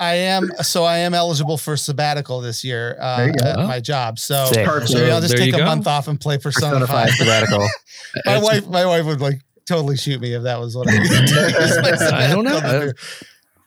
[0.00, 3.46] I am so I am eligible for sabbatical this year uh, There you go.
[3.46, 4.18] at my job.
[4.18, 4.66] So Sick.
[4.66, 4.92] Perfect.
[4.92, 5.64] maybe I'll just There take a go.
[5.64, 7.14] month off and play Persona, Persona 5 5.
[7.16, 7.58] sabbatical.
[8.26, 10.92] my It's- wife, my wife would like totally shoot me if that was what I
[10.98, 12.58] needed to I don't know.
[12.58, 12.98] sabbatical to do.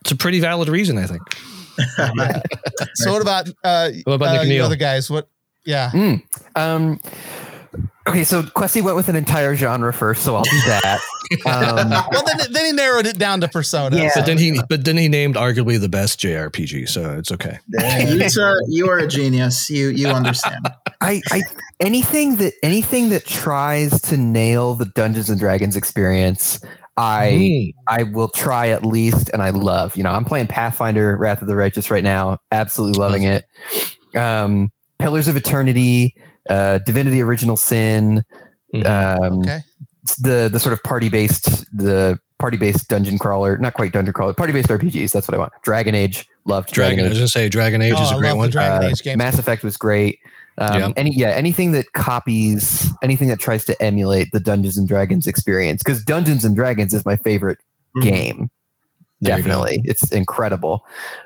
[0.02, 1.22] It's a pretty valid reason, I think.
[2.96, 5.10] So what about uh, What about uh, Nick you other guys?
[5.10, 5.30] What?
[5.66, 5.92] Yeah.
[6.56, 7.00] Um,
[8.08, 11.00] okay, so Kwesi went with an entire genre first, so I'll do that.
[11.46, 13.96] Um, Well, then, then he narrowed it down to Persona.
[13.96, 14.12] Yeah.
[14.14, 17.60] But then he, but then he named arguably the best JRPG, so it's okay.
[17.70, 19.70] you, sir, you are a genius.
[19.70, 20.68] You you understand.
[21.02, 21.42] I, I
[21.80, 26.60] anything that anything that tries to nail the Dungeons and Dragons experience,
[26.98, 27.74] I Mm.
[27.88, 29.96] I will try at least, and I love.
[29.98, 32.38] You know, I'm playing Pathfinder: Wrath of the Righteous right now.
[32.52, 33.46] Absolutely loving it.
[34.16, 36.14] Um, Pillars of Eternity,
[36.50, 38.24] uh, Divinity: Original Sin.
[38.74, 38.86] Mhm.
[38.86, 39.60] Um, Okay.
[40.20, 44.34] the the sort of party based the party based dungeon crawler, not quite dungeon crawler,
[44.34, 45.12] party based RPGs.
[45.12, 45.54] That's what I want.
[45.64, 47.00] Dragon Age, loved Dragon.
[47.00, 47.06] Age.
[47.06, 47.22] I was Age.
[47.22, 48.50] gonna say Dragon Age Oh, is I a great one.
[48.50, 49.18] Dragon Uh, Age games.
[49.18, 50.20] Mass Effect was great.
[50.58, 50.90] Um, Yeah.
[50.98, 55.82] Any yeah, anything that copies, anything that tries to emulate the Dungeons and Dragons experience,
[55.84, 57.58] because Dungeons and Dragons is my favorite
[57.98, 58.02] Mhm.
[58.04, 58.50] game.
[59.24, 59.38] There.
[59.38, 60.84] Definitely, it's incredible.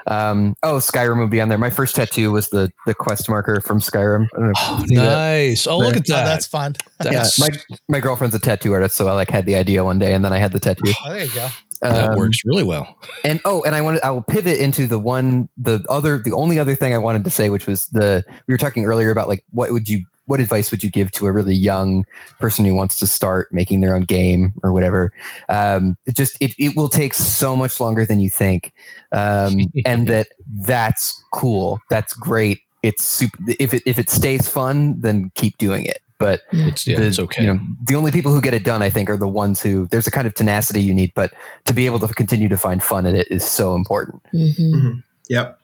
[0.07, 1.57] Um, oh, Skyrim would be on there.
[1.57, 4.27] My first tattoo was the the quest marker from Skyrim.
[4.35, 5.15] I don't know Oh, you've that.
[5.15, 5.65] nice.
[5.65, 6.25] Oh, look at Oh, that.
[6.25, 6.75] that's fun.
[7.05, 7.47] Yeah, That's- my
[7.87, 10.33] my girlfriend's a tattoo artist, so I like had the idea one day, and then
[10.33, 10.91] I had the tattoo.
[11.05, 11.47] Oh, there you go.
[11.81, 12.97] That Um, works really well.
[13.23, 16.59] And oh, and I wanted I will pivot into the one the other the only
[16.59, 19.43] other thing I wanted to say, which was the we were talking earlier about like
[19.51, 22.03] what would you what advice would you give to a really young
[22.39, 25.11] person who wants to start making their own game or whatever?
[25.49, 28.73] Um, it just it, it will take so much longer than you think,
[29.11, 30.27] um, and that
[30.61, 31.79] that's cool.
[31.89, 32.61] That's great.
[32.83, 33.37] It's super.
[33.59, 35.99] If it if it stays fun, then keep doing it.
[36.17, 37.43] But It's yeah, the, it's okay.
[37.43, 39.87] You know, the only people who get it done, I think, are the ones who
[39.87, 41.33] there's a kind of tenacity you need, but
[41.65, 44.21] to be able to continue to find fun in it is so important.
[44.33, 45.03] Mhm.
[45.29, 45.59] Yep.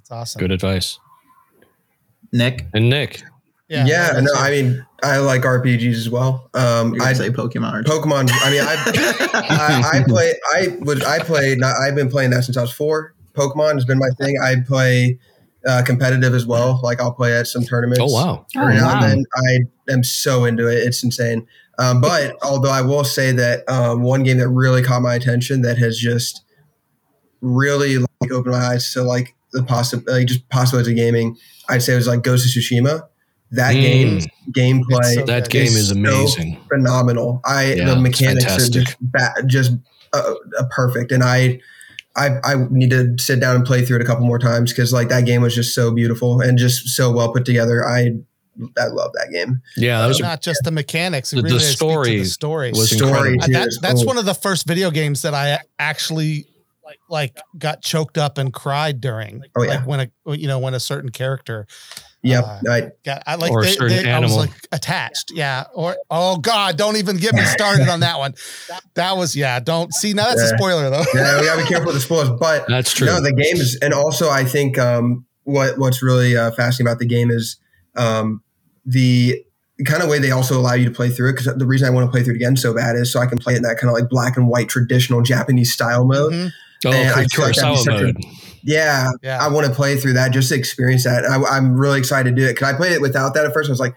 [0.00, 0.40] It's awesome.
[0.40, 0.98] Good advice.
[2.32, 3.22] Nick, And Nick,
[3.68, 4.32] Yeah, that's no.
[4.34, 6.48] I mean, I like RPGs as well.
[6.54, 7.72] Um, you're I say Pokemon.
[7.72, 7.86] aren't?
[7.86, 8.30] Pokemon.
[8.32, 10.34] I mean, I, I, I play.
[10.54, 11.04] I would.
[11.04, 11.54] I play.
[11.56, 13.14] Not, I've been playing that since I was four.
[13.34, 14.38] Pokemon has been my thing.
[14.42, 15.18] I play
[15.66, 16.80] uh, competitive as well.
[16.82, 18.00] Like I'll play at some tournaments.
[18.02, 18.92] oh wow, Oh, now wow.
[18.94, 19.24] and then,
[19.88, 20.78] I am so into it.
[20.78, 21.46] It's insane.
[21.78, 25.62] Um, but although I will say that um, one game that really caught my attention
[25.62, 26.44] that has just
[27.40, 31.36] really like opened my eyes to like the possible, like just possibilities of gaming,
[31.68, 33.02] I'd say it was like Ghost of Tsushima.
[33.52, 33.82] That Mm.
[33.82, 34.26] game's
[34.56, 36.58] gameplay so that game It's is so amazing.
[36.68, 37.40] phenomenal.
[37.44, 39.72] I Yeah, the mechanics are just ba- just
[40.14, 41.60] uh, uh, perfect, and I.
[42.16, 44.92] I, I need to sit down and play through it a couple more times because
[44.92, 47.86] like that game was just so beautiful and just so well put together.
[47.88, 48.12] I
[48.78, 49.62] I love that game.
[49.78, 51.32] Yeah, that was It's not just the mechanics.
[51.32, 52.70] It the- the really is speak to story the story.
[52.72, 53.44] was Story incredible.
[53.44, 54.06] Uh, that, that's Oh.
[54.06, 56.46] one of the first video games that I actually
[56.84, 59.42] like, like got choked up and cried during.
[59.56, 59.76] Oh, yeah.
[59.78, 61.66] Like when a you know when a certain character
[62.24, 62.44] Yep.
[62.44, 64.36] Uh, I, got I like Or a they, certain they- I was animal.
[64.46, 65.32] like attached.
[65.34, 65.64] Yeah.
[65.74, 68.34] Or oh god, don't even get me started on that one.
[68.94, 69.58] That was yeah.
[69.60, 71.02] Don't see now that's a spoiler though.
[71.14, 73.06] yeah, we gotta be careful with the spoilers, but that's true.
[73.08, 76.98] no, the game is, and also I think um, what what's really uh, fascinating about
[77.00, 77.56] the game is
[77.96, 78.40] um,
[78.86, 79.42] the
[79.84, 81.32] kind of way they also allow you to play through it.
[81.32, 83.26] Because the reason I want to play through it again so bad is so I
[83.26, 86.32] can play it in that kind of like black and white traditional Japanese style mode.
[86.32, 86.50] Mhm.
[86.86, 88.16] oh, and I feel like that'd be Kurosawa such a- mode.
[88.62, 89.38] Yeah, Yeah.
[89.44, 91.24] I want to play through that just to experience that.
[91.24, 93.68] I, I'm really excited to do it because I played it without that at first.
[93.68, 93.94] I was like,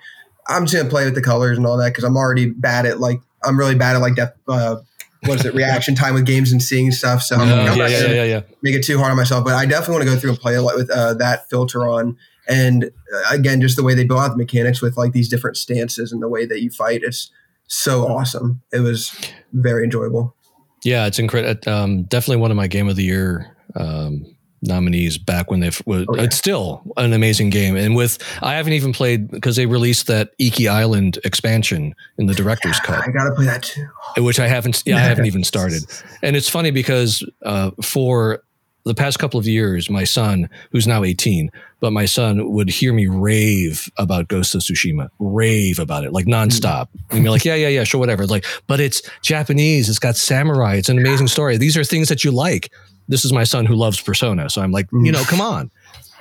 [0.48, 3.00] I'm just gonna play with the colors and all that because I'm already bad at
[3.00, 4.40] like I'm really bad at like depth.
[4.48, 4.78] Uh,
[5.26, 5.54] what is it?
[5.56, 7.24] Reaction time with games and seeing stuff.
[7.24, 8.42] So I'm, I'm yeah, not yeah, gonna yeah, yeah.
[8.62, 9.44] make it too hard on myself.
[9.44, 11.88] But I definitely want to go through and play a lot with uh, that filter
[11.88, 12.18] on.
[12.48, 15.58] And uh, again, just the way they build out the mechanics with like these different
[15.58, 17.32] stances and the way that you fight, it's
[17.68, 18.62] so awesome.
[18.72, 19.12] It was
[19.52, 20.36] very enjoyable.
[20.84, 21.72] Yeah, it's incredible.
[21.72, 26.06] Um, definitely one of my game of the year um, nominees back when they was.
[26.08, 26.24] Oh, yeah.
[26.24, 30.32] It's still an amazing game, and with I haven't even played because they released that
[30.40, 33.08] Iki Island expansion in the director's cut.
[33.08, 33.88] I gotta play that too.
[34.18, 34.84] which I haven't.
[34.86, 35.84] Yeah, I haven't even started.
[36.22, 38.42] And it's funny because uh, for
[38.86, 42.94] the past couple of years, my son, who's now 18, but my son would hear
[42.94, 46.88] me rave about Ghost of Tsushima, rave about it like nonstop.
[47.10, 48.28] And be like, yeah, yeah, yeah, sure, whatever.
[48.28, 49.90] Like, but it's Japanese.
[49.90, 50.76] It's got samurai.
[50.76, 51.58] It's an amazing story.
[51.58, 52.72] These are things that you like.
[53.08, 55.70] This is my son who loves Persona, so I'm like, you know, come on.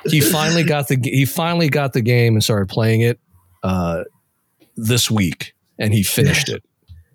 [0.06, 3.18] He finally got the he finally got the game and started playing it
[3.62, 4.04] uh,
[4.76, 6.62] this week, and he finished it.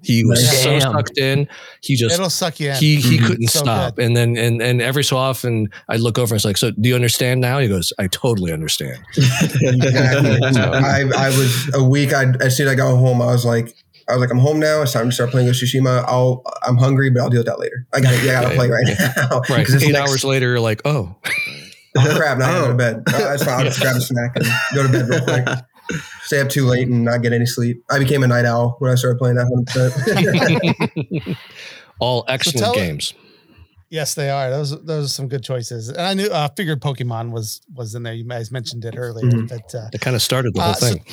[0.02, 0.94] He was so Damn.
[0.94, 1.48] sucked in.
[1.84, 2.76] He just It'll suck you in.
[2.78, 3.28] he he Mhm.
[3.28, 3.98] couldn't So stop.
[4.00, 6.88] And then and and every so often I look over and it's like, so do
[6.88, 7.60] you understand now?
[7.60, 8.98] He goes, I totally understand.
[9.18, 10.40] exactly.
[10.42, 12.14] I, I was a week.
[12.14, 13.76] I as soon as I got home, I was like,
[14.10, 14.82] I was like, I'm home now.
[14.82, 16.04] It's time to start playing with Tsushima.
[16.08, 17.86] I'll, I'm hungry, but I'll deal with that later.
[17.94, 19.14] I got to, yeah, I got to play right yeah.
[19.16, 19.42] now.
[19.50, 19.66] Right.
[19.66, 21.16] 'Cause it's Eight next- hours later, you're like, oh,
[21.98, 22.38] Oh crap!
[22.38, 23.04] Now I gotta go to bed.
[23.08, 23.60] Uh, that's fine.
[23.60, 24.46] I'll just grab a snack and
[24.76, 25.48] go to bed real quick.
[26.22, 27.84] Stay up too late and not get any sleep.
[27.90, 31.38] I became a night owl when I started playing that 100%.
[32.00, 33.14] all excellent tell- games.
[33.90, 34.52] Yes, they are.
[34.52, 35.90] Those those are some good choices.
[35.90, 38.14] And I knew uh figured Pokemon was was in there.
[38.14, 39.26] You guys mentioned it earlier.
[39.32, 39.50] Mhm.
[39.50, 41.04] But uh, It kind of started the whole Uh, so- thing.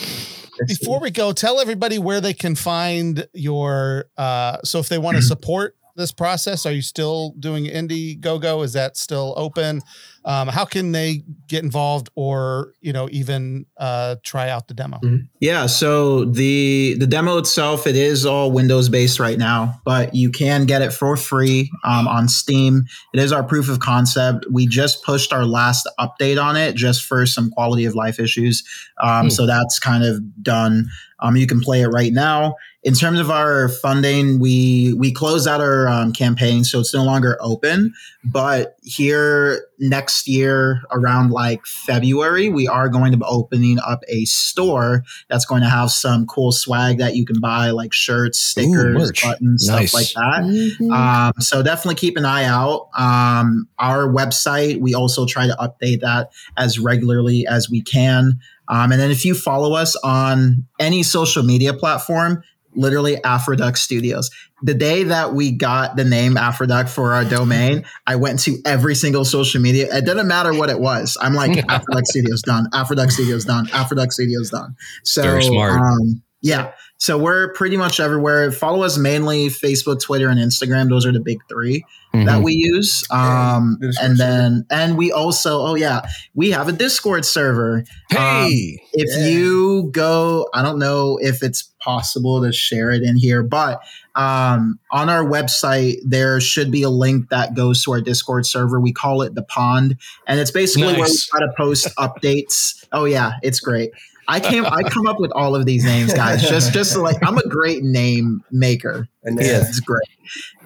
[0.67, 5.17] Before we go, tell everybody where they can find your uh so if they want
[5.17, 8.63] to support this process, are you still doing Indiegogo?
[8.65, 9.83] Is that still open?
[10.27, 15.01] Um, how can they get involved or you know even uh try out the demo?
[15.41, 20.31] Yeah, so the the demo itself, it is all Windows based right now, but you
[20.31, 22.87] can get it for free um, on Steam.
[23.15, 24.47] It is our proof of concept.
[24.51, 28.65] We just pushed our last update on it just for some quality of life issues.
[29.03, 29.31] Um, Hmm.
[29.31, 30.89] So that's kind of done.
[31.21, 32.57] Um, you can play it right now.
[32.83, 37.03] In terms of our funding, we we closed out our um, campaign, so it's no
[37.03, 37.95] longer open.
[38.25, 44.25] But here next year, around like February, we are going to be opening up a
[44.25, 48.95] store that's going to have some cool swag that you can buy, like shirts, stickers,
[48.97, 49.23] merch.
[49.23, 49.91] buttons, Nice.
[49.91, 50.43] stuff like that.
[50.81, 50.93] Mhm.
[50.93, 52.89] Um, so definitely keep an eye out.
[52.97, 58.39] Um, our website, we also try to update that as regularly as we can.
[58.69, 62.43] Um, and then if you follow us on any social media platform,
[62.77, 64.31] literally Afroduck Studios.
[64.63, 68.95] The day that we got the name Afroduck for our domain, I went to every
[68.95, 69.95] single social media.
[69.95, 71.17] It didn't matter what it was.
[71.21, 74.77] I'm like, Afroduck Studios done, Afroduck Studios done, Afroduck Studios done.
[75.03, 75.81] So Very smart.
[75.81, 76.73] Um, yeah.
[76.99, 78.51] So we're pretty much everywhere.
[78.53, 80.89] Follow us mainly Facebook, Twitter, and Instagram.
[80.89, 82.43] Those are the big 3 that Mhm.
[82.45, 83.05] we use.
[83.11, 86.01] Um, Discord and then, and we also, oh yeah,
[86.35, 87.85] we have a Discord server.
[88.13, 89.29] Um, Hey, if Yeah.
[89.29, 93.81] you go, I don't know if it's possible to share it in here, but
[94.15, 98.81] um, on our website, there should be a link that goes to our Discord server.
[98.81, 99.97] We call it the Pond,
[100.27, 102.83] and it's basically where we try to post updates.
[102.93, 103.91] Oh yeah, it's great.
[104.29, 106.43] I came, I come up with all of these names, guys.
[106.43, 109.09] Just, just like I'm a great name maker.
[109.23, 110.09] And Yeah, it's great.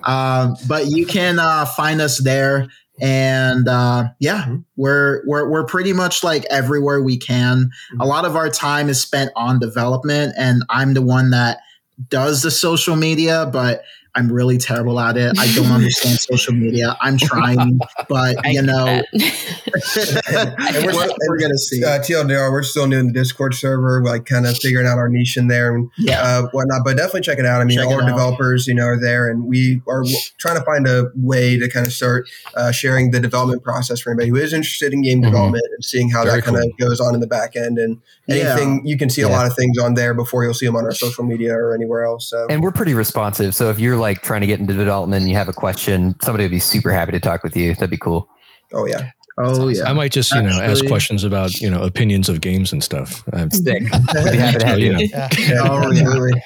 [0.05, 2.69] Um, but you can uh, find us there,
[3.01, 7.71] and uh, yeah, we're we're we're pretty much like everywhere we can.
[7.99, 11.59] A lot of our time is spent on development, and I'm the one that
[12.09, 13.83] does the social media, but
[14.15, 15.39] I'm really terrible at it.
[15.39, 16.97] I don't understand social media.
[17.01, 17.79] I'm trying,
[18.09, 19.03] but you know.
[20.33, 21.85] And we're, we're, we're gonna see.
[21.85, 25.09] Uh, TLDR, we're still new in the Discord server, like kind of figuring out our
[25.09, 26.21] niche in there and Yeah.
[26.23, 26.83] uh, whatnot.
[26.85, 27.61] But definitely check it out.
[27.61, 28.07] I mean, Check all our out.
[28.09, 31.69] developers, you know, are there, and we are w- trying to find a way to
[31.69, 35.21] kind of start uh, sharing the development process for anybody who is interested in game
[35.21, 35.25] Mhm.
[35.27, 36.89] development and seeing how Very that kind of cool.
[36.89, 37.79] goes on in the back end.
[37.79, 38.37] And Yeah.
[38.53, 40.85] anything you can see a lot of things on there before you'll see them on
[40.85, 42.29] our social media or anywhere else.
[42.31, 43.55] So And we're pretty responsive.
[43.55, 46.45] So if you're like trying to get into development and you have a question, somebody
[46.45, 47.75] would be super happy to talk with you.
[47.75, 48.29] That'd be cool.
[48.73, 49.11] oh yeah,
[49.43, 49.85] Oh yeah.
[49.85, 53.25] I might just you know ask questions about you know opinions of games and stuff.
[53.33, 53.83] I'm, Sick.
[53.83, 55.09] We'd be happy to have you you.
[55.13, 55.29] Yeah.
[55.39, 56.03] yeah Oh, yeah.
[56.03, 56.43] absolutely.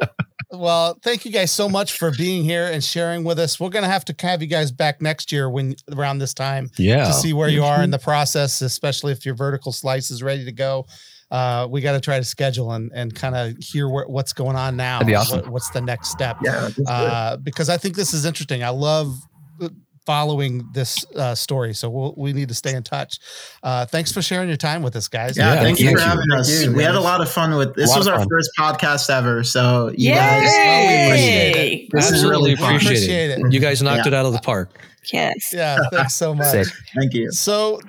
[0.50, 3.58] Well, thank you guys so much for being here and sharing with us.
[3.58, 7.06] We're gonna have to have you guys back next year when around this time yeah.
[7.06, 10.44] to see where you are in the process, especially if your vertical slice is ready
[10.44, 10.86] to go.
[11.34, 14.54] Uh, we got to try to schedule and, and kind of hear where, what's going
[14.54, 14.98] on now.
[14.98, 15.40] That'd be awesome.
[15.40, 16.36] What- what's the next step?
[16.44, 18.62] Yeah, uh, because I think this is interesting.
[18.62, 19.16] I love
[19.60, 19.68] uh,
[20.06, 23.18] following this uh, story, so we'll, we need to stay in touch.
[23.62, 25.36] Uh, thanks for sharing your time with us, guys.
[25.36, 26.08] Yeah, Yeah, thank you thank for you.
[26.10, 26.48] having us.
[26.60, 27.96] Thank you, we had a lot of fun with this.
[27.96, 28.28] Was our fun.
[28.28, 30.14] first podcast ever, so you Yay!
[30.14, 31.88] guys, we appreciate it.
[31.92, 32.76] this is really fun.
[32.76, 33.38] appreciate, Appreciate it.
[33.40, 33.52] it.
[33.52, 34.08] You guys knocked Yeah.
[34.08, 34.78] it out of the park.
[35.12, 35.52] yes.
[35.52, 36.46] Yeah, thanks so much.
[36.52, 36.66] Sick.
[36.94, 37.32] Thank you.
[37.32, 37.80] So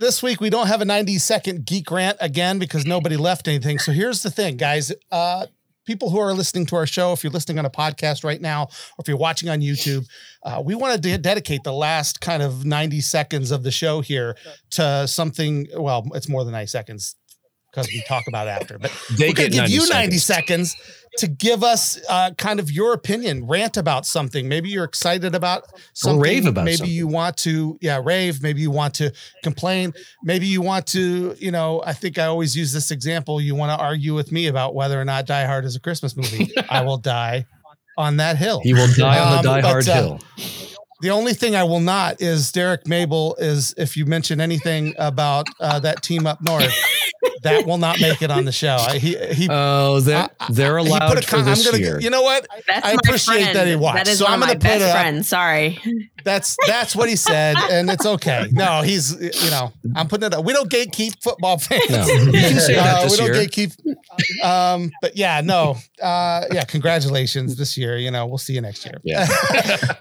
[0.00, 3.78] this week we don't have a 90 second geek rant again because nobody left anything.
[3.78, 4.90] So here's the thing, guys.
[5.12, 5.46] Uh,
[5.86, 8.64] people who are listening to our show, if you're listening on a podcast right now,
[8.64, 10.06] or if you're watching on YouTube,
[10.42, 14.00] uh, we want to de- dedicate the last kind of 90 seconds of the show
[14.00, 14.36] here
[14.70, 15.66] to something.
[15.76, 17.14] Well, it's more than 90 seconds
[17.70, 20.18] because we talk about it after, but They we're going to give 90 you 90
[20.18, 20.76] seconds.
[21.18, 24.48] To give us uh, kind of your opinion, rant about something.
[24.48, 26.20] Maybe you're excited about something.
[26.20, 26.94] rave about Maybe something.
[26.94, 28.42] you want to, yeah, rave.
[28.42, 29.12] Maybe you want to
[29.42, 29.92] complain.
[30.22, 33.40] Maybe you want to, you know, I think I always use this example.
[33.40, 36.16] You want to argue with me about whether or not Die Hard is a Christmas
[36.16, 36.50] movie.
[36.68, 37.46] I will die
[37.98, 38.60] on that hill.
[38.62, 40.20] He will die on Um, the Die but, Hard uh, Hill.
[41.02, 45.46] The only thing I will not is Derek Mabel is if you mention anything about
[45.58, 46.72] uh, that team up north,
[47.42, 48.76] that will not make it on the show.
[48.78, 51.72] I, he he Oh, they're I- they're he allowed put a for con- this I'm
[51.72, 52.00] gonna, year.
[52.00, 52.46] You know what?
[52.66, 53.56] That's I my appreciate friend.
[53.56, 53.96] that he watched.
[54.04, 55.24] That is So one I'm my gonna put best it up.
[55.24, 55.78] Sorry.
[56.22, 58.46] That's that's what he said, and it's okay.
[58.52, 60.44] No, he's you know I'm putting it up.
[60.44, 61.88] We don't gatekeep football fans.
[61.88, 63.46] No, you can say that Uh, this we don't year.
[63.46, 64.44] gatekeep.
[64.44, 67.96] Um, but yeah, no, uh, yeah, congratulations this year.
[67.96, 69.00] You know, we'll see you next year.
[69.02, 69.26] Yeah.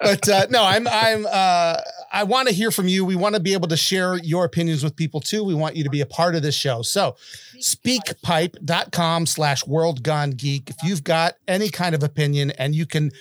[0.02, 1.78] but uh, no, I'm I'm uh,
[2.12, 3.06] I want to hear from you.
[3.06, 5.44] We want to be able to share your opinions with people too.
[5.44, 6.82] We want you to be a part of this show.
[6.82, 7.16] So
[7.60, 10.70] speakpipe.com slash world gone geek.
[10.70, 13.12] If you've got any kind of opinion and you can,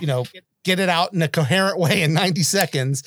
[0.00, 0.24] you know,
[0.64, 3.02] get it out in a coherent way in 90 seconds,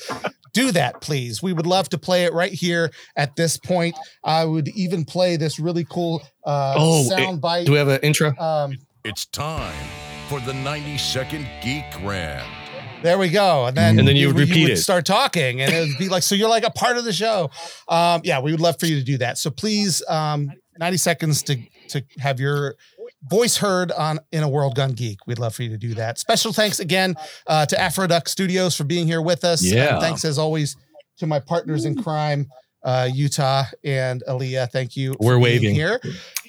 [0.52, 1.42] do that, please.
[1.42, 3.96] We would love to play it right here at this point.
[4.24, 7.66] I would even play this really cool uh, Oh, sound bite.
[7.66, 8.36] Do we have an intro?
[8.38, 9.74] um, It's time
[10.28, 12.46] for the 90 second geek rant.
[13.02, 13.66] There we go.
[13.66, 14.76] And then, And then you would repeat would it.
[14.76, 17.50] start talking and it would be like, so you're like a part of the show.
[17.88, 19.38] Um, yeah, we would love for you to do that.
[19.38, 21.56] So please, um, 90 seconds to,
[21.88, 22.76] to have your
[23.24, 25.26] voice heard on in a World Gone Geek.
[25.26, 26.18] We'd love for you to do that.
[26.18, 27.16] Special thanks again,
[27.46, 29.62] uh, to Afroduck studios for being here with us.
[29.62, 29.94] Yeah.
[29.94, 30.76] And thanks as always
[31.18, 32.48] to my partners in crime,
[32.82, 34.70] uh, Utah and Aaliyah.
[34.70, 35.14] Thank you.
[35.20, 35.74] We're being waving.
[35.74, 36.00] here.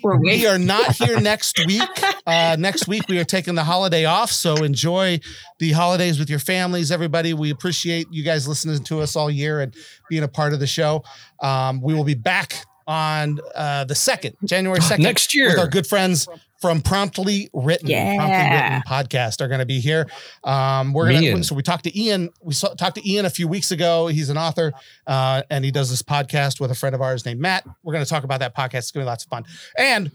[0.03, 1.81] We're We are not here next week.
[2.25, 5.19] Uh, next week we are taking the holiday off, so enjoy
[5.59, 6.91] the holidays with your families.
[6.91, 9.75] Everybody, we appreciate you guys listening to us all year and
[10.09, 11.03] being a part of the show.
[11.39, 15.49] Um, we will be back on uh, the second, January second, Next year.
[15.49, 16.27] with our good friends
[16.61, 17.89] from Promptly Written.
[17.89, 18.15] Yeah.
[18.15, 20.07] Promptly Written podcast are going to be here.
[20.43, 22.29] Um, we're going to so we talked to Ian.
[22.41, 24.07] We saw, talked to Ian a few weeks ago.
[24.07, 24.71] He's an author
[25.07, 27.65] uh, and he does this podcast with a friend of ours named Matt.
[27.83, 28.75] We're going to talk about that podcast.
[28.79, 29.43] It's going to be lots of fun.
[29.77, 30.11] And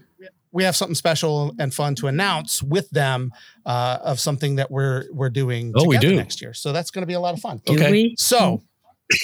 [0.53, 3.31] we have something special and fun to announce with them
[3.65, 6.15] uh, of something that we're we're doing Oh, we do.
[6.15, 6.53] next year.
[6.53, 7.61] So that's going to be a lot of fun.
[7.65, 7.91] Do Okay.
[7.91, 8.15] we?
[8.17, 8.63] So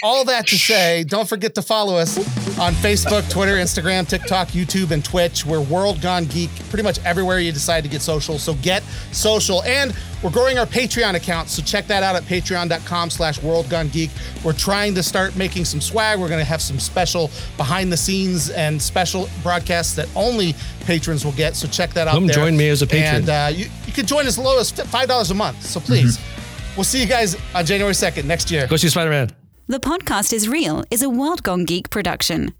[0.02, 2.18] all that to say, don't forget to follow us
[2.60, 5.46] on Facebook, Twitter, Instagram, TikTok, YouTube, and Twitch.
[5.46, 8.38] We're World Gone Geek pretty much everywhere you decide to get social.
[8.40, 8.82] So get
[9.12, 9.62] social.
[9.64, 9.94] And
[10.24, 11.50] we're growing our Patreon account.
[11.50, 14.10] So check that out at patreon.com slash World Gone Geek.
[14.44, 16.20] We're trying to start making some swag.
[16.20, 21.26] We're going to have some special behind the scenes and special broadcasts that only patrons
[21.26, 21.56] will get.
[21.56, 22.14] So check that out.
[22.14, 22.36] Come there.
[22.36, 23.16] join me as a patron.
[23.16, 25.62] And uh, you, you can join as low as $5 a month.
[25.64, 26.20] So please,
[26.78, 28.66] we'll see you guys on January 2nd next year.
[28.68, 29.43] Go see Spider Man.
[29.66, 32.54] The podcast is real is a World Gone Geek production.